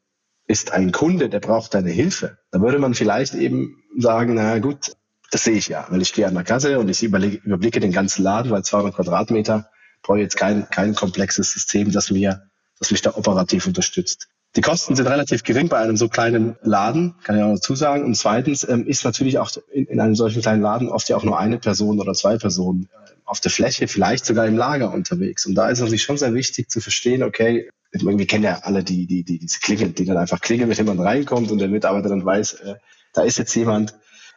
ist 0.47 0.71
ein 0.71 0.91
Kunde, 0.91 1.29
der 1.29 1.39
braucht 1.39 1.73
deine 1.73 1.89
Hilfe. 1.89 2.37
Da 2.51 2.61
würde 2.61 2.79
man 2.79 2.93
vielleicht 2.93 3.33
eben 3.33 3.83
sagen, 3.97 4.33
naja 4.33 4.59
gut, 4.59 4.93
das 5.31 5.43
sehe 5.43 5.55
ich 5.55 5.67
ja, 5.67 5.87
weil 5.89 6.01
ich 6.01 6.13
gehe 6.13 6.27
an 6.27 6.35
der 6.35 6.43
Kasse 6.43 6.79
und 6.79 6.89
ich 6.89 7.01
überblicke 7.01 7.79
den 7.79 7.91
ganzen 7.91 8.23
Laden, 8.23 8.51
weil 8.51 8.63
200 8.63 8.95
Quadratmeter 8.95 9.69
brauche 10.03 10.19
jetzt 10.19 10.37
kein, 10.37 10.69
kein 10.69 10.93
komplexes 10.93 11.51
System, 11.51 11.91
das 11.91 12.11
mir, 12.11 12.43
das 12.77 12.91
mich 12.91 13.01
da 13.01 13.15
operativ 13.15 13.65
unterstützt. 13.65 14.27
Die 14.55 14.61
Kosten 14.61 14.95
sind 14.95 15.07
relativ 15.07 15.43
gering 15.43 15.67
bei 15.67 15.79
einem 15.79 15.97
so 15.97 16.09
kleinen 16.09 16.55
Laden, 16.61 17.15
kann 17.23 17.35
ich 17.35 17.41
auch 17.41 17.55
dazu 17.55 17.73
sagen. 17.73 18.03
Und 18.03 18.15
zweitens 18.15 18.67
ähm, 18.67 18.85
ist 18.85 19.03
natürlich 19.03 19.39
auch 19.39 19.49
in, 19.71 19.85
in, 19.85 19.99
einem 19.99 20.13
solchen 20.13 20.43
kleinen 20.43 20.61
Laden 20.61 20.89
oft 20.89 21.09
ja 21.09 21.17
auch 21.17 21.23
nur 21.23 21.39
eine 21.39 21.57
Person 21.57 21.99
oder 21.99 22.13
zwei 22.13 22.37
Personen 22.37 22.87
äh, 22.93 23.11
auf 23.25 23.39
der 23.39 23.49
Fläche, 23.49 23.87
vielleicht 23.87 24.25
sogar 24.25 24.45
im 24.45 24.55
Lager 24.55 24.93
unterwegs. 24.93 25.47
Und 25.47 25.55
da 25.55 25.69
ist 25.69 25.79
es 25.79 25.83
natürlich 25.83 26.03
schon 26.03 26.17
sehr 26.17 26.35
wichtig 26.35 26.69
zu 26.69 26.81
verstehen, 26.81 27.23
okay, 27.23 27.67
wir 27.93 28.27
kennen 28.27 28.43
ja 28.43 28.59
alle 28.63 28.83
die, 28.83 29.05
die, 29.05 29.23
die 29.23 29.39
diese 29.39 29.59
Klingel, 29.59 29.89
die 29.89 30.05
dann 30.05 30.17
einfach 30.17 30.41
klingeln, 30.41 30.69
wenn 30.69 30.77
jemand 30.77 30.99
reinkommt 31.01 31.51
und 31.51 31.59
der 31.59 31.67
Mitarbeiter 31.67 32.09
dann 32.09 32.25
weiß, 32.25 32.53
äh, 32.53 32.75
da 33.13 33.23
ist 33.23 33.37
jetzt 33.37 33.55
jemand. 33.55 33.95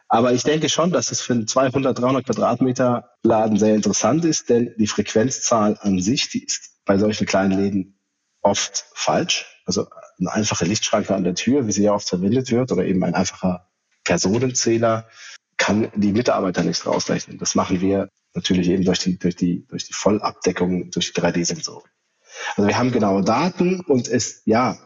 Aber 0.09 0.31
ich 0.31 0.43
denke 0.43 0.69
schon, 0.69 0.91
dass 0.91 1.11
es 1.11 1.21
für 1.21 1.33
einen 1.33 1.47
200, 1.47 1.97
300 1.99 2.25
Quadratmeter 2.25 3.09
Laden 3.23 3.57
sehr 3.57 3.75
interessant 3.75 4.23
ist, 4.23 4.49
denn 4.49 4.73
die 4.77 4.87
Frequenzzahl 4.87 5.77
an 5.81 5.99
sich, 5.99 6.29
die 6.29 6.45
ist 6.45 6.77
bei 6.85 6.97
solchen 6.97 7.25
kleinen 7.25 7.59
Läden 7.59 7.99
oft 8.41 8.85
falsch. 8.93 9.45
Also 9.65 9.87
eine 10.19 10.31
einfache 10.31 10.65
Lichtschranke 10.65 11.13
an 11.13 11.25
der 11.25 11.35
Tür, 11.35 11.67
wie 11.67 11.71
sie 11.73 11.83
ja 11.83 11.93
oft 11.93 12.07
verwendet 12.07 12.51
wird, 12.51 12.71
oder 12.71 12.85
eben 12.85 13.03
ein 13.03 13.15
einfacher 13.15 13.67
Personenzähler, 14.05 15.09
kann 15.57 15.91
die 15.95 16.13
Mitarbeiter 16.13 16.63
nicht 16.63 16.85
rausrechnen. 16.85 17.37
Das 17.39 17.55
machen 17.55 17.81
wir 17.81 18.09
natürlich 18.33 18.69
eben 18.69 18.85
durch 18.85 18.99
die, 18.99 19.17
durch 19.17 19.35
die, 19.35 19.65
durch 19.67 19.85
die 19.85 19.93
Vollabdeckung, 19.93 20.91
durch 20.91 21.11
die 21.11 21.19
3D-Sensoren. 21.19 21.89
Also 22.55 22.67
wir 22.67 22.77
haben 22.77 22.91
genaue 22.91 23.23
Daten 23.23 23.81
und 23.81 24.07
es, 24.07 24.41
ja, 24.45 24.77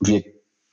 wir, 0.00 0.24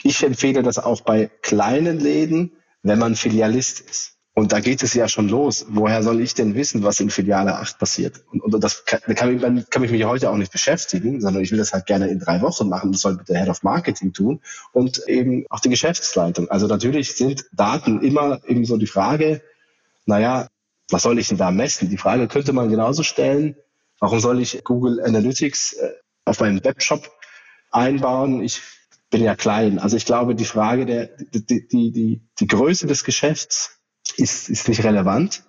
ich 0.04 0.24
empfehle 0.24 0.64
das 0.64 0.78
auch 0.78 1.02
bei 1.02 1.30
kleinen 1.42 2.00
Läden, 2.00 2.54
wenn 2.84 3.00
man 3.00 3.16
Filialist 3.16 3.80
ist. 3.82 4.16
Und 4.38 4.52
da 4.52 4.60
geht 4.60 4.84
es 4.84 4.94
ja 4.94 5.08
schon 5.08 5.30
los. 5.30 5.66
Woher 5.70 6.04
soll 6.04 6.20
ich 6.20 6.34
denn 6.34 6.56
wissen, 6.56 6.84
was 6.84 7.00
in 7.00 7.10
Filiale 7.10 7.56
8 7.56 7.80
passiert? 7.80 8.22
Und, 8.34 8.42
und 8.44 8.62
das 8.62 8.84
kann, 8.84 9.00
kann, 9.16 9.58
ich, 9.58 9.70
kann 9.70 9.84
ich 9.84 9.92
mich 9.92 10.04
heute 10.04 10.30
auch 10.30 10.36
nicht 10.36 10.52
beschäftigen, 10.52 11.22
sondern 11.22 11.42
ich 11.42 11.52
will 11.52 11.58
das 11.58 11.72
halt 11.72 11.86
gerne 11.86 12.10
in 12.10 12.20
drei 12.20 12.42
Wochen 12.42 12.68
machen. 12.68 12.92
Das 12.92 13.00
soll 13.00 13.18
der 13.30 13.40
Head 13.40 13.48
of 13.48 13.64
Marketing 13.64 14.12
tun 14.12 14.42
und 14.74 15.08
eben 15.08 15.46
auch 15.50 15.62
die 15.62 15.70
Geschäftsleitung. 15.70 16.50
Also 16.50 16.68
natürlich 16.68 17.16
sind 17.16 17.46
Daten 17.54 18.02
immer 18.02 18.42
eben 18.46 18.66
so 18.66 18.76
die 18.76 18.88
Frage, 18.88 19.42
naja, 20.06 20.50
was 20.90 21.04
soll 21.04 21.18
ich 21.18 21.30
denn 21.30 21.38
da 21.38 21.50
messen? 21.50 21.90
Die 21.90 21.98
Frage 21.98 22.28
könnte 22.28 22.52
man 22.52 22.70
genauso 22.70 23.04
stellen, 23.04 23.56
warum 24.00 24.20
soll 24.20 24.42
ich 24.42 24.66
Google 24.66 25.02
Analytics 25.02 25.74
äh, 25.74 25.92
auf 26.26 26.40
meinem 26.40 26.64
Webshop 26.64 27.10
einbauen? 27.72 28.42
Ich 28.42 28.62
bin 29.10 29.24
ja 29.24 29.36
klein. 29.36 29.80
Also 29.80 29.96
ich 29.98 30.06
glaube, 30.06 30.36
die 30.36 30.46
Frage 30.46 30.86
der, 30.86 31.08
die, 31.18 31.46
die, 31.46 31.92
die, 31.92 32.22
die 32.40 32.48
Größe 32.48 32.88
des 32.88 33.04
Geschäfts 33.04 33.80
ist, 34.18 34.50
ist 34.50 34.68
nicht 34.68 34.84
relevant. 34.84 35.44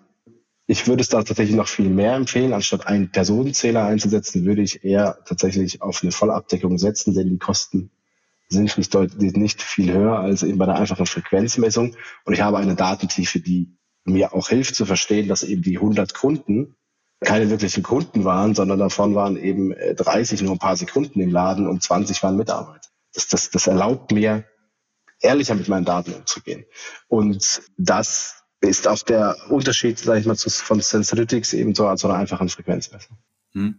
Ich 0.68 0.86
würde 0.86 1.00
es 1.00 1.08
da 1.08 1.22
tatsächlich 1.22 1.56
noch 1.56 1.68
viel 1.68 1.88
mehr 1.88 2.14
empfehlen. 2.14 2.52
Anstatt 2.52 2.86
einen 2.86 3.10
Personenzähler 3.10 3.84
einzusetzen, 3.84 4.44
würde 4.44 4.62
ich 4.62 4.84
eher 4.84 5.18
tatsächlich 5.24 5.80
auf 5.80 6.02
eine 6.02 6.12
Vollabdeckung 6.12 6.78
setzen, 6.78 7.14
denn 7.14 7.28
die 7.28 7.38
Kosten 7.38 7.90
sind 8.48 8.76
nicht, 8.76 8.94
deutlich, 8.94 9.32
nicht 9.34 9.62
viel 9.62 9.92
höher 9.92 10.18
als 10.18 10.42
eben 10.42 10.58
bei 10.58 10.66
der 10.66 10.76
einfachen 10.76 11.06
Frequenzmessung. 11.06 11.96
Und 12.24 12.34
ich 12.34 12.40
habe 12.40 12.58
eine 12.58 12.74
Datentiefe, 12.74 13.40
die 13.40 13.76
mir 14.04 14.34
auch 14.34 14.48
hilft 14.48 14.74
zu 14.74 14.86
verstehen, 14.86 15.28
dass 15.28 15.42
eben 15.42 15.62
die 15.62 15.76
100 15.76 16.14
Kunden 16.14 16.76
keine 17.20 17.48
wirklichen 17.50 17.82
Kunden 17.82 18.24
waren, 18.24 18.54
sondern 18.54 18.78
davon 18.78 19.14
waren 19.14 19.36
eben 19.36 19.72
30 19.72 20.40
äh, 20.40 20.44
nur 20.44 20.54
ein 20.54 20.58
paar 20.58 20.76
Sekunden 20.76 21.20
im 21.20 21.30
Laden 21.30 21.66
und 21.66 21.82
20 21.82 22.22
waren 22.22 22.36
Mitarbeiter. 22.36 22.88
Das, 23.14 23.28
das, 23.28 23.50
das 23.50 23.66
erlaubt 23.66 24.12
mir, 24.12 24.44
ehrlicher 25.20 25.54
mit 25.54 25.68
meinen 25.68 25.84
Daten 25.86 26.12
umzugehen. 26.12 26.66
Und 27.08 27.62
das 27.78 28.44
ist 28.60 28.86
auch 28.88 29.02
der 29.02 29.36
Unterschied, 29.48 29.98
sage 29.98 30.20
ich 30.20 30.26
mal, 30.26 30.36
zu, 30.36 30.50
von 30.50 30.80
Sensorytics 30.80 31.52
eben 31.54 31.74
zu, 31.74 31.92
zu 31.94 32.08
einer 32.08 32.18
einfachen 32.18 32.48
Frequenzmessung. 32.48 33.16
Hm. 33.52 33.78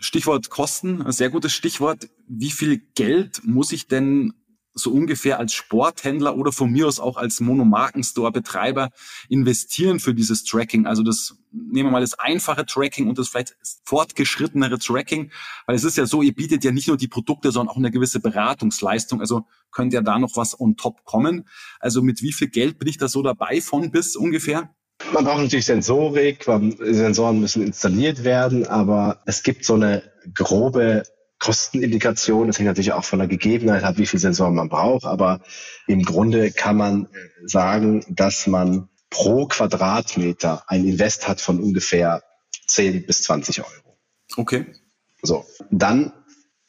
Stichwort 0.00 0.50
Kosten, 0.50 1.02
ein 1.02 1.12
sehr 1.12 1.30
gutes 1.30 1.52
Stichwort. 1.52 2.08
Wie 2.26 2.50
viel 2.50 2.78
Geld 2.94 3.42
muss 3.44 3.70
ich 3.70 3.86
denn 3.86 4.32
so 4.78 4.92
ungefähr 4.92 5.38
als 5.38 5.54
Sporthändler 5.54 6.36
oder 6.36 6.52
von 6.52 6.70
mir 6.70 6.86
aus 6.86 7.00
auch 7.00 7.16
als 7.16 7.40
Monomarkenstore-Betreiber 7.40 8.90
investieren 9.28 10.00
für 10.00 10.14
dieses 10.14 10.44
Tracking. 10.44 10.86
Also 10.86 11.02
das 11.02 11.36
nehmen 11.50 11.88
wir 11.88 11.92
mal 11.92 12.02
das 12.02 12.18
einfache 12.18 12.66
Tracking 12.66 13.08
und 13.08 13.18
das 13.18 13.28
vielleicht 13.28 13.56
fortgeschrittenere 13.84 14.78
Tracking, 14.78 15.32
weil 15.66 15.76
es 15.76 15.84
ist 15.84 15.96
ja 15.96 16.04
so, 16.04 16.20
ihr 16.20 16.34
bietet 16.34 16.62
ja 16.62 16.72
nicht 16.72 16.88
nur 16.88 16.98
die 16.98 17.08
Produkte, 17.08 17.50
sondern 17.52 17.72
auch 17.72 17.78
eine 17.78 17.90
gewisse 17.90 18.20
Beratungsleistung. 18.20 19.20
Also 19.20 19.46
könnte 19.72 19.96
ja 19.96 20.02
da 20.02 20.18
noch 20.18 20.36
was 20.36 20.60
on 20.60 20.76
top 20.76 21.04
kommen. 21.04 21.48
Also 21.80 22.02
mit 22.02 22.20
wie 22.20 22.32
viel 22.32 22.48
Geld 22.48 22.78
bin 22.78 22.88
ich 22.88 22.98
da 22.98 23.08
so 23.08 23.22
dabei 23.22 23.62
von 23.62 23.90
bis 23.90 24.14
ungefähr? 24.14 24.74
Man 25.12 25.24
braucht 25.24 25.42
natürlich 25.42 25.66
Sensorik, 25.66 26.44
Sensoren 26.44 27.40
müssen 27.40 27.62
installiert 27.62 28.24
werden, 28.24 28.66
aber 28.66 29.22
es 29.26 29.42
gibt 29.42 29.64
so 29.64 29.74
eine 29.74 30.02
grobe 30.34 31.04
Kostenindikation. 31.38 32.46
Das 32.46 32.58
hängt 32.58 32.68
natürlich 32.68 32.92
auch 32.92 33.04
von 33.04 33.18
der 33.18 33.28
Gegebenheit 33.28 33.84
ab, 33.84 33.98
wie 33.98 34.06
viel 34.06 34.20
Sensoren 34.20 34.54
man 34.54 34.68
braucht. 34.68 35.04
Aber 35.04 35.40
im 35.86 36.02
Grunde 36.02 36.50
kann 36.50 36.76
man 36.76 37.08
sagen, 37.44 38.04
dass 38.08 38.46
man 38.46 38.88
pro 39.10 39.46
Quadratmeter 39.46 40.64
ein 40.66 40.86
Invest 40.86 41.28
hat 41.28 41.40
von 41.40 41.60
ungefähr 41.60 42.22
10 42.66 43.06
bis 43.06 43.22
20 43.22 43.60
Euro. 43.60 43.98
Okay. 44.36 44.66
So, 45.22 45.44
dann 45.70 46.12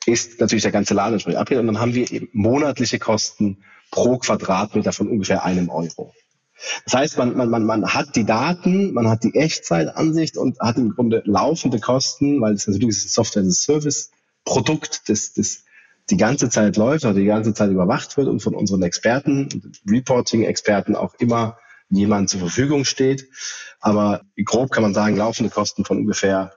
ist 0.06 0.40
natürlich 0.40 0.64
der 0.64 0.72
ganze 0.72 0.94
Laden 0.94 1.14
entsprechend 1.14 1.40
abgehängt 1.40 1.68
und 1.68 1.74
dann 1.74 1.82
haben 1.82 1.94
wir 1.94 2.10
eben 2.12 2.30
monatliche 2.32 3.00
Kosten 3.00 3.64
pro 3.92 4.18
Quadratmeter 4.18 4.94
von 4.94 5.10
ungefähr 5.10 5.44
einem 5.44 5.70
Euro. 5.70 6.14
Das 6.86 6.94
heißt, 6.94 7.18
man, 7.18 7.36
man, 7.38 7.50
man, 7.50 7.66
man 7.66 7.94
hat 7.94 8.16
die 8.16 8.26
Daten, 8.26 8.94
man 8.94 9.10
hat 9.10 9.24
die 9.24 9.36
Echtzeitansicht 9.36 10.38
und 10.38 10.60
hat 10.60 10.78
im 10.78 10.96
Grunde 10.96 11.22
laufende 11.26 11.80
Kosten, 11.80 12.42
weil 12.42 12.54
es 12.54 12.68
natürlich 12.68 12.98
ist 12.98 13.20
ein 13.38 13.52
Software-as-a-Service-Produkt, 14.48 15.10
das, 15.10 15.34
das 15.34 15.64
die 16.10 16.18
ganze 16.18 16.50
Zeit 16.50 16.78
läuft 16.78 17.04
oder 17.04 17.14
die 17.14 17.26
ganze 17.26 17.54
Zeit 17.54 17.70
überwacht 17.70 18.16
wird 18.18 18.28
und 18.28 18.42
von 18.42 18.56
unseren 18.56 18.82
Experten, 18.84 19.74
Reporting-Experten 19.90 20.96
auch 20.96 21.14
immer 21.16 21.58
jemand 21.90 22.30
zur 22.30 22.40
Verfügung 22.40 22.86
steht. 22.86 23.30
Aber 23.80 24.22
grob 24.46 24.72
kann 24.72 24.84
man 24.84 24.94
sagen, 24.94 25.18
laufende 25.18 25.50
Kosten 25.50 25.86
von 25.86 25.98
ungefähr 25.98 26.54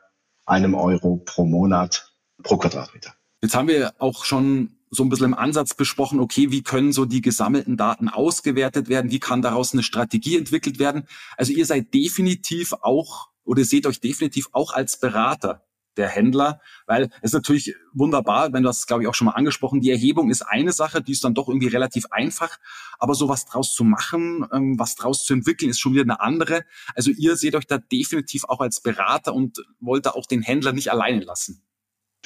einem 0.47 0.75
Euro 0.75 1.17
pro 1.25 1.45
Monat 1.45 2.13
pro 2.43 2.57
Quadratmeter. 2.57 3.15
Jetzt 3.43 3.55
haben 3.55 3.69
wir 3.69 3.93
auch 3.99 4.25
schon 4.25 4.77
so 4.91 5.05
ein 5.05 5.09
bisschen 5.09 5.27
im 5.27 5.35
Ansatz 5.35 5.75
besprochen, 5.75 6.19
okay, 6.19 6.51
wie 6.51 6.63
können 6.63 6.93
so 6.93 7.05
die 7.05 7.21
gesammelten 7.21 7.77
Daten 7.77 8.09
ausgewertet 8.09 8.89
werden? 8.89 9.11
Wie 9.11 9.21
kann 9.21 9.41
daraus 9.41 9.73
eine 9.73 9.85
Strategie 9.85 10.37
entwickelt 10.37 10.79
werden? 10.79 11.07
Also 11.37 11.53
ihr 11.53 11.65
seid 11.65 11.95
definitiv 11.95 12.73
auch 12.73 13.29
oder 13.45 13.65
seht 13.65 13.87
euch 13.87 14.01
definitiv 14.01 14.49
auch 14.53 14.73
als 14.73 14.99
Berater 14.99 15.63
der 15.97 16.09
Händler, 16.09 16.61
weil 16.87 17.05
es 17.21 17.31
ist 17.31 17.35
natürlich 17.35 17.75
wunderbar, 17.93 18.53
wenn 18.53 18.63
du 18.63 18.69
das, 18.69 18.87
glaube 18.87 19.03
ich, 19.03 19.09
auch 19.09 19.15
schon 19.15 19.27
mal 19.27 19.33
angesprochen, 19.33 19.81
die 19.81 19.91
Erhebung 19.91 20.31
ist 20.31 20.43
eine 20.43 20.73
Sache, 20.73 21.03
die 21.03 21.13
ist 21.13 21.25
dann 21.25 21.35
doch 21.35 21.49
irgendwie 21.49 21.69
relativ 21.69 22.07
einfach, 22.11 22.59
aber 22.99 23.15
so 23.15 23.29
was 23.29 23.45
draus 23.47 23.75
zu 23.75 23.85
machen, 23.85 24.47
ähm, 24.53 24.79
was 24.79 24.95
draus 24.95 25.25
zu 25.25 25.35
entwickeln, 25.35 25.71
ist 25.71 25.81
schon 25.81 25.93
wieder 25.93 26.03
eine 26.03 26.21
andere. 26.21 26.65
Also 26.95 27.11
ihr 27.11 27.37
seht 27.37 27.55
euch 27.55 27.67
da 27.67 27.79
definitiv 27.79 28.45
auch 28.45 28.61
als 28.61 28.81
Berater 28.81 29.35
und 29.35 29.59
wollt 29.81 30.07
da 30.07 30.11
auch 30.11 30.27
den 30.27 30.43
Händler 30.43 30.73
nicht 30.73 30.91
alleine 30.91 31.21
lassen. 31.21 31.63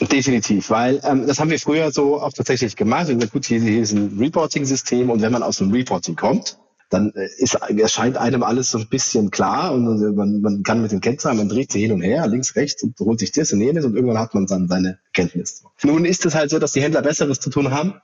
Definitiv, 0.01 0.71
weil 0.71 1.01
ähm, 1.05 1.27
das 1.27 1.39
haben 1.39 1.51
wir 1.51 1.59
früher 1.61 1.93
so 1.93 2.21
auch 2.21 2.33
tatsächlich 2.33 2.75
gemacht. 2.75 3.09
Und 3.09 3.31
gut, 3.31 3.47
hier, 3.47 3.61
hier 3.61 3.81
ist 3.81 3.93
ein 3.93 4.19
Reporting-System 4.19 5.09
und 5.09 5.23
wenn 5.23 5.33
man 5.33 5.45
aus 5.45 5.59
dem 5.59 5.71
Reporting 5.71 6.17
kommt, 6.17 6.59
dann 6.91 7.13
äh, 7.15 7.29
ist, 7.39 7.55
erscheint 7.55 8.17
einem 8.17 8.43
alles 8.43 8.71
so 8.71 8.79
ein 8.79 8.89
bisschen 8.89 9.31
klar 9.31 9.73
und 9.73 10.03
äh, 10.03 10.13
man, 10.13 10.41
man 10.41 10.63
kann 10.63 10.83
mit 10.83 10.93
den 10.93 11.01
Kennzahlen, 11.01 11.39
man 11.39 11.49
dreht 11.49 11.73
sie 11.73 11.81
hin 11.81 11.93
und 11.93 12.03
her, 12.03 12.27
links, 12.27 12.57
rechts 12.57 12.83
und 12.83 12.99
holt 13.01 13.19
sich 13.19 13.33
das 13.33 13.53
und 13.53 13.61
jenes 13.61 13.85
und 13.85 13.95
irgendwann 13.95 14.19
hat 14.19 14.35
man 14.35 14.47
dann 14.47 14.69
seine 14.69 14.99
Kenntnis. 15.13 15.65
Nun 15.83 16.05
ist 16.05 16.25
es 16.27 16.35
halt 16.35 16.51
so, 16.51 16.59
dass 16.59 16.73
die 16.73 16.83
Händler 16.83 17.03
Besseres 17.03 17.41
zu 17.41 17.51
tun 17.51 17.71
haben. 17.71 17.95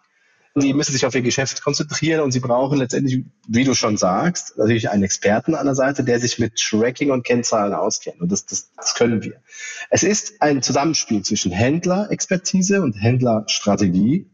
Die 0.57 0.75
müssen 0.75 0.91
sich 0.91 1.07
auf 1.07 1.15
ihr 1.15 1.23
Geschäft 1.23 1.63
konzentrieren 1.63 2.23
und 2.23 2.33
sie 2.33 2.41
brauchen 2.41 2.79
letztendlich, 2.79 3.25
wie 3.47 3.63
du 3.63 3.75
schon 3.75 3.97
sagst, 3.97 4.59
natürlich 4.59 4.91
einen 4.91 5.05
Experten 5.05 5.55
an 5.55 5.67
der 5.67 5.77
Seite, 5.77 6.03
der 6.03 6.19
sich 6.19 6.41
mit 6.41 6.57
Tracking 6.57 7.13
und 7.13 7.25
Kennzahlen 7.25 7.73
auskennt. 7.73 8.21
Und 8.21 8.33
das, 8.33 8.47
das, 8.47 8.73
das 8.77 8.97
können 8.97 9.23
wir. 9.23 9.41
Es 9.91 10.03
ist 10.03 10.43
ein 10.43 10.61
Zusammenspiel 10.61 11.23
zwischen 11.23 11.53
Händlerexpertise 11.53 12.83
und 12.83 12.95
Händlerstrategie 12.95 14.29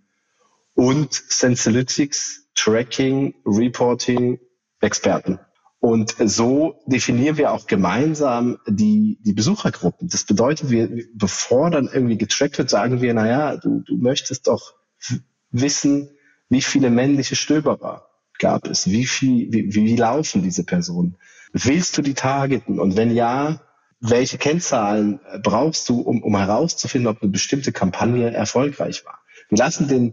und 0.76 1.12
Sensalytics, 1.12 2.48
Tracking, 2.54 3.34
Reporting, 3.44 4.38
Experten. 4.80 5.40
Und 5.80 6.14
so 6.18 6.80
definieren 6.86 7.36
wir 7.38 7.52
auch 7.52 7.66
gemeinsam 7.66 8.58
die, 8.66 9.18
die 9.22 9.32
Besuchergruppen. 9.32 10.08
Das 10.08 10.24
bedeutet, 10.24 10.70
wir, 10.70 10.88
bevor 11.14 11.70
dann 11.70 11.88
irgendwie 11.92 12.18
getrackt 12.18 12.58
wird, 12.58 12.70
sagen 12.70 13.00
wir, 13.00 13.14
naja, 13.14 13.56
du, 13.56 13.82
du 13.86 13.96
möchtest 13.96 14.48
doch 14.48 14.74
wissen, 15.50 16.10
wie 16.48 16.62
viele 16.62 16.90
männliche 16.90 17.36
Stöberer 17.36 18.08
gab 18.38 18.66
es, 18.68 18.90
wie 18.90 19.06
viel, 19.06 19.52
wie, 19.52 19.74
wie 19.74 19.96
laufen 19.96 20.42
diese 20.42 20.64
Personen. 20.64 21.16
Willst 21.52 21.96
du 21.96 22.02
die 22.02 22.14
targeten? 22.14 22.78
Und 22.80 22.96
wenn 22.96 23.14
ja, 23.14 23.60
welche 24.00 24.36
Kennzahlen 24.38 25.20
brauchst 25.42 25.88
du, 25.88 26.00
um, 26.00 26.22
um 26.22 26.36
herauszufinden, 26.36 27.08
ob 27.08 27.22
eine 27.22 27.30
bestimmte 27.30 27.72
Kampagne 27.72 28.30
erfolgreich 28.30 29.04
war? 29.06 29.20
Wir 29.48 29.58
lassen 29.58 29.88
den, 29.88 30.12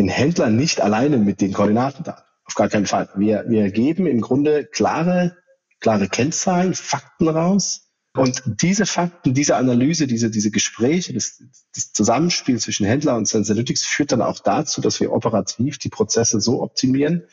den 0.00 0.08
Händler 0.08 0.48
nicht 0.48 0.80
alleine 0.80 1.18
mit 1.18 1.42
den 1.42 1.52
Koordinatendaten. 1.52 2.24
Auf 2.46 2.54
gar 2.54 2.70
keinen 2.70 2.86
Fall. 2.86 3.10
Wir, 3.16 3.44
wir 3.48 3.70
geben 3.70 4.06
im 4.06 4.22
Grunde 4.22 4.64
klare, 4.64 5.36
klare 5.78 6.08
Kennzahlen, 6.08 6.74
Fakten 6.74 7.28
raus. 7.28 7.92
Und 8.16 8.42
diese 8.46 8.86
Fakten, 8.86 9.34
diese 9.34 9.56
Analyse, 9.56 10.06
diese, 10.06 10.30
diese 10.30 10.50
Gespräche, 10.50 11.12
das, 11.12 11.42
das 11.74 11.92
Zusammenspiel 11.92 12.58
zwischen 12.58 12.86
Händler 12.86 13.14
und 13.14 13.28
Sensalytics 13.28 13.84
führt 13.84 14.12
dann 14.12 14.22
auch 14.22 14.40
dazu, 14.40 14.80
dass 14.80 15.00
wir 15.00 15.12
operativ 15.12 15.78
die 15.78 15.90
Prozesse 15.90 16.40
so 16.40 16.62
optimieren, 16.62 17.24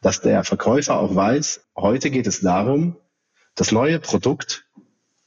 dass 0.00 0.20
der 0.20 0.44
Verkäufer 0.44 1.00
auch 1.00 1.16
weiß, 1.16 1.62
heute 1.76 2.10
geht 2.10 2.28
es 2.28 2.42
darum, 2.42 2.96
das 3.56 3.72
neue 3.72 3.98
Produkt 3.98 4.66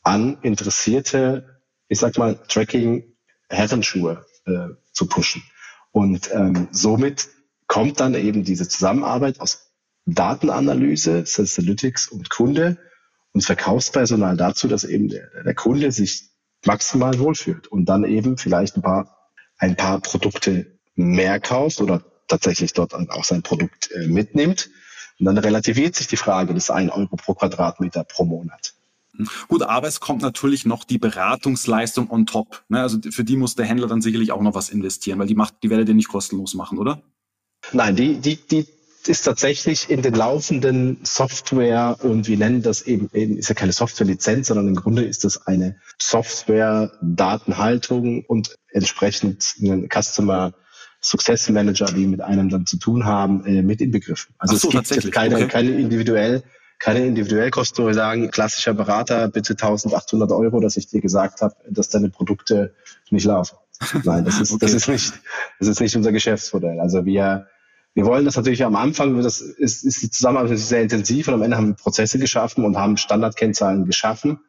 an 0.03 0.38
interessierte, 0.41 1.61
ich 1.89 1.99
sag 1.99 2.17
mal, 2.17 2.39
Tracking 2.47 3.13
Herrenschuhe 3.49 4.25
äh, 4.45 4.69
zu 4.93 5.07
pushen. 5.07 5.43
Und 5.91 6.29
ähm, 6.33 6.67
somit 6.71 7.29
kommt 7.67 7.99
dann 7.99 8.15
eben 8.15 8.43
diese 8.43 8.67
Zusammenarbeit 8.67 9.39
aus 9.39 9.71
Datenanalyse, 10.05 11.25
Sensalytics 11.25 12.07
und 12.07 12.29
Kunde 12.29 12.77
und 13.33 13.43
Verkaufspersonal 13.43 14.38
dazu, 14.38 14.67
dass 14.67 14.83
eben 14.83 15.09
der, 15.09 15.43
der 15.43 15.53
Kunde 15.53 15.91
sich 15.91 16.29
maximal 16.65 17.19
wohlfühlt 17.19 17.67
und 17.67 17.85
dann 17.85 18.03
eben 18.03 18.38
vielleicht 18.38 18.77
ein 18.77 18.81
paar, 18.81 19.31
ein 19.57 19.75
paar 19.75 19.99
Produkte 19.99 20.79
mehr 20.95 21.39
kauft 21.39 21.81
oder 21.81 22.03
tatsächlich 22.27 22.73
dort 22.73 22.93
auch 22.93 23.23
sein 23.23 23.43
Produkt 23.43 23.91
äh, 23.91 24.07
mitnimmt. 24.07 24.69
Und 25.19 25.25
dann 25.25 25.38
relativiert 25.38 25.95
sich 25.95 26.07
die 26.07 26.17
Frage 26.17 26.53
des 26.53 26.69
1 26.69 26.91
Euro 26.91 27.15
pro 27.15 27.33
Quadratmeter 27.33 28.03
pro 28.03 28.25
Monat. 28.25 28.76
Gut, 29.47 29.63
aber 29.63 29.88
es 29.88 29.99
kommt 29.99 30.22
natürlich 30.22 30.65
noch 30.65 30.84
die 30.84 30.97
Beratungsleistung 30.97 32.09
on 32.09 32.26
top. 32.26 32.63
Ne? 32.70 32.82
Also 32.82 32.99
für 33.09 33.24
die 33.24 33.38
muss 33.38 33.55
der 33.55 33.65
Händler 33.65 33.88
dann 33.88 34.01
sicherlich 34.01 34.32
auch 34.32 34.41
noch 34.41 34.55
was 34.55 34.70
investieren, 34.70 35.20
weil 35.20 35.28
die 35.28 35.36
macht, 35.36 35.55
die 35.63 35.70
werdet 35.70 35.89
ihr 35.89 35.95
nicht 35.95 36.09
kostenlos 36.09 36.53
machen, 36.53 36.78
oder? 36.78 37.01
Nein, 37.72 37.95
die, 37.95 38.20
die, 38.20 38.38
die 38.38 38.65
ist 39.07 39.24
tatsächlich 39.24 39.89
in 39.89 40.01
den 40.01 40.13
laufenden 40.13 40.99
Software 41.03 41.97
und 42.01 42.28
wir 42.28 42.38
nennen 42.38 42.61
das 42.61 42.82
eben, 42.82 43.09
ist 43.09 43.49
ja 43.49 43.55
keine 43.55 43.72
Softwarelizenz, 43.72 44.47
sondern 44.47 44.68
im 44.68 44.76
Grunde 44.76 45.03
ist 45.03 45.24
das 45.24 45.47
eine 45.47 45.78
Software, 45.97 46.91
Datenhaltung 47.01 48.24
und 48.26 48.55
entsprechend 48.70 49.55
ein 49.61 49.88
Customer 49.89 50.53
Success 51.01 51.49
Manager, 51.49 51.86
die 51.86 52.07
mit 52.07 52.22
einem 52.22 52.49
dann 52.49 52.65
zu 52.65 52.78
tun 52.78 53.05
haben, 53.05 53.45
äh, 53.45 53.61
mit 53.61 53.82
inbegriffen. 53.82 54.34
Also 54.39 54.57
so, 54.57 54.72
es 54.78 54.89
gibt 54.89 55.11
keine, 55.11 55.36
okay. 55.36 55.47
keine 55.47 55.72
individuell 55.72 56.43
keine 56.80 57.05
individuell 57.05 57.49
Kosten, 57.51 57.84
wo 57.84 57.88
wir 57.88 57.93
sagen, 57.93 58.30
klassischer 58.32 58.73
Berater, 58.73 59.28
bitte 59.30 59.53
1800 59.53 60.32
Euro, 60.32 60.59
dass 60.59 60.78
ich 60.78 60.88
dir 60.88 61.01
gesagt 61.01 61.41
habe, 61.41 61.55
dass 61.69 61.89
deine 61.89 62.09
Produkte 62.09 62.73
nicht 63.09 63.25
laufen. 63.25 63.57
Nein, 64.03 64.25
das 64.25 64.39
ist, 64.39 64.51
okay. 64.51 64.65
das 64.65 64.73
ist 64.73 64.88
nicht, 64.88 65.13
das 65.59 65.67
ist 65.67 65.80
nicht 65.80 65.95
unser 65.95 66.11
Geschäftsmodell. 66.11 66.80
Also 66.80 67.05
wir, 67.05 67.47
wir 67.93 68.05
wollen 68.05 68.25
das 68.25 68.36
natürlich 68.36 68.63
am 68.63 68.75
Anfang, 68.75 69.21
das 69.21 69.41
ist, 69.41 69.84
ist 69.84 70.01
die 70.01 70.09
Zusammenarbeit 70.09 70.57
sehr 70.57 70.82
intensiv 70.82 71.28
und 71.28 71.36
am 71.36 71.41
Ende 71.41 71.57
haben 71.57 71.67
wir 71.67 71.75
Prozesse 71.75 72.19
geschaffen 72.19 72.65
und 72.65 72.78
haben 72.78 72.97
Standardkennzahlen 72.97 73.86
geschaffen 73.86 74.39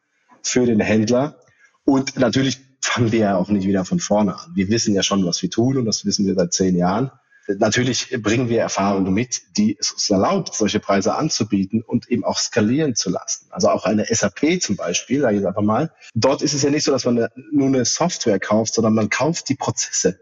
für 0.42 0.66
den 0.66 0.80
Händler. 0.80 1.38
Und 1.84 2.18
natürlich 2.18 2.60
fangen 2.80 3.12
wir 3.12 3.20
ja 3.20 3.36
auch 3.36 3.48
nicht 3.48 3.66
wieder 3.66 3.84
von 3.84 4.00
vorne 4.00 4.34
an. 4.34 4.52
Wir 4.54 4.68
wissen 4.68 4.94
ja 4.94 5.02
schon, 5.02 5.24
was 5.24 5.42
wir 5.42 5.50
tun 5.50 5.78
und 5.78 5.84
das 5.84 6.04
wissen 6.04 6.26
wir 6.26 6.34
seit 6.34 6.52
zehn 6.52 6.76
Jahren. 6.76 7.10
Natürlich 7.56 8.14
bringen 8.22 8.50
wir 8.50 8.60
Erfahrungen 8.60 9.14
mit, 9.14 9.56
die 9.56 9.76
es 9.78 9.92
uns 9.92 10.10
erlaubt, 10.10 10.54
solche 10.54 10.80
Preise 10.80 11.14
anzubieten 11.14 11.82
und 11.82 12.08
eben 12.10 12.22
auch 12.24 12.38
skalieren 12.38 12.94
zu 12.94 13.08
lassen. 13.08 13.46
Also 13.50 13.70
auch 13.70 13.86
eine 13.86 14.04
SAP 14.04 14.60
zum 14.60 14.76
Beispiel, 14.76 15.22
sage 15.22 15.38
ich 15.38 15.46
einfach 15.46 15.62
mal. 15.62 15.90
Dort 16.14 16.42
ist 16.42 16.52
es 16.52 16.62
ja 16.62 16.70
nicht 16.70 16.84
so, 16.84 16.92
dass 16.92 17.06
man 17.06 17.28
nur 17.50 17.66
eine 17.66 17.86
Software 17.86 18.38
kauft, 18.38 18.74
sondern 18.74 18.94
man 18.94 19.08
kauft 19.08 19.48
die 19.48 19.54
Prozesse. 19.54 20.20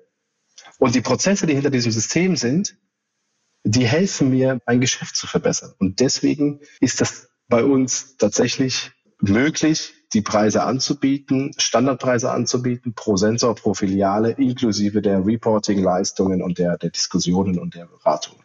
Und 0.79 0.95
die 0.95 1.01
Prozesse, 1.01 1.47
die 1.47 1.55
hinter 1.55 1.71
diesem 1.71 1.91
System 1.91 2.37
sind, 2.37 2.77
die 3.65 3.87
helfen 3.87 4.31
mir, 4.31 4.61
mein 4.65 4.81
Geschäft 4.81 5.17
zu 5.17 5.27
verbessern. 5.27 5.75
Und 5.79 5.99
deswegen 5.99 6.61
ist 6.81 7.01
das 7.01 7.29
bei 7.49 7.65
uns 7.65 8.17
tatsächlich 8.17 8.93
möglich, 9.21 9.95
die 10.13 10.23
Preise 10.23 10.63
anzubieten, 10.63 11.53
Standardpreise 11.59 12.31
anzubieten, 12.31 12.95
pro 12.95 13.17
Sensor, 13.17 13.55
pro 13.55 13.75
Filiale, 13.75 14.33
inklusive 14.33 15.03
der 15.03 15.25
Reporting-Leistungen 15.25 16.43
und 16.43 16.59
der, 16.59 16.79
der 16.79 16.91
Diskussionen 16.91 17.59
und 17.59 17.75
der 17.75 17.87
Beratung. 17.87 18.37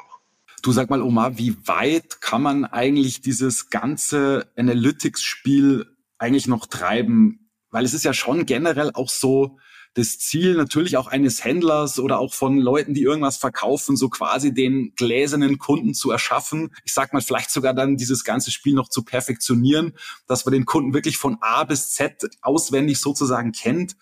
Du 0.64 0.72
sag 0.72 0.89
mal, 0.89 1.01
Omar, 1.01 1.38
wie 1.38 1.55
weit 1.68 2.22
kann 2.22 2.41
man 2.41 2.66
eigentlich 2.66 3.22
dieses 3.22 3.70
ganze 3.70 4.47
Analytics-Spiel 4.55 5.88
eigentlich 6.18 6.47
noch 6.47 6.68
treiben? 6.68 7.49
Weil 7.72 7.86
es 7.86 7.93
ist 7.93 8.03
ja 8.03 8.14
schon 8.14 8.45
generell 8.45 8.91
auch 8.93 9.09
so, 9.09 9.57
das 9.94 10.20
Ziel 10.20 10.56
natürlich 10.56 10.96
auch 10.96 11.08
eines 11.08 11.44
Händlers 11.44 12.00
oder 12.00 12.20
auch 12.20 12.34
von 12.34 12.58
Leuten, 12.58 12.94
die 12.94 13.04
irgendwas 13.04 13.38
verkaufen, 13.38 13.98
so 13.98 14.08
quasi 14.10 14.54
den 14.54 14.94
gläsernen 14.96 15.58
Kunden 15.58 15.94
zu 15.94 16.12
erschaffen. 16.12 16.74
Ich 16.86 16.94
sag 16.94 17.12
mal, 17.12 17.22
vielleicht 17.22 17.52
sogar 17.52 17.74
dann 17.74 17.98
dieses 17.98 18.24
ganze 18.24 18.52
Spiel 18.52 18.74
noch 18.74 18.88
zu 18.88 19.04
perfektionieren, 19.04 19.94
dass 20.28 20.46
man 20.46 20.54
den 20.54 20.66
Kunden 20.66 20.94
wirklich 20.94 21.18
von 21.18 21.38
A 21.42 21.66
bis 21.66 21.92
Z 21.92 22.30
auswendig 22.42 23.02
sozusagen 23.02 23.52
kennt. 23.52 23.98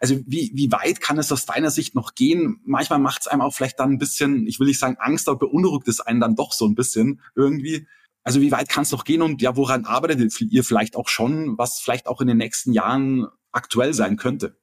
Also 0.00 0.16
wie, 0.26 0.50
wie 0.54 0.72
weit 0.72 1.00
kann 1.00 1.18
es 1.18 1.30
aus 1.30 1.46
deiner 1.46 1.70
Sicht 1.70 1.94
noch 1.94 2.14
gehen? 2.14 2.60
Manchmal 2.64 2.98
macht 2.98 3.22
es 3.22 3.26
einem 3.26 3.42
auch 3.42 3.54
vielleicht 3.54 3.80
dann 3.80 3.92
ein 3.92 3.98
bisschen, 3.98 4.46
ich 4.46 4.58
will 4.60 4.66
nicht 4.66 4.78
sagen 4.78 4.96
Angst, 4.98 5.28
aber 5.28 5.38
beunruhigt 5.38 5.88
es 5.88 6.00
einen 6.00 6.20
dann 6.20 6.36
doch 6.36 6.52
so 6.52 6.66
ein 6.66 6.74
bisschen 6.74 7.20
irgendwie. 7.34 7.86
Also 8.22 8.40
wie 8.40 8.52
weit 8.52 8.70
kann 8.70 8.84
es 8.84 8.90
noch 8.90 9.04
gehen 9.04 9.20
und 9.20 9.42
ja, 9.42 9.56
woran 9.56 9.84
arbeitet 9.84 10.40
ihr 10.40 10.64
vielleicht 10.64 10.96
auch 10.96 11.08
schon, 11.08 11.58
was 11.58 11.80
vielleicht 11.80 12.06
auch 12.06 12.22
in 12.22 12.26
den 12.26 12.38
nächsten 12.38 12.72
Jahren 12.72 13.26
aktuell 13.52 13.92
sein 13.92 14.16
könnte? 14.16 14.56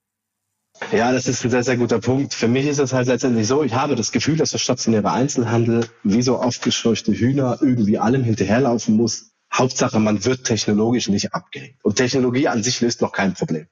Ja, 0.92 1.12
das 1.12 1.28
ist 1.28 1.44
ein 1.46 1.52
sehr, 1.52 1.64
sehr 1.64 1.78
guter 1.78 2.00
Punkt. 2.00 2.34
Für 2.34 2.48
mich 2.48 2.66
ist 2.66 2.80
es 2.80 2.92
halt 2.92 3.08
letztendlich 3.08 3.48
so, 3.48 3.64
ich 3.64 3.74
habe 3.74 3.96
das 3.96 4.12
Gefühl, 4.12 4.36
dass 4.36 4.52
der 4.52 4.58
stationäre 4.58 5.12
Einzelhandel 5.12 5.86
wie 6.04 6.22
so 6.22 6.38
aufgescheuchte 6.38 7.14
Hühner 7.14 7.60
irgendwie 7.62 7.98
allem 7.98 8.24
hinterherlaufen 8.24 8.96
muss. 8.96 9.32
Hauptsache, 9.54 10.00
man 10.00 10.26
wird 10.26 10.46
technologisch 10.46 11.08
nicht 11.08 11.34
abgehängt. 11.34 11.78
Und 11.84 11.96
Technologie 11.96 12.48
an 12.48 12.64
sich 12.64 12.82
löst 12.82 13.02
noch 13.02 13.14
kein 13.14 13.34
Problem. 13.34 13.68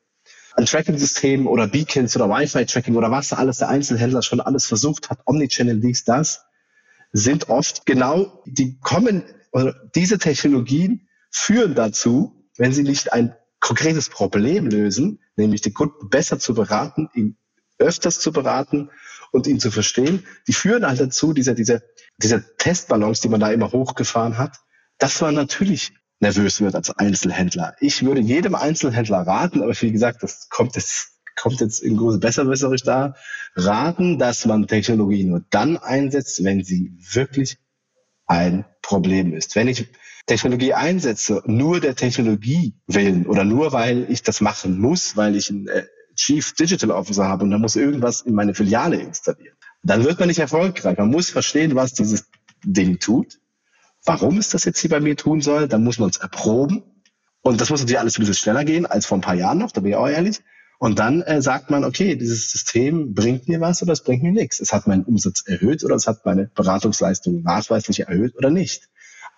Ein 0.54 0.66
Tracking-System 0.66 1.48
oder 1.48 1.68
Beacons 1.68 2.16
oder 2.16 2.30
Wi-Fi-Tracking 2.30 2.96
oder 2.96 3.12
was 3.12 3.34
alles 3.34 3.58
der 3.58 3.70
Einzelhändler 3.70 4.22
schon 4.22 4.40
alles 4.40 4.66
versucht 4.66 5.10
hat, 5.10 5.20
Omnichannel 5.26 5.80
dies, 5.80 6.04
das, 6.06 6.46
sind 7.12 7.50
oft 7.50 7.86
genau, 7.86 8.44
die 8.46 8.80
kommen, 8.80 9.24
oder 9.52 9.76
diese 9.96 10.20
Technologien 10.20 11.08
führen 11.32 11.76
dazu, 11.76 12.46
wenn 12.58 12.74
sie 12.74 12.84
nicht 12.84 13.14
ein 13.14 13.36
konkretes 13.60 14.10
Problem 14.10 14.68
lösen, 14.68 15.20
nämlich 15.40 15.62
den 15.62 15.74
Kunden 15.74 16.10
besser 16.10 16.38
zu 16.40 16.54
beraten, 16.54 17.10
ihn 17.14 17.38
öfters 17.80 18.20
zu 18.20 18.32
beraten 18.32 18.90
und 19.32 19.48
ihn 19.48 19.60
zu 19.60 19.72
verstehen, 19.72 20.26
die 20.48 20.54
führen 20.54 20.86
halt 20.86 21.00
dazu, 21.00 21.34
diese, 21.34 21.56
diese, 21.56 21.82
diese 22.18 22.56
Testballons, 22.58 23.22
die 23.22 23.30
man 23.30 23.40
da 23.40 23.52
immer 23.52 23.72
hochgefahren 23.72 24.38
hat, 24.38 24.58
dass 24.98 25.22
man 25.22 25.36
natürlich 25.36 25.94
nervös 26.20 26.60
wird 26.62 26.76
als 26.76 26.92
Einzelhändler. 26.92 27.76
Ich 27.80 28.04
würde 28.04 28.22
jedem 28.22 28.56
Einzelhändler 28.56 29.20
raten, 29.20 29.64
aber 29.64 29.74
wie 29.82 29.92
gesagt, 29.92 30.22
das 30.24 30.50
kommt 30.50 30.76
jetzt, 30.76 31.20
kommt 31.38 31.62
jetzt 31.62 31.82
in 31.82 31.96
große 31.96 32.20
Besserwisserisch 32.20 32.84
da, 32.84 33.16
raten, 33.56 34.20
dass 34.20 34.46
man 34.46 34.68
Technologie 34.68 35.24
nur 35.24 35.46
dann 35.50 35.78
einsetzt, 35.78 36.44
wenn 36.44 36.64
sie 36.64 36.92
wirklich 37.14 37.58
ein 38.26 38.66
Problem 38.82 39.34
ist. 39.34 39.56
Wenn 39.56 39.70
ich 39.70 39.88
Technologie 40.30 40.76
einsetze, 40.76 41.42
nur 41.48 41.80
der 41.80 41.96
Technologie 41.96 42.76
willen 42.86 43.26
oder 43.26 43.44
nur 43.44 43.72
weil 43.72 44.06
ich 44.12 44.22
das 44.22 44.42
machen 44.42 44.80
muss, 44.80 45.18
weil 45.18 45.36
ich 45.36 45.50
einen 45.50 45.68
äh, 45.68 45.86
Chief 46.16 46.54
Digital 46.54 46.92
Officer 46.92 47.28
habe 47.28 47.46
und 47.46 47.50
da 47.50 47.58
muss 47.58 47.76
irgendwas 47.76 48.22
in 48.22 48.36
meine 48.36 48.54
Filiale 48.54 48.98
installieren, 48.98 49.58
dann 49.82 50.04
wird 50.04 50.20
man 50.20 50.28
nicht 50.28 50.38
erfolgreich. 50.38 51.00
Man 51.00 51.10
muss 51.10 51.32
verstehen, 51.32 51.74
was 51.74 51.94
dieses 51.94 52.30
Ding 52.64 53.00
tut, 53.00 53.40
warum 54.06 54.38
es 54.38 54.50
das 54.50 54.66
jetzt 54.66 54.80
hier 54.80 54.92
bei 54.92 55.00
mir 55.00 55.18
tun 55.18 55.42
soll, 55.42 55.68
dann 55.68 55.84
muss 55.84 55.98
man 55.98 56.12
es 56.12 56.18
erproben 56.18 56.84
und 57.42 57.60
das 57.60 57.72
muss 57.72 57.80
natürlich 57.80 58.00
alles 58.00 58.18
ein 58.18 58.22
bisschen 58.22 58.36
schneller 58.36 58.66
gehen 58.66 58.86
als 58.86 59.08
vor 59.08 59.18
ein 59.18 59.22
paar 59.22 59.34
Jahren 59.34 59.58
noch, 59.58 59.72
da 59.72 59.82
bin 59.82 59.90
ich 59.92 59.98
auch 59.98 60.08
ehrlich. 60.08 60.42
Und 60.78 61.00
dann 61.00 61.24
äh, 61.24 61.42
sagt 61.42 61.72
man, 61.72 61.84
okay, 61.84 62.16
dieses 62.16 62.52
System 62.52 63.16
bringt 63.16 63.50
mir 63.50 63.60
was 63.62 63.82
oder 63.82 63.94
es 63.94 64.04
bringt 64.04 64.24
mir 64.24 64.32
nichts. 64.32 64.62
Es 64.62 64.72
hat 64.72 64.88
meinen 64.88 65.04
Umsatz 65.04 65.44
erhöht 65.46 65.84
oder 65.84 65.96
es 65.96 66.08
hat 66.08 66.24
meine 66.26 66.52
Beratungsleistung 66.56 67.42
nachweislich 67.42 68.02
erhöht 68.02 68.38
oder 68.38 68.50
nicht. 68.50 68.90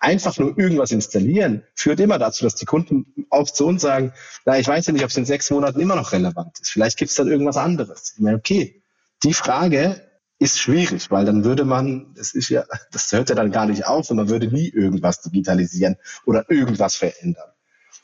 Einfach 0.02 0.36
nur 0.36 0.58
irgendwas 0.58 0.90
installieren 0.90 1.62
führt 1.76 2.00
immer 2.00 2.18
dazu, 2.18 2.42
dass 2.42 2.56
die 2.56 2.64
Kunden 2.64 3.24
oft 3.30 3.54
zu 3.54 3.64
uns 3.64 3.82
sagen, 3.82 4.12
na, 4.44 4.58
ich 4.58 4.66
weiß 4.66 4.86
ja 4.86 4.92
nicht, 4.92 5.04
ob 5.04 5.10
es 5.10 5.16
in 5.16 5.24
sechs 5.24 5.48
Monaten 5.48 5.78
immer 5.78 5.94
noch 5.94 6.10
relevant 6.10 6.58
ist. 6.60 6.72
Vielleicht 6.72 6.98
gibt 6.98 7.12
es 7.12 7.16
dann 7.16 7.28
irgendwas 7.28 7.56
anderes. 7.56 8.14
Ich 8.16 8.20
meine, 8.20 8.36
okay, 8.36 8.82
die 9.22 9.32
Frage 9.32 10.00
ist 10.40 10.58
schwierig, 10.58 11.12
weil 11.12 11.24
dann 11.24 11.44
würde 11.44 11.64
man, 11.64 12.14
das 12.16 12.34
ist 12.34 12.48
ja, 12.48 12.64
das 12.90 13.12
hört 13.12 13.28
ja 13.28 13.36
dann 13.36 13.52
gar 13.52 13.66
nicht 13.66 13.86
auf 13.86 14.10
und 14.10 14.16
man 14.16 14.28
würde 14.28 14.48
nie 14.48 14.68
irgendwas 14.68 15.22
digitalisieren 15.22 15.94
oder 16.26 16.50
irgendwas 16.50 16.96
verändern. 16.96 17.50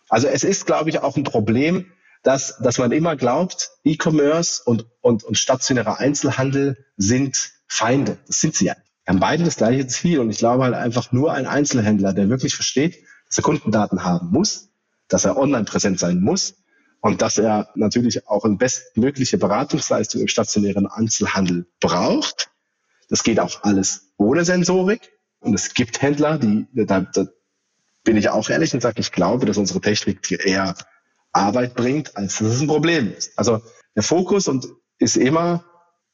Also 0.08 0.28
es 0.28 0.44
ist, 0.44 0.66
glaube 0.66 0.90
ich, 0.90 1.00
auch 1.00 1.16
ein 1.16 1.24
Problem, 1.24 1.90
dass, 2.22 2.58
dass 2.58 2.78
man 2.78 2.92
immer 2.92 3.16
glaubt, 3.16 3.72
E-Commerce 3.82 4.62
und, 4.64 4.86
und, 5.00 5.24
und 5.24 5.36
stationärer 5.36 5.98
Einzelhandel 5.98 6.86
sind 6.96 7.50
Feinde. 7.66 8.18
Das 8.28 8.38
sind 8.38 8.54
sie 8.54 8.66
ja. 8.66 8.76
Wir 9.08 9.14
haben 9.14 9.20
beide 9.20 9.44
das 9.44 9.56
gleiche 9.56 9.86
Ziel 9.86 10.18
und 10.18 10.28
ich 10.28 10.36
glaube 10.36 10.64
halt 10.64 10.74
einfach 10.74 11.12
nur 11.12 11.32
ein 11.32 11.46
Einzelhändler, 11.46 12.12
der 12.12 12.28
wirklich 12.28 12.54
versteht, 12.54 13.02
dass 13.26 13.38
er 13.38 13.42
Kundendaten 13.42 14.04
haben 14.04 14.28
muss, 14.28 14.68
dass 15.08 15.24
er 15.24 15.38
online 15.38 15.64
präsent 15.64 15.98
sein 15.98 16.20
muss 16.20 16.56
und 17.00 17.22
dass 17.22 17.38
er 17.38 17.70
natürlich 17.74 18.28
auch 18.28 18.44
eine 18.44 18.56
bestmögliche 18.56 19.38
Beratungsleistung 19.38 20.20
im 20.20 20.28
stationären 20.28 20.86
Einzelhandel 20.86 21.66
braucht. 21.80 22.50
Das 23.08 23.22
geht 23.22 23.40
auch 23.40 23.62
alles 23.62 24.12
ohne 24.18 24.44
Sensorik. 24.44 25.10
Und 25.40 25.54
es 25.54 25.72
gibt 25.72 26.02
Händler, 26.02 26.36
die, 26.36 26.66
da, 26.74 27.00
da 27.00 27.28
bin 28.04 28.18
ich 28.18 28.28
auch 28.28 28.50
ehrlich 28.50 28.74
und 28.74 28.82
sage, 28.82 29.00
ich 29.00 29.10
glaube, 29.10 29.46
dass 29.46 29.56
unsere 29.56 29.80
Technik 29.80 30.30
eher 30.30 30.74
Arbeit 31.32 31.74
bringt, 31.76 32.14
als 32.18 32.40
dass 32.40 32.48
es 32.48 32.60
ein 32.60 32.68
Problem 32.68 33.10
ist. 33.10 33.38
Also 33.38 33.62
der 33.96 34.02
Fokus 34.02 34.48
und 34.48 34.66
ist 34.98 35.16
immer, 35.16 35.64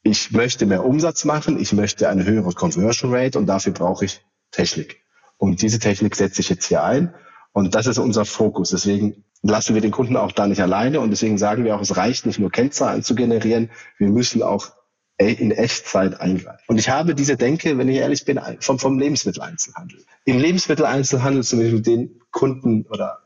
ich 0.05 0.31
möchte 0.31 0.67
mehr 0.67 0.85
Umsatz 0.85 1.25
machen, 1.25 1.59
ich 1.59 1.73
möchte 1.73 2.07
eine 2.09 2.25
höhere 2.25 2.53
Conversion 2.53 3.11
Rate 3.11 3.39
und 3.39 3.47
dafür 3.47 3.73
brauche 3.73 4.05
ich 4.05 4.23
Technik. 4.51 5.01
Und 5.37 5.63
diese 5.63 5.79
Technik 5.79 6.15
setze 6.15 6.41
ich 6.41 6.49
jetzt 6.49 6.67
hier 6.67 6.83
ein. 6.83 7.15
Und 7.53 7.73
das 7.73 7.87
ist 7.87 7.97
unser 7.97 8.23
Fokus. 8.23 8.69
Deswegen 8.69 9.23
lassen 9.41 9.73
wir 9.73 9.81
den 9.81 9.89
Kunden 9.89 10.15
auch 10.15 10.31
da 10.31 10.45
nicht 10.45 10.61
alleine. 10.61 10.99
Und 10.99 11.09
deswegen 11.09 11.39
sagen 11.39 11.63
wir 11.65 11.75
auch, 11.75 11.81
es 11.81 11.97
reicht 11.97 12.27
nicht 12.27 12.37
nur 12.37 12.51
Kennzahlen 12.51 13.01
zu 13.01 13.15
generieren. 13.15 13.71
Wir 13.97 14.09
müssen 14.09 14.43
auch 14.43 14.73
in 15.17 15.49
Echtzeit 15.49 16.19
eingreifen. 16.19 16.63
Und 16.67 16.77
ich 16.77 16.89
habe 16.89 17.15
diese 17.15 17.35
Denke, 17.35 17.79
wenn 17.79 17.89
ich 17.89 17.97
ehrlich 17.97 18.25
bin, 18.25 18.39
vom, 18.59 18.77
vom 18.77 18.99
Lebensmitteleinzelhandel. 18.99 20.05
Im 20.25 20.37
Lebensmitteleinzelhandel, 20.37 21.43
zum 21.43 21.59
Beispiel 21.59 21.77
mit 21.77 21.87
den 21.87 22.21
Kunden 22.29 22.85
oder 22.91 23.23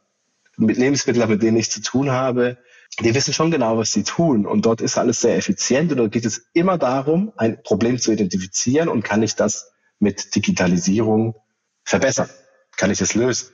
mit 0.56 0.78
Lebensmitteln, 0.78 1.28
mit 1.30 1.44
denen 1.44 1.58
ich 1.58 1.72
zu 1.72 1.82
tun 1.82 2.12
habe, 2.12 2.58
die 3.00 3.16
wissen 3.16 3.34
schon 3.34 3.52
genau, 3.52 3.78
was 3.78 3.92
sie 3.92 4.04
tun. 4.04 4.46
Und 4.46 4.66
dort 4.66 4.82
ist 4.82 4.98
alles 4.98 5.22
sehr 5.22 5.38
effizient. 5.38 5.92
Und 5.92 5.98
dort 5.98 6.12
geht 6.12 6.26
es 6.26 6.50
immer 6.54 6.78
darum, 6.78 7.32
ein 7.38 7.62
Problem 7.64 7.98
zu 8.00 8.12
identifizieren 8.12 8.90
und 8.90 9.04
kann 9.04 9.24
ich 9.24 9.36
das 9.36 9.72
mit 10.00 10.36
Digitalisierung 10.36 11.36
verbessern? 11.84 12.30
Kann 12.78 12.92
ich 12.92 13.02
es 13.02 13.16
lösen? 13.16 13.50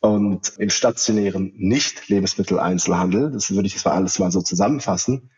Und 0.00 0.52
im 0.58 0.68
stationären 0.68 1.52
Nicht-Lebensmitteleinzelhandel, 1.56 3.30
das 3.32 3.50
würde 3.50 3.66
ich 3.66 3.74
jetzt 3.74 3.86
mal 3.86 3.92
alles 3.92 4.18
mal 4.18 4.30
so 4.30 4.42
zusammenfassen, 4.42 5.30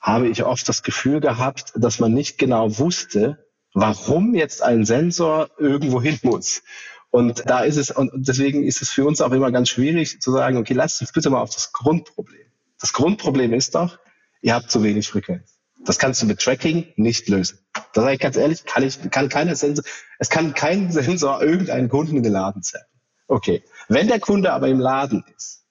habe 0.00 0.28
ich 0.28 0.44
oft 0.44 0.66
das 0.68 0.82
Gefühl 0.82 1.20
gehabt, 1.20 1.72
dass 1.76 1.98
man 1.98 2.14
nicht 2.14 2.38
genau 2.38 2.78
wusste, 2.78 3.44
warum 3.74 4.34
jetzt 4.34 4.62
ein 4.62 4.86
Sensor 4.86 5.50
irgendwo 5.58 6.00
hin 6.00 6.18
muss. 6.22 6.62
Und 7.10 7.42
da 7.46 7.60
ist 7.60 7.76
es, 7.76 7.90
und 7.90 8.10
deswegen 8.14 8.64
ist 8.64 8.82
es 8.82 8.90
für 8.90 9.04
uns 9.04 9.20
auch 9.20 9.32
immer 9.32 9.50
ganz 9.50 9.68
schwierig 9.70 10.20
zu 10.20 10.32
sagen, 10.32 10.56
okay, 10.56 10.74
lasst 10.74 11.00
uns 11.00 11.12
bitte 11.12 11.30
mal 11.30 11.40
auf 11.40 11.50
das 11.50 11.72
Grundproblem. 11.72 12.47
Das 12.80 12.92
Grundproblem 12.92 13.52
ist 13.52 13.74
doch, 13.74 13.98
ihr 14.40 14.54
habt 14.54 14.70
zu 14.70 14.82
wenig 14.82 15.08
Frequenz. 15.08 15.58
Das 15.84 15.98
kannst 15.98 16.22
du 16.22 16.26
mit 16.26 16.40
Tracking 16.40 16.92
nicht 16.96 17.28
lösen. 17.28 17.58
Da 17.92 18.02
sage 18.02 18.14
ich 18.14 18.20
ganz 18.20 18.36
ehrlich, 18.36 18.64
kann 18.64 18.82
ich, 18.82 19.10
kann 19.10 19.28
keiner 19.28 19.56
Sensor, 19.56 19.84
es 20.18 20.28
kann 20.28 20.54
kein 20.54 20.92
Sensor 20.92 21.42
irgendeinen 21.42 21.88
Kunden 21.88 22.16
in 22.16 22.22
den 22.22 22.32
Laden 22.32 22.62
zerren. 22.62 22.86
Okay. 23.26 23.62
Wenn 23.88 24.08
der 24.08 24.20
Kunde 24.20 24.52
aber 24.52 24.68
im 24.68 24.80
Laden 24.80 25.24
ist, 25.36 25.64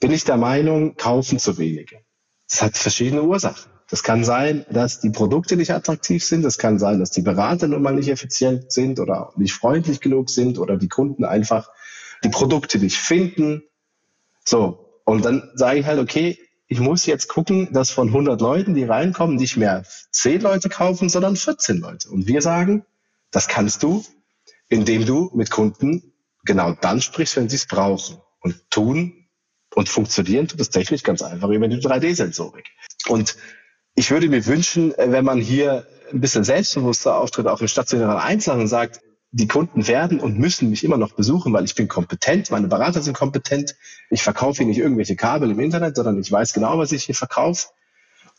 bin 0.00 0.12
ich 0.12 0.24
der 0.24 0.36
Meinung, 0.36 0.96
kaufen 0.96 1.38
zu 1.38 1.58
wenige. 1.58 2.00
Das 2.48 2.62
hat 2.62 2.76
verschiedene 2.76 3.22
Ursachen. 3.22 3.70
Das 3.90 4.02
kann 4.02 4.24
sein, 4.24 4.64
dass 4.70 5.00
die 5.00 5.10
Produkte 5.10 5.56
nicht 5.56 5.72
attraktiv 5.72 6.24
sind. 6.24 6.42
Das 6.42 6.58
kann 6.58 6.78
sein, 6.78 7.00
dass 7.00 7.10
die 7.10 7.22
Berater 7.22 7.66
nun 7.66 7.82
mal 7.82 7.94
nicht 7.94 8.08
effizient 8.08 8.70
sind 8.72 9.00
oder 9.00 9.32
nicht 9.36 9.52
freundlich 9.52 10.00
genug 10.00 10.30
sind 10.30 10.58
oder 10.58 10.76
die 10.76 10.88
Kunden 10.88 11.24
einfach 11.24 11.70
die 12.22 12.28
Produkte 12.28 12.78
nicht 12.78 12.96
finden. 12.96 13.64
So. 14.44 15.02
Und 15.04 15.24
dann 15.24 15.50
sage 15.54 15.80
ich 15.80 15.86
halt, 15.86 15.98
okay, 15.98 16.38
ich 16.70 16.78
muss 16.78 17.04
jetzt 17.04 17.26
gucken, 17.26 17.72
dass 17.72 17.90
von 17.90 18.06
100 18.06 18.40
Leuten, 18.40 18.74
die 18.74 18.84
reinkommen, 18.84 19.34
nicht 19.34 19.56
mehr 19.56 19.84
10 20.12 20.40
Leute 20.40 20.68
kaufen, 20.68 21.08
sondern 21.08 21.34
14 21.34 21.78
Leute. 21.78 22.08
Und 22.08 22.28
wir 22.28 22.40
sagen, 22.42 22.86
das 23.32 23.48
kannst 23.48 23.82
du, 23.82 24.04
indem 24.68 25.04
du 25.04 25.32
mit 25.34 25.50
Kunden 25.50 26.12
genau 26.44 26.76
dann 26.80 27.02
sprichst, 27.02 27.34
wenn 27.34 27.48
sie 27.48 27.56
es 27.56 27.66
brauchen. 27.66 28.18
Und 28.40 28.70
tun 28.70 29.26
und 29.74 29.88
funktionieren 29.88 30.46
tut 30.46 30.60
es 30.60 30.70
technisch 30.70 31.02
ganz 31.02 31.22
einfach 31.22 31.48
über 31.48 31.66
die 31.66 31.78
3D-Sensorik. 31.78 32.66
Und 33.08 33.36
ich 33.96 34.12
würde 34.12 34.28
mir 34.28 34.46
wünschen, 34.46 34.94
wenn 34.96 35.24
man 35.24 35.40
hier 35.40 35.88
ein 36.12 36.20
bisschen 36.20 36.44
selbstbewusster 36.44 37.16
auftritt, 37.16 37.48
auch 37.48 37.60
im 37.60 37.66
stationären 37.66 38.16
Einzelhandel 38.16 38.66
und 38.66 38.68
sagt, 38.68 39.00
die 39.32 39.46
Kunden 39.46 39.86
werden 39.86 40.18
und 40.18 40.38
müssen 40.38 40.70
mich 40.70 40.82
immer 40.82 40.96
noch 40.96 41.12
besuchen, 41.12 41.52
weil 41.52 41.64
ich 41.64 41.74
bin 41.74 41.86
kompetent, 41.86 42.50
meine 42.50 42.66
Berater 42.66 43.00
sind 43.00 43.16
kompetent. 43.16 43.76
Ich 44.10 44.22
verkaufe 44.22 44.58
hier 44.58 44.66
nicht 44.66 44.78
irgendwelche 44.78 45.14
Kabel 45.14 45.50
im 45.50 45.60
Internet, 45.60 45.96
sondern 45.96 46.18
ich 46.18 46.30
weiß 46.30 46.52
genau, 46.52 46.78
was 46.78 46.92
ich 46.92 47.04
hier 47.04 47.14
verkaufe. 47.14 47.68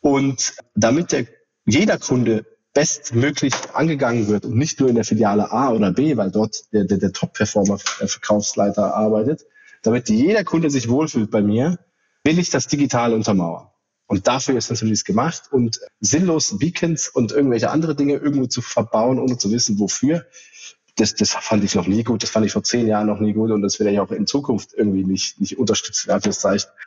Und 0.02 0.56
damit 0.76 1.12
der, 1.14 1.28
jeder 1.66 1.98
Kunde 1.98 2.46
bestmöglich 2.74 3.54
angegangen 3.74 4.28
wird 4.28 4.46
und 4.46 4.56
nicht 4.56 4.80
nur 4.80 4.90
in 4.90 4.96
der 4.96 5.04
Filiale 5.04 5.52
A 5.52 5.72
oder 5.72 5.92
B, 5.92 6.18
weil 6.18 6.32
dort 6.32 6.74
der, 6.74 6.86
der, 6.86 6.98
der 6.98 7.12
Top-Performer, 7.12 7.78
der 8.00 8.08
Verkaufsleiter 8.08 8.94
arbeitet, 8.96 9.46
damit 9.84 10.10
jeder 10.10 10.44
Kunde 10.44 10.70
sich 10.70 10.90
wohlfühlt 10.90 11.32
bei 11.32 11.42
mir, 11.42 11.80
will 12.24 12.40
ich 12.40 12.50
das 12.50 12.68
digital 12.68 13.14
untermauern. 13.14 13.68
Und 14.08 14.28
dafür 14.28 14.58
ist 14.58 14.70
natürlich 14.70 15.06
gemacht 15.06 15.44
und 15.52 15.80
sinnlos 16.02 16.58
Beacons 16.60 17.08
und 17.08 17.32
irgendwelche 17.32 17.70
andere 17.70 17.96
Dinge 17.96 18.16
irgendwo 18.16 18.46
zu 18.46 18.62
verbauen, 18.62 19.20
ohne 19.20 19.38
zu 19.38 19.52
wissen, 19.52 19.80
wofür. 19.80 20.26
Das, 20.98 21.16
das 21.16 21.32
fand 21.32 21.64
ich 21.64 21.76
noch 21.76 21.88
nie 21.88 22.04
gut. 22.04 22.22
Das 22.24 22.30
fand 22.30 22.46
ich 22.46 22.52
vor 22.52 22.64
zehn 22.64 22.88
Jahren 22.88 23.08
noch 23.08 23.20
nie 23.20 23.34
gut 23.34 23.52
und 23.52 23.62
das 23.62 23.80
werde 23.80 23.94
ich 23.94 24.00
auch 24.00 24.12
in 24.12 24.28
Zukunft 24.28 24.74
irgendwie 24.74 25.04
nicht, 25.04 25.40
nicht 25.40 25.58
unterstützen. 25.58 26.12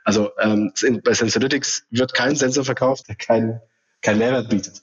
Also 0.04 0.30
ähm, 0.38 0.72
bei 1.02 1.14
Sensorytics 1.14 1.86
wird 1.90 2.12
kein 2.12 2.36
Sensor 2.36 2.64
verkauft, 2.64 3.08
der 3.08 3.14
keinen 3.14 3.60
kein 4.02 4.18
Mehrwert 4.18 4.50
bietet. 4.50 4.82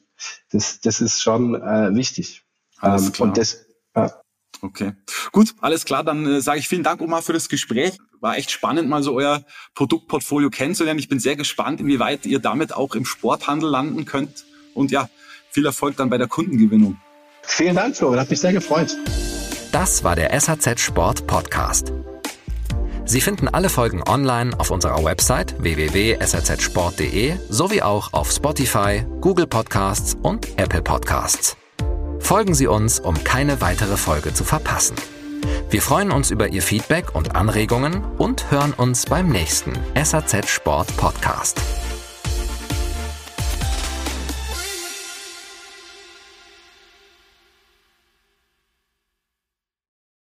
Das, 0.52 0.82
das 0.82 1.00
ist 1.00 1.22
schon 1.22 1.56
äh, 1.56 1.94
wichtig. 1.96 2.44
Ähm, 2.84 3.12
und 3.20 3.38
das, 3.38 3.66
ja. 3.96 4.22
Okay, 4.64 4.94
gut, 5.32 5.56
alles 5.62 5.86
klar. 5.86 6.04
Dann 6.04 6.26
äh, 6.26 6.42
sage 6.42 6.60
ich 6.60 6.68
vielen 6.68 6.84
Dank, 6.84 7.02
Oma, 7.02 7.22
für 7.22 7.34
das 7.34 7.50
Gespräch. 7.50 7.98
War 8.20 8.38
echt 8.38 8.52
spannend, 8.52 8.90
mal 8.90 9.02
so 9.02 9.16
euer 9.16 9.44
Produktportfolio 9.74 10.50
kennenzulernen. 10.50 11.00
Ich 11.00 11.10
bin 11.10 11.20
sehr 11.20 11.36
gespannt, 11.36 11.80
inwieweit 11.80 12.26
ihr 12.26 12.40
damit 12.40 12.74
auch 12.74 12.94
im 12.94 13.06
Sporthandel 13.06 13.70
landen 13.70 14.06
könnt. 14.06 14.46
Und 14.76 14.92
ja, 14.92 15.10
viel 15.50 15.66
Erfolg 15.66 15.98
dann 15.98 16.10
bei 16.10 16.18
der 16.18 16.28
Kundengewinnung. 16.28 17.00
Vielen 17.44 17.76
Dank, 17.76 17.96
Florian. 17.96 18.20
Hat 18.22 18.30
mich 18.30 18.40
sehr 18.40 18.54
gefreut. 18.54 18.96
Das 19.72 20.04
war 20.04 20.16
der 20.16 20.40
SAZ 20.40 20.80
Sport 20.80 21.28
Podcast. 21.28 21.92
Sie 23.06 23.22
finden 23.22 23.48
alle 23.48 23.70
Folgen 23.70 24.02
online 24.08 24.58
auf 24.58 24.72
unserer 24.72 25.04
Website 25.04 25.56
www.sazsport.de 25.62 27.34
sowie 27.50 27.82
auch 27.82 28.14
auf 28.14 28.32
Spotify, 28.32 29.06
Google 29.20 29.48
Podcasts 29.48 30.16
und 30.22 30.48
Apple 30.58 30.82
Podcasts. 30.82 31.58
Folgen 32.20 32.54
Sie 32.54 32.68
uns, 32.68 33.00
um 33.00 33.22
keine 33.24 33.60
weitere 33.60 33.98
Folge 33.98 34.34
zu 34.34 34.44
verpassen. 34.44 34.96
Wir 35.70 35.82
freuen 35.82 36.12
uns 36.12 36.32
über 36.32 36.50
Ihr 36.50 36.62
Feedback 36.62 37.16
und 37.16 37.36
Anregungen 37.36 38.04
und 38.18 38.52
hören 38.52 38.74
uns 38.74 39.06
beim 39.06 39.30
nächsten 39.30 39.74
SAZ 40.02 40.48
Sport 40.50 40.96
Podcast. 40.98 41.60